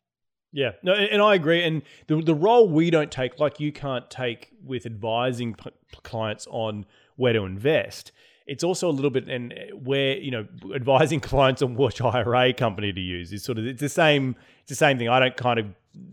Yeah, 0.53 0.73
no, 0.83 0.93
and 0.93 1.23
I 1.23 1.35
agree. 1.35 1.63
And 1.63 1.83
the 2.09 2.21
the 2.21 2.35
role 2.35 2.69
we 2.69 2.91
don't 2.91 3.11
take, 3.11 3.39
like 3.39 3.61
you 3.61 3.73
can't 3.73 4.11
take 4.11 4.51
with 4.65 4.85
advising 4.85 5.55
p- 5.55 5.71
clients 6.03 6.47
on 6.51 6.87
where 7.17 7.33
to 7.33 7.45
invest. 7.45 8.13
It's 8.47 8.65
also 8.65 8.89
a 8.89 8.91
little 8.91 9.11
bit, 9.11 9.29
and 9.29 9.53
eh, 9.53 9.71
where 9.71 10.17
you 10.17 10.33
know, 10.33 10.47
advising 10.75 11.21
clients 11.21 11.63
on 11.63 11.77
which 11.77 12.01
IRA 12.03 12.53
company 12.53 12.93
to 12.93 13.01
use 13.01 13.33
is 13.33 13.45
sort 13.45 13.59
of 13.59 13.67
it's 13.67 13.81
the 13.81 13.89
same. 13.89 14.35
It's 14.63 14.71
the 14.71 14.75
same 14.75 14.99
thing. 14.99 15.09
I 15.09 15.21
don't 15.21 15.37
kind 15.37 15.61
of 15.61 15.67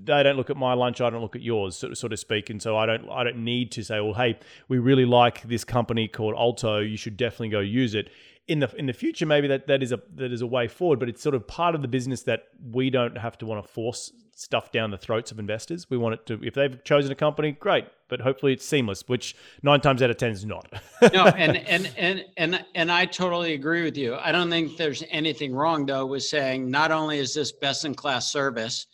they 0.04 0.24
don't 0.24 0.38
look 0.38 0.50
at 0.50 0.58
my 0.58 0.74
lunch, 0.74 1.02
I 1.02 1.10
don't 1.12 1.22
look 1.22 1.36
at 1.36 1.44
yours, 1.44 1.76
so, 1.76 1.94
so 1.94 2.08
to 2.08 2.18
speak, 2.18 2.50
and 2.50 2.62
so 2.62 2.78
I 2.78 2.86
don't 2.86 3.10
I 3.10 3.24
don't 3.24 3.44
need 3.44 3.72
to 3.74 3.84
say, 3.84 4.00
well, 4.00 4.14
hey, 4.14 4.38
we 4.68 4.78
really 4.78 5.06
like 5.06 5.44
this 5.44 5.64
company 5.64 6.08
called 6.08 6.36
Alto. 6.36 6.80
You 6.80 6.98
should 6.98 7.18
definitely 7.18 7.50
go 7.50 7.60
use 7.60 7.96
it 7.96 8.10
in 8.48 8.60
the 8.60 8.74
in 8.78 8.86
the 8.86 8.94
future 8.94 9.26
maybe 9.26 9.48
that 9.48 9.68
that 9.68 9.84
is 9.84 9.92
a 9.92 10.00
that 10.16 10.32
is 10.32 10.42
a 10.42 10.48
way 10.48 10.68
forward 10.68 11.00
but 11.00 11.10
it's 11.10 11.22
sort 11.22 11.36
of 11.36 11.46
part 11.48 11.76
of 11.76 11.82
the 11.82 11.88
business 11.88 12.24
that 12.24 12.44
we 12.72 12.90
don't 12.90 13.18
have 13.18 13.38
to 13.38 13.46
want 13.46 13.64
to 13.64 13.72
force 13.72 14.12
stuff 14.38 14.72
down 14.72 14.92
the 14.92 14.98
throats 14.98 15.32
of 15.32 15.40
investors. 15.40 15.90
We 15.90 15.98
want 15.98 16.14
it 16.14 16.26
to, 16.28 16.40
if 16.44 16.54
they've 16.54 16.82
chosen 16.84 17.12
a 17.12 17.16
company, 17.16 17.54
great, 17.54 17.86
but 18.08 18.22
hopefully 18.22 18.54
it's 18.54 18.64
seamless, 18.64 19.04
which 19.08 19.36
nine 19.64 19.82
times 19.82 20.04
out 20.04 20.12
of 20.12 20.18
ten 20.18 20.32
is 20.32 20.46
not. 20.46 20.72
no, 21.14 21.26
and 21.26 21.58
and 21.58 21.92
and 21.98 22.24
and 22.38 22.66
and 22.76 22.92
I 22.92 23.06
totally 23.06 23.54
agree 23.54 23.84
with 23.84 23.98
you. 23.98 24.16
I 24.16 24.32
don't 24.32 24.50
think 24.50 24.78
there's 24.78 25.04
anything 25.10 25.54
wrong 25.54 25.86
though 25.86 26.06
with 26.06 26.24
saying 26.24 26.70
not 26.70 26.92
only 26.92 27.18
is 27.18 27.34
this 27.34 27.52
best 27.52 27.84
in 27.84 27.96
class 27.96 28.32
service, 28.32 28.86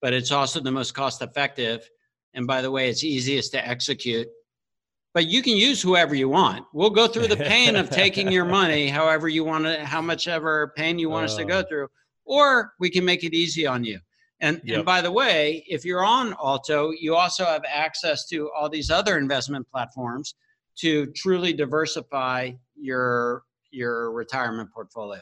but 0.00 0.14
it's 0.14 0.32
also 0.32 0.60
the 0.60 0.72
most 0.72 0.94
cost 0.94 1.20
effective, 1.20 1.88
and 2.32 2.46
by 2.46 2.62
the 2.62 2.70
way, 2.70 2.88
it's 2.88 3.04
easiest 3.04 3.52
to 3.52 3.68
execute. 3.68 4.28
But 5.12 5.26
you 5.26 5.42
can 5.42 5.56
use 5.56 5.82
whoever 5.82 6.14
you 6.14 6.28
want. 6.28 6.66
We'll 6.72 6.90
go 6.90 7.08
through 7.08 7.26
the 7.26 7.36
pain 7.36 7.74
of 7.74 7.90
taking 7.90 8.30
your 8.30 8.44
money, 8.60 8.88
however 8.88 9.28
you 9.28 9.44
want 9.44 9.64
to, 9.64 9.84
how 9.84 10.00
much 10.00 10.28
ever 10.28 10.72
pain 10.76 10.98
you 10.98 11.10
want 11.10 11.22
uh, 11.22 11.26
us 11.26 11.36
to 11.36 11.44
go 11.44 11.58
uh. 11.60 11.64
through, 11.68 11.88
or 12.24 12.74
we 12.78 12.90
can 12.90 13.04
make 13.04 13.24
it 13.24 13.34
easy 13.34 13.66
on 13.66 13.82
you. 13.82 13.98
And, 14.40 14.60
yep. 14.64 14.76
and 14.76 14.86
by 14.86 15.00
the 15.02 15.10
way, 15.10 15.64
if 15.68 15.84
you're 15.84 16.04
on 16.04 16.34
Alto, 16.42 16.92
you 16.92 17.14
also 17.14 17.44
have 17.44 17.62
access 17.68 18.26
to 18.28 18.50
all 18.52 18.68
these 18.68 18.90
other 18.90 19.18
investment 19.18 19.68
platforms 19.70 20.34
to 20.78 21.06
truly 21.12 21.52
diversify 21.52 22.52
your 22.74 23.42
your 23.70 24.10
retirement 24.12 24.70
portfolio. 24.72 25.20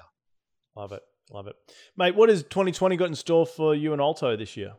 Love 0.74 0.92
it. 0.92 1.02
Love 1.30 1.46
it. 1.46 1.56
Mate, 1.96 2.14
what 2.14 2.30
has 2.30 2.42
2020 2.44 2.96
got 2.96 3.08
in 3.08 3.14
store 3.14 3.44
for 3.44 3.74
you 3.74 3.92
and 3.92 4.00
Alto 4.00 4.34
this 4.36 4.56
year? 4.56 4.72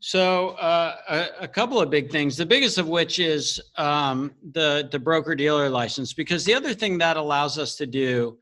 So, 0.00 0.50
uh, 0.50 0.96
a, 1.08 1.44
a, 1.44 1.48
couple 1.48 1.80
of 1.80 1.90
big 1.90 2.10
things. 2.10 2.36
The 2.36 2.46
biggest 2.46 2.78
of 2.78 2.88
which 2.88 3.18
is 3.18 3.60
um, 3.76 4.32
the, 4.52 4.88
the 4.92 5.00
broker 5.00 5.34
dealer 5.34 5.68
license, 5.68 6.12
because 6.12 6.44
the 6.44 6.54
other 6.54 6.74
thing 6.74 6.98
that 6.98 7.16
allows 7.16 7.58
us 7.58 7.74
to 7.76 7.86
do 7.86 8.38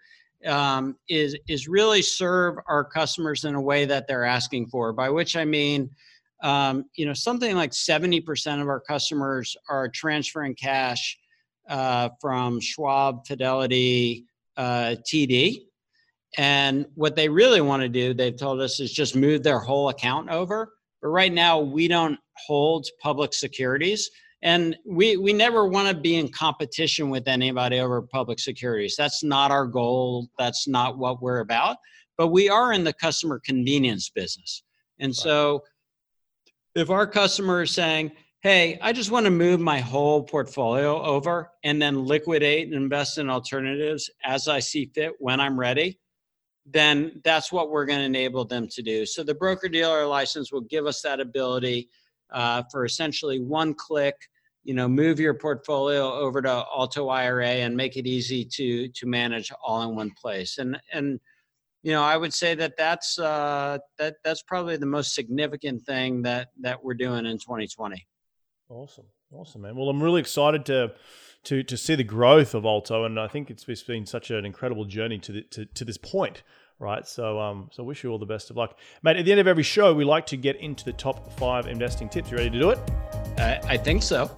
um, 0.46 0.96
is 1.08 1.36
is 1.48 1.68
really 1.68 2.02
serve 2.02 2.56
our 2.66 2.84
customers 2.84 3.44
in 3.44 3.54
a 3.54 3.60
way 3.60 3.84
that 3.84 4.06
they're 4.06 4.24
asking 4.24 4.66
for. 4.68 4.92
By 4.92 5.10
which 5.10 5.36
I 5.36 5.44
mean, 5.44 5.90
um, 6.42 6.84
you 6.94 7.06
know, 7.06 7.14
something 7.14 7.56
like 7.56 7.72
seventy 7.72 8.20
percent 8.20 8.60
of 8.60 8.68
our 8.68 8.80
customers 8.80 9.56
are 9.68 9.88
transferring 9.88 10.54
cash 10.54 11.18
uh, 11.68 12.10
from 12.20 12.60
Schwab, 12.60 13.26
Fidelity, 13.26 14.26
uh, 14.56 14.96
TD, 15.10 15.62
and 16.36 16.86
what 16.94 17.16
they 17.16 17.28
really 17.28 17.60
want 17.60 17.82
to 17.82 17.88
do, 17.88 18.14
they've 18.14 18.36
told 18.36 18.60
us, 18.60 18.80
is 18.80 18.92
just 18.92 19.14
move 19.14 19.42
their 19.42 19.60
whole 19.60 19.88
account 19.88 20.30
over. 20.30 20.72
But 21.00 21.08
right 21.08 21.32
now, 21.32 21.60
we 21.60 21.88
don't 21.88 22.18
hold 22.46 22.86
public 23.00 23.34
securities. 23.34 24.10
And 24.42 24.76
we, 24.84 25.16
we 25.16 25.32
never 25.32 25.66
want 25.66 25.88
to 25.88 25.94
be 25.94 26.16
in 26.16 26.28
competition 26.28 27.08
with 27.08 27.28
anybody 27.28 27.80
over 27.80 28.02
public 28.02 28.38
securities. 28.38 28.94
That's 28.96 29.24
not 29.24 29.50
our 29.50 29.66
goal. 29.66 30.28
That's 30.38 30.68
not 30.68 30.98
what 30.98 31.22
we're 31.22 31.40
about. 31.40 31.76
But 32.18 32.28
we 32.28 32.48
are 32.48 32.72
in 32.72 32.84
the 32.84 32.92
customer 32.92 33.40
convenience 33.44 34.10
business. 34.10 34.62
And 34.98 35.10
right. 35.10 35.16
so 35.16 35.64
if 36.74 36.90
our 36.90 37.06
customer 37.06 37.62
is 37.62 37.70
saying, 37.70 38.12
hey, 38.42 38.78
I 38.82 38.92
just 38.92 39.10
want 39.10 39.24
to 39.24 39.30
move 39.30 39.60
my 39.60 39.80
whole 39.80 40.22
portfolio 40.22 41.02
over 41.02 41.50
and 41.64 41.80
then 41.80 42.04
liquidate 42.04 42.66
and 42.66 42.74
invest 42.74 43.16
in 43.16 43.30
alternatives 43.30 44.10
as 44.22 44.48
I 44.48 44.58
see 44.58 44.90
fit 44.94 45.14
when 45.18 45.40
I'm 45.40 45.58
ready, 45.58 45.98
then 46.66 47.20
that's 47.24 47.52
what 47.52 47.70
we're 47.70 47.84
going 47.84 47.98
to 47.98 48.04
enable 48.04 48.44
them 48.44 48.68
to 48.68 48.82
do. 48.82 49.04
So 49.04 49.22
the 49.22 49.34
broker 49.34 49.68
dealer 49.68 50.06
license 50.06 50.52
will 50.52 50.62
give 50.62 50.86
us 50.86 51.02
that 51.02 51.20
ability 51.20 51.88
uh, 52.30 52.62
for 52.70 52.84
essentially 52.84 53.40
one 53.40 53.74
click. 53.74 54.16
You 54.62 54.72
know, 54.72 54.88
move 54.88 55.20
your 55.20 55.34
portfolio 55.34 56.10
over 56.10 56.40
to 56.40 56.48
Alto 56.48 57.08
IRA 57.08 57.46
and 57.46 57.76
make 57.76 57.98
it 57.98 58.06
easy 58.06 58.46
to 58.46 58.88
to 58.88 59.06
manage 59.06 59.52
all 59.62 59.82
in 59.82 59.94
one 59.94 60.10
place. 60.20 60.56
And 60.56 60.80
and 60.90 61.20
you 61.82 61.92
know, 61.92 62.02
I 62.02 62.16
would 62.16 62.32
say 62.32 62.54
that 62.54 62.78
that's 62.78 63.18
uh, 63.18 63.76
that 63.98 64.16
that's 64.24 64.42
probably 64.42 64.78
the 64.78 64.86
most 64.86 65.14
significant 65.14 65.82
thing 65.82 66.22
that 66.22 66.48
that 66.60 66.82
we're 66.82 66.94
doing 66.94 67.26
in 67.26 67.36
2020. 67.36 68.06
Awesome, 68.70 69.04
awesome, 69.30 69.60
man. 69.60 69.76
Well, 69.76 69.90
I'm 69.90 70.02
really 70.02 70.20
excited 70.20 70.64
to 70.66 70.94
to 71.44 71.62
to 71.62 71.76
see 71.76 71.94
the 71.94 72.04
growth 72.04 72.54
of 72.54 72.64
Alto, 72.64 73.04
and 73.04 73.18
I 73.18 73.28
think 73.28 73.50
it's, 73.50 73.68
it's 73.68 73.82
been 73.82 74.06
such 74.06 74.30
an 74.30 74.44
incredible 74.44 74.84
journey 74.84 75.18
to, 75.18 75.32
the, 75.32 75.42
to 75.42 75.66
to 75.66 75.84
this 75.84 75.96
point, 75.96 76.42
right? 76.78 77.06
So 77.06 77.38
um, 77.40 77.68
so 77.72 77.84
wish 77.84 78.02
you 78.02 78.10
all 78.10 78.18
the 78.18 78.26
best 78.26 78.50
of 78.50 78.56
luck, 78.56 78.78
mate. 79.02 79.16
At 79.16 79.24
the 79.24 79.30
end 79.30 79.40
of 79.40 79.46
every 79.46 79.62
show, 79.62 79.94
we 79.94 80.04
like 80.04 80.26
to 80.26 80.36
get 80.36 80.56
into 80.56 80.84
the 80.84 80.92
top 80.92 81.32
five 81.38 81.66
investing 81.66 82.08
tips. 82.08 82.30
You 82.30 82.38
ready 82.38 82.50
to 82.50 82.58
do 82.58 82.70
it? 82.70 82.78
I, 83.38 83.60
I 83.68 83.76
think 83.76 84.02
so. 84.02 84.30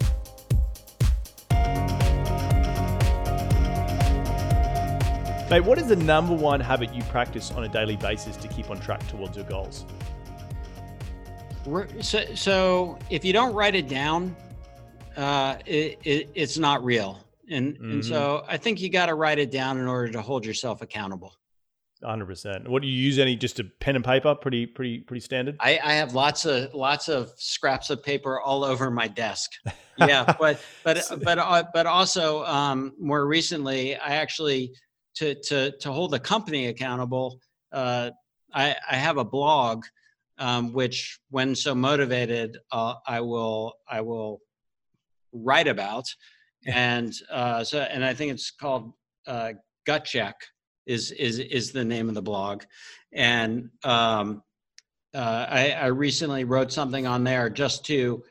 Mate, 5.49 5.61
what 5.61 5.77
is 5.77 5.87
the 5.87 5.95
number 5.95 6.33
one 6.33 6.59
habit 6.59 6.93
you 6.93 7.01
practice 7.03 7.51
on 7.51 7.63
a 7.63 7.69
daily 7.69 7.95
basis 7.95 8.35
to 8.35 8.49
keep 8.49 8.69
on 8.69 8.81
track 8.81 9.07
towards 9.07 9.37
your 9.37 9.45
goals? 9.45 9.85
So, 12.01 12.25
so 12.35 12.99
if 13.09 13.23
you 13.23 13.31
don't 13.31 13.53
write 13.53 13.73
it 13.73 13.87
down, 13.87 14.35
uh, 15.17 15.57
it, 15.65 15.99
it, 16.03 16.29
it's 16.35 16.57
not 16.57 16.83
real. 16.83 17.19
And 17.49 17.73
mm-hmm. 17.75 17.91
and 17.91 18.05
so 18.05 18.43
I 18.47 18.57
think 18.57 18.81
you 18.81 18.89
got 18.89 19.07
to 19.07 19.15
write 19.15 19.39
it 19.39 19.51
down 19.51 19.77
in 19.77 19.87
order 19.87 20.11
to 20.13 20.21
hold 20.21 20.45
yourself 20.45 20.81
accountable. 20.81 21.33
Hundred 22.03 22.27
percent. 22.27 22.67
What 22.67 22.83
do 22.83 22.87
you 22.87 22.93
use? 22.93 23.17
Any 23.17 23.35
just 23.35 23.59
a 23.59 23.63
pen 23.63 23.95
and 23.95 24.05
paper? 24.05 24.35
Pretty, 24.35 24.67
pretty, 24.67 24.99
pretty 24.99 25.21
standard. 25.21 25.55
I, 25.59 25.79
I 25.83 25.93
have 25.93 26.13
lots 26.13 26.45
of 26.45 26.73
lots 26.75 27.09
of 27.09 27.31
scraps 27.37 27.89
of 27.89 28.03
paper 28.03 28.39
all 28.39 28.63
over 28.63 28.91
my 28.91 29.07
desk. 29.07 29.49
Yeah, 29.97 30.31
but 30.39 30.61
but 30.83 31.03
but 31.23 31.39
uh, 31.39 31.63
but 31.73 31.87
also 31.87 32.45
um, 32.45 32.93
more 32.99 33.25
recently, 33.25 33.95
I 33.95 34.17
actually 34.17 34.73
to 35.15 35.33
to 35.45 35.71
to 35.79 35.91
hold 35.91 36.11
the 36.11 36.19
company 36.19 36.67
accountable. 36.67 37.39
Uh, 37.71 38.11
I 38.53 38.75
I 38.87 38.95
have 38.95 39.17
a 39.17 39.25
blog, 39.25 39.83
um, 40.37 40.73
which 40.73 41.19
when 41.31 41.55
so 41.55 41.73
motivated, 41.73 42.59
uh, 42.71 42.93
I 43.07 43.21
will 43.21 43.73
I 43.89 44.01
will 44.01 44.41
write 45.43 45.67
about, 45.67 46.05
and 46.65 47.13
uh, 47.31 47.63
so 47.63 47.79
and 47.79 48.03
I 48.03 48.13
think 48.13 48.31
it's 48.31 48.51
called 48.51 48.93
uh, 49.25 49.53
Gut 49.85 50.05
Check 50.05 50.35
is 50.85 51.11
is 51.11 51.39
is 51.39 51.71
the 51.71 51.85
name 51.85 52.09
of 52.09 52.15
the 52.15 52.21
blog, 52.21 52.63
and 53.13 53.69
um, 53.83 54.41
uh, 55.13 55.45
I, 55.49 55.71
I 55.71 55.85
recently 55.87 56.43
wrote 56.43 56.71
something 56.71 57.07
on 57.07 57.23
there 57.23 57.49
just 57.49 57.85
to 57.85 58.23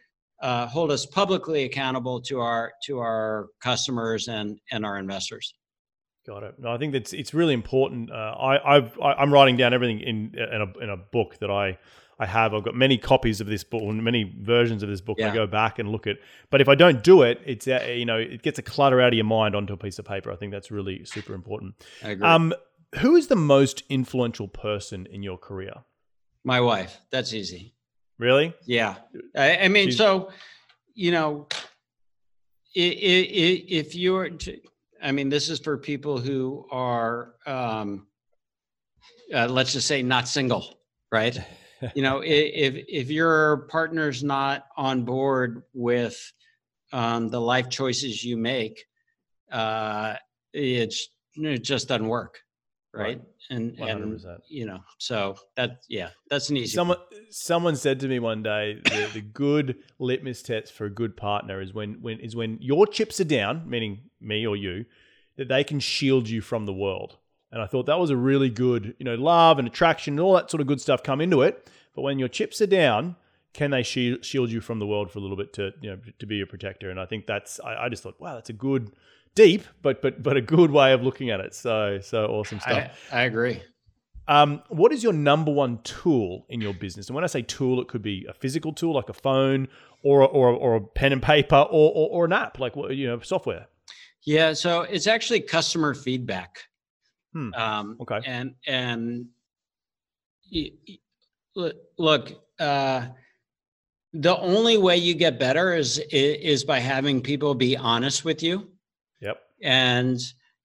uh, 0.42 0.66
hold 0.66 0.90
us 0.90 1.06
publicly 1.06 1.64
accountable 1.64 2.20
to 2.22 2.40
our 2.40 2.72
to 2.84 2.98
our 2.98 3.48
customers 3.60 4.28
and 4.28 4.58
and 4.70 4.84
our 4.84 4.98
investors. 4.98 5.54
Got 6.26 6.42
it. 6.42 6.54
No, 6.58 6.72
I 6.72 6.78
think 6.78 6.92
that's 6.92 7.12
it's 7.12 7.32
really 7.32 7.54
important. 7.54 8.10
Uh, 8.10 8.14
I 8.14 8.76
I've 8.76 9.00
I, 9.00 9.22
am 9.22 9.32
writing 9.32 9.56
down 9.56 9.72
everything 9.72 10.00
in 10.00 10.34
in 10.36 10.62
a 10.62 10.78
in 10.82 10.90
a 10.90 10.96
book 10.96 11.38
that 11.38 11.50
I 11.50 11.78
I 12.18 12.26
have. 12.26 12.54
I've 12.54 12.62
got 12.64 12.74
many 12.74 12.96
copies 12.96 13.40
of 13.40 13.46
this 13.46 13.62
book, 13.62 13.82
and 13.82 14.02
many 14.02 14.34
versions 14.40 14.82
of 14.82 14.88
this 14.88 15.00
book. 15.00 15.16
Yeah. 15.18 15.30
I 15.30 15.34
go 15.34 15.46
back 15.46 15.78
and 15.78 15.90
look 15.90 16.06
at. 16.06 16.16
But 16.50 16.60
if 16.60 16.68
I 16.68 16.74
don't 16.74 17.02
do 17.04 17.22
it, 17.22 17.40
it's 17.44 17.68
uh, 17.68 17.84
you 17.88 18.06
know 18.06 18.16
it 18.16 18.42
gets 18.42 18.58
a 18.58 18.62
clutter 18.62 19.00
out 19.00 19.08
of 19.08 19.14
your 19.14 19.24
mind 19.26 19.54
onto 19.54 19.72
a 19.74 19.76
piece 19.76 19.98
of 19.98 20.04
paper. 20.04 20.32
I 20.32 20.36
think 20.36 20.52
that's 20.52 20.70
really 20.70 21.04
super 21.04 21.34
important. 21.34 21.74
I 22.02 22.10
agree. 22.10 22.26
Um, 22.26 22.54
who 23.00 23.16
is 23.16 23.26
the 23.26 23.36
most 23.36 23.82
influential 23.90 24.48
person 24.48 25.06
in 25.06 25.22
your 25.22 25.36
career? 25.36 25.74
My 26.44 26.60
wife. 26.60 26.98
That's 27.10 27.34
easy. 27.34 27.74
Really? 28.18 28.54
Yeah. 28.64 28.94
I, 29.36 29.58
I 29.58 29.68
mean, 29.68 29.88
She's- 29.88 29.98
so 29.98 30.30
you 30.94 31.10
know, 31.10 31.46
if 32.74 33.94
you're, 33.94 34.30
I 35.02 35.12
mean, 35.12 35.28
this 35.28 35.48
is 35.48 35.58
for 35.60 35.76
people 35.76 36.18
who 36.18 36.66
are, 36.70 37.34
um, 37.46 38.06
uh, 39.34 39.46
let's 39.48 39.72
just 39.72 39.86
say, 39.86 40.02
not 40.02 40.26
single, 40.28 40.78
right? 41.12 41.38
you 41.94 42.02
know, 42.02 42.22
if 42.24 42.74
if 42.88 43.10
your 43.10 43.66
partner's 43.68 44.22
not 44.22 44.66
on 44.76 45.04
board 45.04 45.62
with 45.72 46.32
um, 46.92 47.28
the 47.28 47.40
life 47.40 47.68
choices 47.68 48.24
you 48.24 48.36
make, 48.36 48.84
uh, 49.52 50.14
it's 50.52 51.08
it 51.34 51.62
just 51.62 51.88
doesn't 51.88 52.08
work, 52.08 52.40
right? 52.92 53.18
right. 53.18 53.20
And 53.48 53.76
100%. 53.78 53.90
and 53.90 54.40
you 54.48 54.66
know, 54.66 54.80
so 54.98 55.36
that 55.56 55.82
yeah, 55.88 56.08
that's 56.28 56.50
an 56.50 56.56
easy. 56.56 56.74
Someone 56.74 56.98
one. 56.98 57.20
someone 57.30 57.76
said 57.76 58.00
to 58.00 58.08
me 58.08 58.18
one 58.18 58.42
day, 58.42 58.80
the, 58.84 59.10
the 59.14 59.20
good 59.20 59.76
litmus 59.98 60.42
test 60.42 60.72
for 60.72 60.86
a 60.86 60.90
good 60.90 61.16
partner 61.16 61.60
is 61.60 61.72
when 61.72 62.00
when 62.00 62.18
is 62.20 62.34
when 62.34 62.58
your 62.60 62.86
chips 62.86 63.20
are 63.20 63.24
down, 63.24 63.68
meaning 63.68 64.10
me 64.20 64.46
or 64.46 64.56
you, 64.56 64.86
that 65.36 65.48
they 65.48 65.62
can 65.62 65.78
shield 65.78 66.28
you 66.28 66.40
from 66.40 66.66
the 66.66 66.72
world. 66.72 67.18
And 67.56 67.62
I 67.62 67.66
thought 67.66 67.86
that 67.86 67.98
was 67.98 68.10
a 68.10 68.16
really 68.16 68.50
good, 68.50 68.94
you 68.98 69.04
know, 69.04 69.14
love 69.14 69.58
and 69.58 69.66
attraction 69.66 70.12
and 70.12 70.20
all 70.20 70.34
that 70.34 70.50
sort 70.50 70.60
of 70.60 70.66
good 70.66 70.80
stuff 70.80 71.02
come 71.02 71.22
into 71.22 71.40
it. 71.40 71.70
But 71.94 72.02
when 72.02 72.18
your 72.18 72.28
chips 72.28 72.60
are 72.60 72.66
down, 72.66 73.16
can 73.54 73.70
they 73.70 73.82
shield 73.82 74.50
you 74.52 74.60
from 74.60 74.78
the 74.78 74.86
world 74.86 75.10
for 75.10 75.20
a 75.20 75.22
little 75.22 75.38
bit 75.38 75.54
to, 75.54 75.72
you 75.80 75.90
know, 75.90 75.98
to 76.18 76.26
be 76.26 76.42
a 76.42 76.46
protector? 76.46 76.90
And 76.90 77.00
I 77.00 77.06
think 77.06 77.26
that's, 77.26 77.58
I, 77.60 77.84
I 77.84 77.88
just 77.88 78.02
thought, 78.02 78.20
wow, 78.20 78.34
that's 78.34 78.50
a 78.50 78.52
good, 78.52 78.92
deep, 79.36 79.64
but 79.82 80.02
but 80.02 80.20
but 80.22 80.36
a 80.36 80.40
good 80.40 80.72
way 80.72 80.92
of 80.92 81.02
looking 81.02 81.30
at 81.30 81.38
it. 81.38 81.54
So 81.54 82.00
so 82.00 82.26
awesome 82.26 82.58
stuff. 82.58 82.90
I, 83.12 83.20
I 83.20 83.22
agree. 83.22 83.62
Um, 84.28 84.62
what 84.70 84.92
is 84.92 85.04
your 85.04 85.12
number 85.12 85.52
one 85.52 85.78
tool 85.84 86.46
in 86.48 86.60
your 86.60 86.74
business? 86.74 87.06
And 87.06 87.14
when 87.14 87.22
I 87.22 87.28
say 87.28 87.42
tool, 87.42 87.80
it 87.80 87.86
could 87.86 88.02
be 88.02 88.26
a 88.28 88.34
physical 88.34 88.72
tool 88.72 88.92
like 88.92 89.08
a 89.08 89.12
phone, 89.12 89.68
or 90.02 90.22
or, 90.22 90.48
or 90.48 90.74
a 90.74 90.80
pen 90.80 91.12
and 91.12 91.22
paper, 91.22 91.64
or, 91.70 91.92
or, 91.92 92.08
or 92.10 92.24
an 92.24 92.32
app 92.32 92.58
like 92.58 92.74
you 92.74 93.06
know 93.06 93.20
software. 93.20 93.68
Yeah, 94.22 94.54
so 94.54 94.80
it's 94.80 95.06
actually 95.06 95.42
customer 95.42 95.94
feedback. 95.94 96.64
Hmm. 97.36 97.52
Um, 97.52 97.96
okay. 98.00 98.20
And 98.24 98.54
and 98.66 99.26
look, 101.98 102.32
uh, 102.58 103.06
the 104.14 104.38
only 104.38 104.78
way 104.78 104.96
you 104.96 105.12
get 105.12 105.38
better 105.38 105.74
is 105.74 105.98
is 106.10 106.64
by 106.64 106.78
having 106.78 107.20
people 107.20 107.54
be 107.54 107.76
honest 107.76 108.24
with 108.24 108.42
you. 108.42 108.70
Yep. 109.20 109.36
And 109.62 110.18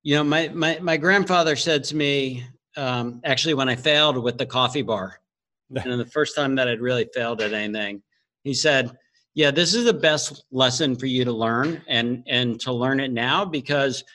you 0.04 0.16
know, 0.16 0.24
my 0.24 0.48
my 0.48 0.80
my 0.80 0.96
grandfather 0.96 1.58
said 1.58 1.84
to 1.86 1.96
me, 1.98 2.46
um, 2.78 3.20
actually, 3.26 3.54
when 3.54 3.68
I 3.68 3.76
failed 3.76 4.24
with 4.24 4.38
the 4.38 4.46
coffee 4.46 4.82
bar, 4.82 5.20
and 5.76 6.00
the 6.00 6.06
first 6.06 6.38
time 6.38 6.56
that 6.56 6.70
I'd 6.70 6.80
really 6.80 7.10
failed 7.14 7.42
at 7.42 7.52
anything, 7.52 8.02
he 8.46 8.54
said, 8.54 8.98
"Yeah, 9.34 9.52
this 9.52 9.74
is 9.74 9.84
the 9.84 9.94
best 9.94 10.46
lesson 10.52 10.96
for 10.96 11.08
you 11.08 11.26
to 11.26 11.34
learn, 11.34 11.82
and 11.90 12.24
and 12.28 12.62
to 12.62 12.72
learn 12.72 13.02
it 13.02 13.12
now 13.12 13.44
because." 13.44 14.06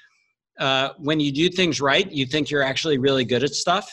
Uh, 0.58 0.90
when 0.98 1.20
you 1.20 1.32
do 1.32 1.48
things 1.48 1.80
right, 1.80 2.10
you 2.10 2.26
think 2.26 2.50
you're 2.50 2.62
actually 2.62 2.98
really 2.98 3.24
good 3.24 3.42
at 3.42 3.50
stuff 3.50 3.88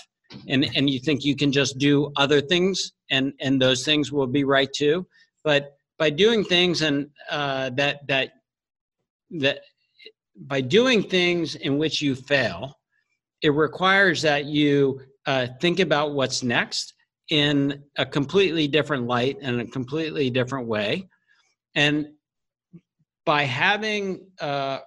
and 0.48 0.66
and 0.76 0.90
you 0.90 1.00
think 1.00 1.24
you 1.24 1.36
can 1.36 1.52
just 1.52 1.78
do 1.78 2.12
other 2.16 2.42
things 2.42 2.94
and 3.12 3.34
and 3.40 3.62
those 3.62 3.84
things 3.84 4.12
will 4.12 4.28
be 4.28 4.44
right 4.44 4.72
too. 4.74 5.06
But 5.44 5.76
by 6.00 6.10
doing 6.10 6.44
things 6.44 6.82
and 6.82 7.10
uh, 7.30 7.70
that 7.72 8.08
that 8.08 8.32
that 9.32 9.60
by 10.36 10.62
doing 10.62 11.04
things 11.04 11.56
in 11.56 11.78
which 11.78 12.02
you 12.02 12.16
fail 12.16 12.76
it 13.44 13.54
requires 13.54 14.22
that 14.22 14.46
you 14.46 15.02
uh, 15.26 15.48
think 15.60 15.80
about 15.80 16.14
what's 16.14 16.42
next 16.42 16.94
in 17.30 17.84
a 17.98 18.06
completely 18.06 18.68
different 18.68 19.06
light 19.06 19.38
and 19.42 19.62
a 19.62 19.66
completely 19.66 20.30
different 20.30 20.68
way. 20.68 21.08
And 21.76 22.08
by 23.26 23.44
having 23.44 24.26
uh, 24.40 24.80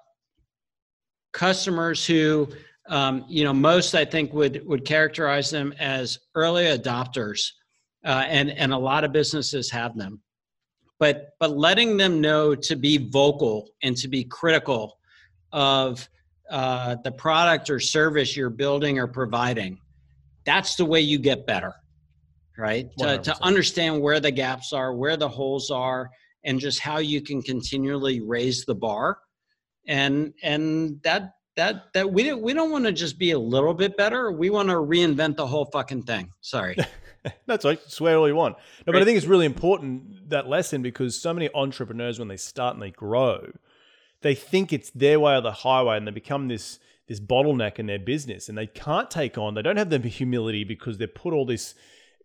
customers 1.37 2.05
who 2.05 2.49
um, 2.89 3.25
you 3.29 3.45
know, 3.45 3.53
most 3.53 3.95
I 3.95 4.05
think 4.05 4.33
would 4.33 4.65
would 4.67 4.85
characterize 4.85 5.51
them 5.51 5.75
as 5.79 6.19
early 6.35 6.65
adopters, 6.65 7.51
uh, 8.05 8.25
and 8.27 8.51
and 8.51 8.73
a 8.73 8.79
lot 8.79 9.05
of 9.05 9.13
businesses 9.13 9.71
have 9.71 9.97
them. 9.97 10.21
But 10.99 11.31
but 11.41 11.57
letting 11.57 11.97
them 11.97 12.21
know 12.21 12.55
to 12.55 12.77
be 12.77 12.97
vocal 13.11 13.71
and 13.83 13.97
to 13.99 14.09
be 14.09 14.25
critical 14.25 14.99
of 15.53 16.09
uh, 16.51 16.97
the 17.03 17.13
product 17.13 17.71
or 17.71 17.81
service 17.81 18.37
you're 18.37 18.51
building 18.51 18.99
or 18.99 19.09
providing, 19.09 19.79
that's 20.45 20.77
the 20.77 20.85
way 20.85 21.01
you 21.01 21.19
get 21.19 21.47
better, 21.47 21.75
right? 22.57 22.89
To, 22.99 23.19
to 23.19 23.37
understand 23.43 24.01
where 24.01 24.21
the 24.21 24.31
gaps 24.31 24.73
are, 24.73 24.95
where 24.95 25.17
the 25.17 25.29
holes 25.29 25.73
are, 25.73 26.09
and 26.45 26.61
just 26.61 26.79
how 26.79 26.99
you 26.99 27.21
can 27.21 27.43
continually 27.43 28.21
raise 28.21 28.65
the 28.65 28.75
bar. 28.77 29.19
And 29.87 30.35
and 30.43 31.01
that 31.03 31.35
that 31.57 31.93
that 31.95 32.13
we 32.13 32.23
don't 32.23 32.43
we 32.43 32.53
don't 32.53 32.71
want 32.71 32.85
to 32.85 32.93
just 32.93 33.19
be 33.19 33.33
a 33.33 33.39
little 33.39 33.75
bit 33.75 33.97
better. 33.97 34.31
We 34.31 34.51
want 34.51 34.69
to 34.69 34.75
reinvent 34.75 35.37
the 35.37 35.47
whole 35.47 35.67
fucking 35.67 36.03
thing. 36.03 36.31
Sorry. 36.41 36.77
That's 37.47 37.65
right. 37.65 37.81
Swear 37.89 38.19
all 38.19 38.29
you 38.29 38.37
want. 38.37 38.57
No, 38.87 38.93
but 38.93 39.03
I 39.03 39.05
think 39.05 39.17
it's 39.17 39.27
really 39.27 39.47
important 39.47 40.31
that 40.31 40.49
lesson 40.49 40.83
because 40.83 41.21
so 41.21 41.35
many 41.35 41.49
entrepreneurs, 41.55 42.19
when 42.19 42.29
they 42.29 42.37
start 42.37 42.75
and 42.75 42.83
they 42.83 42.91
grow, 42.91 43.51
they 44.23 44.35
think 44.35 44.73
it's 44.73 44.91
their 44.91 45.19
way 45.19 45.35
or 45.35 45.41
the 45.41 45.51
highway, 45.53 45.97
and 45.97 46.07
they 46.07 46.13
become 46.13 46.49
this 46.49 46.79
this 47.09 47.21
bottleneck 47.21 47.79
in 47.79 47.87
their 47.87 47.99
business, 47.99 48.49
and 48.49 48.59
they 48.59 48.67
can't 48.67 49.11
take 49.11 49.39
on. 49.39 49.55
They 49.55 49.63
don't 49.63 49.77
have 49.77 49.91
the 49.91 49.99
humility 49.99 50.65
because 50.65 50.99
they 50.99 51.07
put 51.07 51.33
all 51.33 51.47
this 51.47 51.75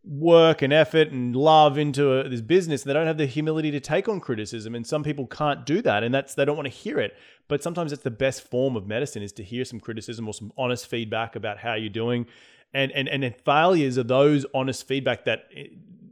work 0.03 0.61
and 0.61 0.73
effort 0.73 1.09
and 1.11 1.35
love 1.35 1.77
into 1.77 2.11
a, 2.13 2.27
this 2.29 2.41
business. 2.41 2.83
And 2.83 2.89
they 2.89 2.93
don't 2.93 3.07
have 3.07 3.17
the 3.17 3.25
humility 3.27 3.71
to 3.71 3.79
take 3.79 4.09
on 4.09 4.19
criticism, 4.19 4.73
and 4.75 4.85
some 4.85 5.03
people 5.03 5.27
can't 5.27 5.65
do 5.65 5.81
that, 5.83 6.03
and 6.03 6.13
that's 6.13 6.33
they 6.35 6.45
don't 6.45 6.55
want 6.57 6.65
to 6.67 6.73
hear 6.73 6.99
it. 6.99 7.15
But 7.47 7.61
sometimes 7.61 7.91
it's 7.91 8.03
the 8.03 8.11
best 8.11 8.49
form 8.49 8.75
of 8.75 8.87
medicine 8.87 9.21
is 9.23 9.31
to 9.33 9.43
hear 9.43 9.65
some 9.65 9.79
criticism 9.79 10.27
or 10.27 10.33
some 10.33 10.51
honest 10.57 10.87
feedback 10.87 11.35
about 11.35 11.57
how 11.59 11.73
you're 11.75 11.89
doing 11.89 12.25
and 12.73 12.89
and 12.93 13.09
and 13.09 13.35
failures 13.43 13.97
are 13.97 14.03
those 14.03 14.45
honest 14.53 14.87
feedback 14.87 15.25
that 15.25 15.49
eh, 15.53 15.65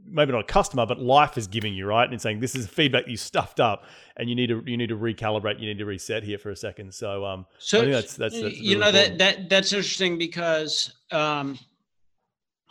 maybe 0.06 0.30
not 0.32 0.40
a 0.40 0.44
customer 0.44 0.84
but 0.84 1.00
life 1.00 1.38
is 1.38 1.46
giving 1.46 1.72
you 1.72 1.86
right 1.86 2.10
and 2.10 2.20
saying 2.20 2.38
this 2.40 2.54
is 2.54 2.66
feedback 2.66 3.08
you 3.08 3.16
stuffed 3.16 3.60
up 3.60 3.84
and 4.18 4.28
you 4.28 4.34
need 4.34 4.48
to 4.48 4.62
you 4.66 4.76
need 4.76 4.88
to 4.90 4.96
recalibrate 4.98 5.58
you 5.58 5.66
need 5.66 5.78
to 5.78 5.86
reset 5.86 6.22
here 6.22 6.36
for 6.36 6.50
a 6.50 6.56
second 6.56 6.92
so 6.92 7.24
um 7.24 7.46
So 7.58 7.78
I 7.78 7.80
think 7.80 7.92
that's- 7.92 8.16
that's- 8.16 8.42
that's 8.42 8.58
you 8.58 8.78
really 8.78 8.80
know 8.80 8.92
that 8.92 9.18
that 9.18 9.48
that's 9.48 9.72
interesting 9.72 10.18
because 10.18 10.92
um, 11.10 11.58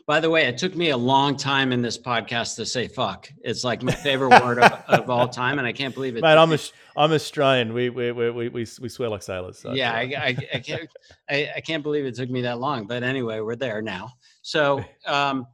by 0.10 0.20
the 0.20 0.28
way, 0.28 0.48
it 0.48 0.58
took 0.58 0.76
me 0.76 0.90
a 0.90 0.98
long 0.98 1.38
time 1.38 1.72
in 1.72 1.84
this 1.84 1.96
podcast 1.96 2.56
to 2.56 2.66
say 2.66 2.88
"fuck." 2.88 3.32
It's 3.44 3.64
like 3.64 3.84
my 3.84 3.92
favorite 3.92 4.44
word 4.44 4.58
of, 4.58 4.72
of 4.88 5.08
all 5.08 5.28
time, 5.28 5.60
and 5.60 5.68
I 5.68 5.72
can't 5.72 5.94
believe 5.94 6.18
it. 6.18 6.22
mate 6.24 6.36
I'm 6.36 6.52
a, 6.52 6.58
I'm 6.98 7.12
Australian 7.12 7.76
we 7.76 7.92
we 7.92 8.12
we 8.12 8.32
we, 8.32 8.50
we, 8.50 8.66
we 8.82 8.90
swear 8.90 9.10
like 9.10 9.22
sailors 9.22 9.60
so 9.60 9.72
yeah, 9.72 9.94
I. 9.94 10.00
I, 10.00 10.38
I 10.56 10.60
can't 10.62 10.90
I, 11.30 11.50
I 11.58 11.62
can't 11.62 11.84
believe 11.84 12.06
it 12.06 12.16
took 12.16 12.28
me 12.28 12.42
that 12.42 12.60
long. 12.60 12.88
But 12.88 13.04
anyway, 13.04 13.40
we're 13.40 13.56
there 13.56 13.84
now. 13.84 14.14
So, 14.42 14.84
um, 15.06 15.46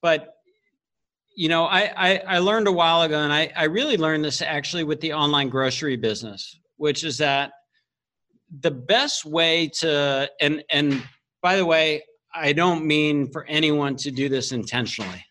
but 0.00 0.34
you 1.34 1.48
know, 1.48 1.64
I, 1.64 1.92
I 1.96 2.16
I 2.28 2.38
learned 2.38 2.68
a 2.68 2.72
while 2.72 3.02
ago, 3.02 3.18
and 3.18 3.32
I 3.32 3.52
I 3.56 3.64
really 3.64 3.96
learned 3.96 4.24
this 4.24 4.40
actually 4.40 4.84
with 4.84 5.00
the 5.00 5.14
online 5.14 5.48
grocery 5.48 5.96
business, 5.96 6.56
which 6.76 7.02
is 7.02 7.18
that 7.18 7.50
the 8.60 8.70
best 8.70 9.24
way 9.24 9.66
to 9.80 10.30
and 10.40 10.62
and 10.70 11.02
by 11.42 11.56
the 11.56 11.66
way, 11.66 12.04
I 12.36 12.52
don't 12.52 12.84
mean 12.84 13.30
for 13.32 13.44
anyone 13.46 13.96
to 13.96 14.10
do 14.10 14.28
this 14.28 14.52
intentionally. 14.52 15.24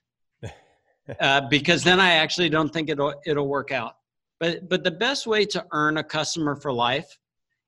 Uh, 1.20 1.42
because 1.52 1.84
then 1.84 2.00
I 2.00 2.14
actually 2.14 2.50
don't 2.50 2.74
think 2.74 2.90
it'll 2.90 3.14
it'll 3.28 3.48
work 3.48 3.72
out. 3.72 3.94
But 4.40 4.68
but 4.68 4.84
the 4.84 4.90
best 4.92 5.28
way 5.28 5.46
to 5.46 5.64
earn 5.72 5.98
a 5.98 6.04
customer 6.04 6.56
for 6.56 6.74
life 6.74 7.20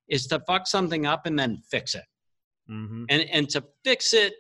is 0.10 0.26
to 0.28 0.40
fuck 0.48 0.66
something 0.66 1.06
up 1.06 1.28
and 1.28 1.38
then 1.38 1.62
fix 1.70 1.94
it 1.94 2.06
Mhm. 2.68 3.06
and 3.10 3.22
and 3.32 3.50
to 3.52 3.64
fix 3.84 4.14
it 4.14 4.34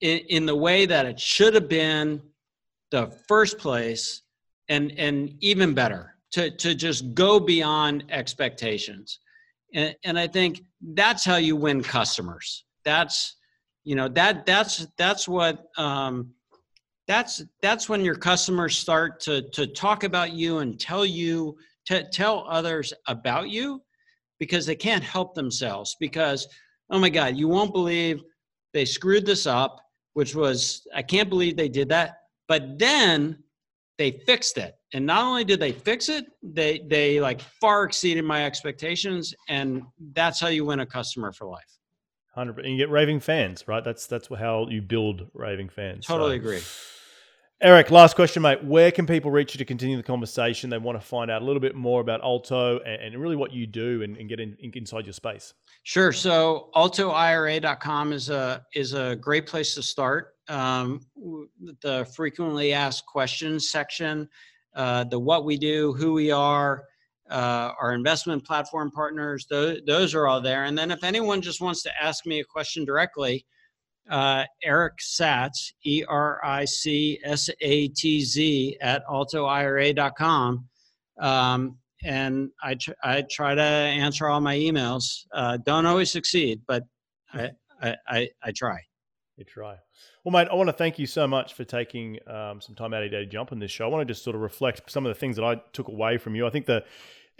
in, 0.00 0.18
in 0.28 0.46
the 0.46 0.56
way 0.56 0.86
that 0.86 1.06
it 1.06 1.20
should 1.20 1.54
have 1.54 1.68
been 1.68 2.20
the 2.90 3.06
first 3.28 3.58
place 3.58 4.22
and 4.68 4.92
and 4.98 5.36
even 5.40 5.72
better 5.72 6.16
to 6.32 6.50
to 6.50 6.74
just 6.74 7.14
go 7.14 7.38
beyond 7.38 8.04
expectations 8.10 9.20
and 9.72 9.94
and 10.04 10.18
i 10.18 10.26
think 10.26 10.62
that's 10.94 11.24
how 11.24 11.36
you 11.36 11.54
win 11.56 11.80
customers 11.82 12.64
that's 12.84 13.36
you 13.84 13.94
know 13.94 14.08
that 14.08 14.46
that's 14.46 14.86
that's 14.96 15.28
what 15.28 15.66
um 15.76 16.30
that's 17.06 17.42
that's 17.62 17.88
when 17.88 18.04
your 18.04 18.14
customers 18.14 18.78
start 18.78 19.20
to 19.20 19.42
to 19.50 19.66
talk 19.66 20.04
about 20.04 20.32
you 20.32 20.58
and 20.58 20.78
tell 20.78 21.04
you 21.04 21.56
to 21.86 22.04
tell 22.10 22.46
others 22.48 22.92
about 23.08 23.50
you 23.50 23.82
because 24.38 24.66
they 24.66 24.76
can't 24.76 25.02
help 25.02 25.34
themselves 25.34 25.96
because 25.98 26.46
oh 26.90 26.98
my 26.98 27.08
god 27.08 27.36
you 27.36 27.48
won't 27.48 27.72
believe 27.72 28.22
they 28.72 28.84
screwed 28.84 29.26
this 29.26 29.46
up 29.46 29.80
which 30.12 30.34
was 30.34 30.86
i 30.94 31.02
can't 31.02 31.28
believe 31.28 31.56
they 31.56 31.68
did 31.68 31.88
that. 31.88 32.16
But 32.48 32.80
then 32.80 33.44
they 33.96 34.10
fixed 34.26 34.58
it. 34.58 34.74
And 34.92 35.06
not 35.06 35.22
only 35.22 35.44
did 35.44 35.60
they 35.60 35.70
fix 35.70 36.08
it 36.08 36.26
they 36.42 36.80
they 36.88 37.20
like 37.20 37.40
far 37.40 37.84
exceeded 37.84 38.24
my 38.24 38.44
expectations 38.44 39.32
and 39.48 39.82
that's 40.14 40.40
how 40.40 40.48
you 40.48 40.64
win 40.64 40.80
a 40.80 40.86
customer 40.86 41.32
for 41.32 41.46
life 41.46 41.79
100 42.40 42.64
and 42.64 42.72
you 42.72 42.78
get 42.78 42.90
raving 42.90 43.20
fans 43.20 43.64
right 43.66 43.84
that's 43.84 44.06
that's 44.06 44.28
how 44.28 44.66
you 44.68 44.80
build 44.82 45.28
raving 45.34 45.68
fans 45.68 46.06
So- 46.06 46.14
totally 46.14 46.36
agree 46.36 46.60
Eric, 47.62 47.90
last 47.90 48.16
question, 48.16 48.40
mate. 48.40 48.64
Where 48.64 48.90
can 48.90 49.06
people 49.06 49.30
reach 49.30 49.52
you 49.54 49.58
to 49.58 49.66
continue 49.66 49.98
the 49.98 50.02
conversation? 50.02 50.70
They 50.70 50.78
want 50.78 50.98
to 50.98 51.06
find 51.06 51.30
out 51.30 51.42
a 51.42 51.44
little 51.44 51.60
bit 51.60 51.74
more 51.74 52.00
about 52.00 52.22
Alto 52.22 52.78
and, 52.78 53.02
and 53.02 53.20
really 53.20 53.36
what 53.36 53.52
you 53.52 53.66
do 53.66 54.02
and, 54.02 54.16
and 54.16 54.30
get 54.30 54.40
in- 54.40 54.56
inside 54.62 55.04
your 55.04 55.12
space. 55.12 55.52
Sure. 55.82 56.10
So 56.10 56.70
altoira.com 56.74 58.14
is 58.14 58.30
a 58.30 58.64
is 58.74 58.94
a 58.94 59.14
great 59.16 59.46
place 59.46 59.74
to 59.74 59.82
start. 59.82 60.36
Um, 60.48 61.02
the 61.82 62.10
frequently 62.16 62.72
asked 62.72 63.04
questions 63.04 63.68
section, 63.70 64.26
uh, 64.74 65.04
the 65.04 65.18
what 65.18 65.44
we 65.44 65.58
do, 65.58 65.92
who 65.92 66.14
we 66.14 66.30
are, 66.30 66.84
uh, 67.30 67.72
our 67.80 67.94
investment 67.94 68.44
platform 68.44 68.90
partners, 68.90 69.46
those, 69.48 69.80
those 69.86 70.14
are 70.14 70.26
all 70.26 70.40
there. 70.40 70.64
And 70.64 70.76
then 70.76 70.90
if 70.90 71.04
anyone 71.04 71.40
just 71.40 71.60
wants 71.60 71.82
to 71.84 71.90
ask 72.02 72.26
me 72.26 72.40
a 72.40 72.44
question 72.44 72.84
directly, 72.84 73.46
uh, 74.10 74.44
Eric 74.64 74.94
Satz, 74.98 75.72
E 75.84 76.04
R 76.08 76.40
I 76.44 76.64
C 76.64 77.20
S 77.24 77.48
A 77.60 77.88
T 77.88 78.20
Z 78.24 78.76
at 78.80 79.06
altoira.com. 79.06 80.64
Um, 81.20 81.76
and 82.02 82.50
I, 82.62 82.74
tr- 82.74 82.92
I 83.02 83.22
try 83.22 83.54
to 83.54 83.62
answer 83.62 84.26
all 84.26 84.40
my 84.40 84.56
emails. 84.56 85.26
Uh, 85.32 85.58
don't 85.58 85.86
always 85.86 86.10
succeed, 86.10 86.62
but 86.66 86.84
I, 87.32 87.50
I, 87.80 87.96
I, 88.08 88.28
I 88.42 88.52
try. 88.52 88.78
You 89.36 89.44
try. 89.44 89.76
Well, 90.24 90.32
mate, 90.32 90.48
I 90.50 90.54
want 90.54 90.68
to 90.68 90.74
thank 90.74 90.98
you 90.98 91.06
so 91.06 91.26
much 91.26 91.54
for 91.54 91.64
taking 91.64 92.18
um, 92.26 92.60
some 92.60 92.74
time 92.74 92.92
out 92.92 93.02
of 93.02 93.10
your 93.10 93.20
day 93.20 93.24
to 93.24 93.30
jump 93.30 93.52
on 93.52 93.58
this 93.58 93.70
show. 93.70 93.86
I 93.86 93.88
want 93.88 94.06
to 94.06 94.12
just 94.12 94.22
sort 94.22 94.36
of 94.36 94.42
reflect 94.42 94.90
some 94.90 95.06
of 95.06 95.10
the 95.10 95.18
things 95.18 95.36
that 95.36 95.44
I 95.44 95.60
took 95.72 95.88
away 95.88 96.18
from 96.18 96.34
you. 96.34 96.46
I 96.46 96.50
think 96.50 96.66
the 96.66 96.84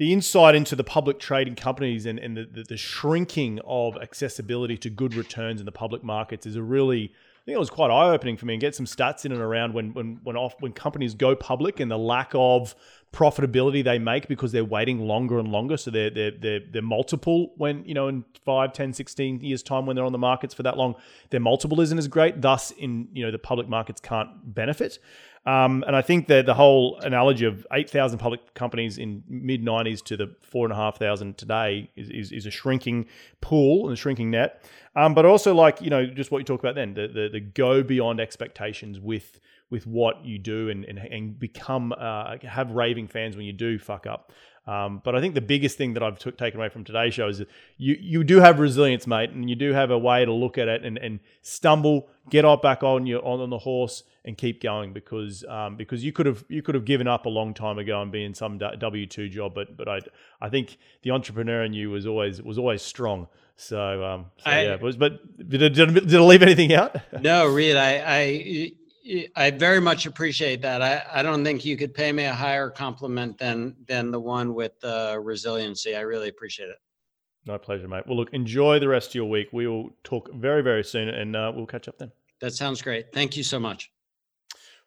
the 0.01 0.15
insight 0.15 0.55
into 0.55 0.75
the 0.75 0.83
public 0.83 1.21
trading 1.21 1.55
companies 1.55 2.07
and, 2.07 2.19
and 2.19 2.35
the, 2.35 2.49
the, 2.51 2.63
the 2.65 2.77
shrinking 2.79 3.61
of 3.67 3.99
accessibility 3.99 4.79
to 4.79 4.89
good 4.89 5.15
returns 5.15 5.61
in 5.61 5.67
the 5.67 5.73
public 5.73 6.03
markets 6.03 6.47
is 6.47 6.57
a 6.57 6.63
really 6.63 7.13
I 7.13 7.43
think 7.45 7.57
it 7.57 7.59
was 7.59 7.69
quite 7.69 7.91
eye 7.91 8.09
opening 8.09 8.39
for 8.39 8.47
me. 8.47 8.55
And 8.55 8.61
get 8.63 8.75
some 8.75 8.87
stats 8.87 9.27
in 9.27 9.33
and 9.33 9.43
around 9.43 9.75
when 9.75 9.93
when 9.93 10.19
when 10.23 10.37
off 10.37 10.55
when 10.61 10.73
companies 10.73 11.13
go 11.13 11.37
public 11.37 11.81
and 11.81 11.91
the 11.91 11.99
lack 11.99 12.31
of 12.35 12.75
profitability 13.13 13.83
they 13.83 13.99
make 13.99 14.29
because 14.29 14.53
they're 14.53 14.65
waiting 14.65 15.01
longer 15.01 15.39
and 15.39 15.49
longer. 15.49 15.77
So 15.77 15.91
they're 15.91 16.11
they're 16.11 16.31
they're, 16.31 16.61
they're 16.71 16.83
multiple 16.83 17.53
when 17.57 17.85
you 17.85 17.95
know 17.95 18.09
in 18.09 18.25
5 18.45 18.73
10 18.73 18.93
16 18.93 19.41
years 19.41 19.63
time 19.63 19.87
when 19.87 19.97
they're 19.97 20.05
on 20.05 20.13
the 20.13 20.19
markets 20.19 20.55
for 20.55 20.63
that 20.63 20.77
long 20.77 20.95
their 21.31 21.41
multiple 21.41 21.81
isn't 21.81 21.99
as 21.99 22.09
great. 22.09 22.41
Thus 22.41 22.71
in 22.73 23.09
you 23.13 23.25
know 23.25 23.31
the 23.31 23.39
public 23.39 23.69
markets 23.69 24.01
can't 24.01 24.55
benefit. 24.55 24.99
Um, 25.47 25.85
and 25.87 25.97
I 25.97 26.03
think 26.03 26.27
that 26.29 26.45
the 26.45 26.53
whole 26.53 26.99
analogy 27.01 27.47
of 27.47 27.67
8,000 27.73 28.19
public 28.19 28.53
companies 28.53 28.99
in 28.99 29.25
mid 29.27 29.65
90s 29.65 30.03
to 30.05 30.17
the 30.17 30.35
4,500 30.43 31.39
today 31.39 31.91
is, 31.97 32.11
is, 32.11 32.33
is 32.33 32.47
a 32.47 32.51
shrinking 32.51 33.07
pool 33.41 33.87
and 33.87 33.95
a 33.95 33.97
shrinking 33.97 34.31
net. 34.31 34.63
Um, 34.95 35.15
but 35.15 35.25
also, 35.25 35.55
like, 35.55 35.81
you 35.81 35.89
know, 35.89 36.05
just 36.05 36.31
what 36.31 36.41
you 36.41 36.45
talk 36.45 36.61
about 36.61 36.75
then, 36.75 36.93
the, 36.93 37.09
the, 37.09 37.29
the 37.33 37.41
go 37.41 37.83
beyond 37.83 38.21
expectations 38.21 39.01
with 39.01 39.41
with 39.71 39.87
what 39.87 40.25
you 40.25 40.39
do 40.39 40.69
and, 40.69 40.85
and, 40.85 40.99
and 40.99 41.39
become, 41.39 41.93
uh, 41.97 42.37
have 42.43 42.73
raving 42.73 43.09
fans 43.09 43.37
when 43.37 43.47
you 43.47 43.53
do 43.53 43.79
fuck 43.79 44.07
up. 44.07 44.33
Um, 44.67 45.01
but 45.03 45.17
I 45.17 45.21
think 45.21 45.35
the 45.35 45.41
biggest 45.41 45.79
thing 45.79 45.95
that 45.95 46.03
I've 46.03 46.19
took, 46.19 46.37
taken 46.37 46.61
away 46.61 46.69
from 46.69 46.85
today's 46.85 47.15
show 47.15 47.29
is 47.29 47.39
that 47.39 47.49
you 47.79 47.97
you 47.99 48.23
do 48.23 48.41
have 48.41 48.61
resilience, 48.61 49.07
mate, 49.07 49.31
and 49.31 49.49
you 49.49 49.57
do 49.57 49.73
have 49.73 49.91
a 49.91 49.99
way 49.99 50.25
to 50.25 50.33
look 50.33 50.59
at 50.59 50.69
it 50.69 50.85
and, 50.85 50.99
and 50.99 51.19
stumble, 51.41 52.09
get 52.29 52.45
up 52.45 52.61
back 52.63 52.83
on 52.83 53.07
your 53.07 53.25
on, 53.25 53.41
on 53.41 53.49
the 53.51 53.59
horse, 53.59 54.05
and 54.25 54.37
keep 54.37 54.63
going 54.63 54.93
because 54.93 55.45
um, 55.49 55.77
because 55.77 56.05
you 56.05 56.13
could 56.13 56.27
have 56.27 56.45
you 56.49 56.61
could 56.63 56.75
have 56.75 56.85
given 56.85 57.09
up 57.09 57.25
a 57.25 57.29
long 57.29 57.55
time 57.55 57.79
ago 57.79 58.03
and 58.03 58.13
be 58.13 58.23
in 58.23 58.35
some 58.35 58.59
W 58.59 59.07
two 59.07 59.29
job, 59.31 59.55
but 59.55 59.77
but 59.79 59.89
I 59.89 60.01
I 60.43 60.51
think 60.51 60.77
the 61.03 61.11
entrepreneur 61.13 61.65
in 61.65 61.73
you 61.73 61.91
was 61.91 62.07
always 62.07 62.43
was 62.43 62.59
always 62.59 62.83
strong. 62.83 63.29
So 63.57 64.05
um, 64.05 64.27
so 64.45 64.51
I- 64.51 64.63
yeah, 64.65 64.77
but, 64.77 64.99
but 64.99 65.49
did, 65.49 65.63
it, 65.63 65.71
did, 65.71 65.95
did 65.95 66.15
I 66.15 66.21
leave 66.21 66.43
anything 66.43 66.73
out? 66.75 66.97
No, 67.21 67.47
really. 67.47 67.79
I, 67.79 68.19
I, 68.21 68.73
I 69.37 69.51
very 69.51 69.81
much 69.81 70.07
appreciate 70.07 70.61
that. 70.63 70.83
I, 70.83 71.03
I 71.13 71.23
don't 71.23 71.43
think 71.43 71.65
you 71.65 71.77
could 71.77 71.95
pay 71.95 72.13
me 72.13 72.25
a 72.25 72.35
higher 72.35 72.69
compliment 72.69 73.39
than, 73.39 73.75
than 73.87 74.11
the 74.11 74.21
one 74.21 74.55
with 74.55 74.73
uh, 74.85 75.19
resiliency. 75.21 75.97
I 75.97 76.01
really 76.01 76.29
appreciate 76.29 76.69
it. 76.69 76.77
My 77.47 77.57
pleasure, 77.57 77.89
mate. 77.89 78.07
Well, 78.07 78.17
look, 78.17 78.33
enjoy 78.33 78.79
the 78.79 78.89
rest 78.89 79.11
of 79.11 79.15
your 79.15 79.25
week. 79.25 79.49
We 79.53 79.67
will 79.67 79.91
talk 80.05 80.31
very 80.35 80.63
very 80.63 80.85
soon, 80.85 81.09
and 81.09 81.35
uh, 81.35 81.51
we'll 81.55 81.67
catch 81.67 81.89
up 81.89 81.97
then. 81.99 82.13
That 82.41 82.53
sounds 82.53 82.83
great. 82.83 83.13
Thank 83.13 83.37
you 83.37 83.43
so 83.43 83.59
much. 83.59 83.91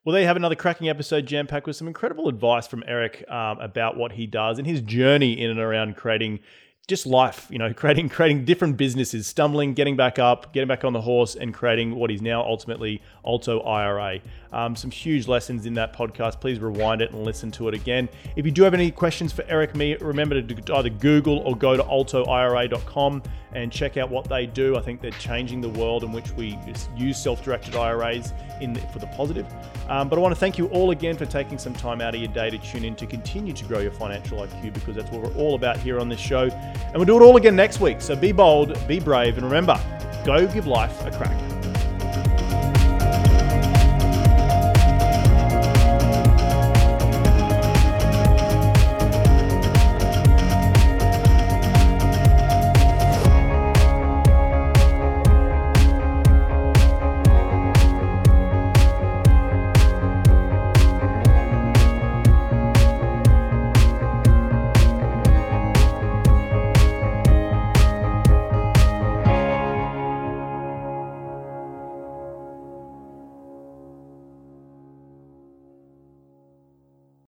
Well, 0.05 0.13
there 0.13 0.21
you 0.21 0.27
have 0.27 0.35
another 0.35 0.55
cracking 0.55 0.89
episode 0.89 1.25
jam 1.25 1.47
packed 1.47 1.65
with 1.65 1.77
some 1.77 1.87
incredible 1.87 2.27
advice 2.27 2.67
from 2.67 2.83
Eric 2.85 3.23
um, 3.29 3.59
about 3.59 3.95
what 3.95 4.11
he 4.11 4.27
does 4.27 4.59
and 4.59 4.67
his 4.67 4.81
journey 4.81 5.41
in 5.41 5.49
and 5.49 5.59
around 5.59 5.95
creating 5.95 6.41
just 6.87 7.05
life, 7.05 7.47
you 7.49 7.57
know, 7.57 7.73
creating 7.75 8.09
creating 8.09 8.45
different 8.45 8.77
businesses, 8.77 9.27
stumbling, 9.27 9.73
getting 9.73 9.95
back 9.95 10.19
up, 10.19 10.53
getting 10.53 10.67
back 10.67 10.83
on 10.83 10.93
the 10.93 11.01
horse, 11.01 11.35
and 11.35 11.53
creating 11.53 11.95
what 11.95 12.11
is 12.11 12.21
now 12.21 12.41
ultimately 12.41 13.01
Alto 13.25 13.61
IRA. 13.61 14.19
Um, 14.53 14.75
some 14.75 14.91
huge 14.91 15.27
lessons 15.27 15.65
in 15.65 15.73
that 15.73 15.93
podcast. 15.93 16.39
Please 16.39 16.59
rewind 16.59 17.01
it 17.01 17.11
and 17.11 17.23
listen 17.23 17.51
to 17.51 17.67
it 17.67 17.73
again. 17.73 18.07
If 18.35 18.45
you 18.45 18.51
do 18.51 18.63
have 18.63 18.73
any 18.73 18.91
questions 18.91 19.33
for 19.33 19.43
Eric, 19.47 19.75
me, 19.75 19.95
remember 19.95 20.41
to 20.41 20.75
either 20.75 20.89
Google 20.89 21.39
or 21.39 21.55
go 21.55 21.75
to 21.75 21.83
altoira.com 21.83 23.23
and 23.53 23.71
check 23.71 23.97
out 23.97 24.09
what 24.09 24.27
they 24.29 24.45
do. 24.45 24.77
I 24.77 24.81
think 24.81 25.01
they're 25.01 25.11
changing 25.11 25.61
the 25.61 25.69
world 25.69 26.03
in 26.03 26.11
which 26.11 26.31
we 26.31 26.57
use 26.95 27.21
self-directed 27.21 27.75
IRAs 27.75 28.33
in 28.61 28.73
the, 28.73 28.79
for 28.79 28.99
the 28.99 29.07
positive. 29.07 29.45
Um, 29.89 30.09
but 30.09 30.17
I 30.17 30.21
want 30.21 30.33
to 30.33 30.39
thank 30.39 30.57
you 30.57 30.67
all 30.67 30.91
again 30.91 31.17
for 31.17 31.25
taking 31.25 31.57
some 31.57 31.73
time 31.73 32.01
out 32.01 32.15
of 32.15 32.21
your 32.21 32.31
day 32.31 32.49
to 32.49 32.57
tune 32.57 32.83
in 32.83 32.95
to 32.95 33.05
continue 33.05 33.53
to 33.53 33.65
grow 33.65 33.79
your 33.79 33.91
financial 33.91 34.39
IQ 34.39 34.73
because 34.73 34.95
that's 34.95 35.11
what 35.11 35.21
we're 35.21 35.35
all 35.35 35.55
about 35.55 35.77
here 35.77 35.99
on 35.99 36.09
this 36.09 36.19
show. 36.19 36.43
And 36.43 36.95
we'll 36.95 37.05
do 37.05 37.17
it 37.17 37.21
all 37.21 37.37
again 37.37 37.55
next 37.55 37.79
week. 37.79 38.01
So 38.01 38.15
be 38.15 38.31
bold, 38.31 38.77
be 38.87 38.99
brave, 38.99 39.37
and 39.37 39.45
remember, 39.45 39.79
go 40.25 40.47
give 40.47 40.67
life 40.67 41.05
a 41.05 41.11
crack. 41.11 41.62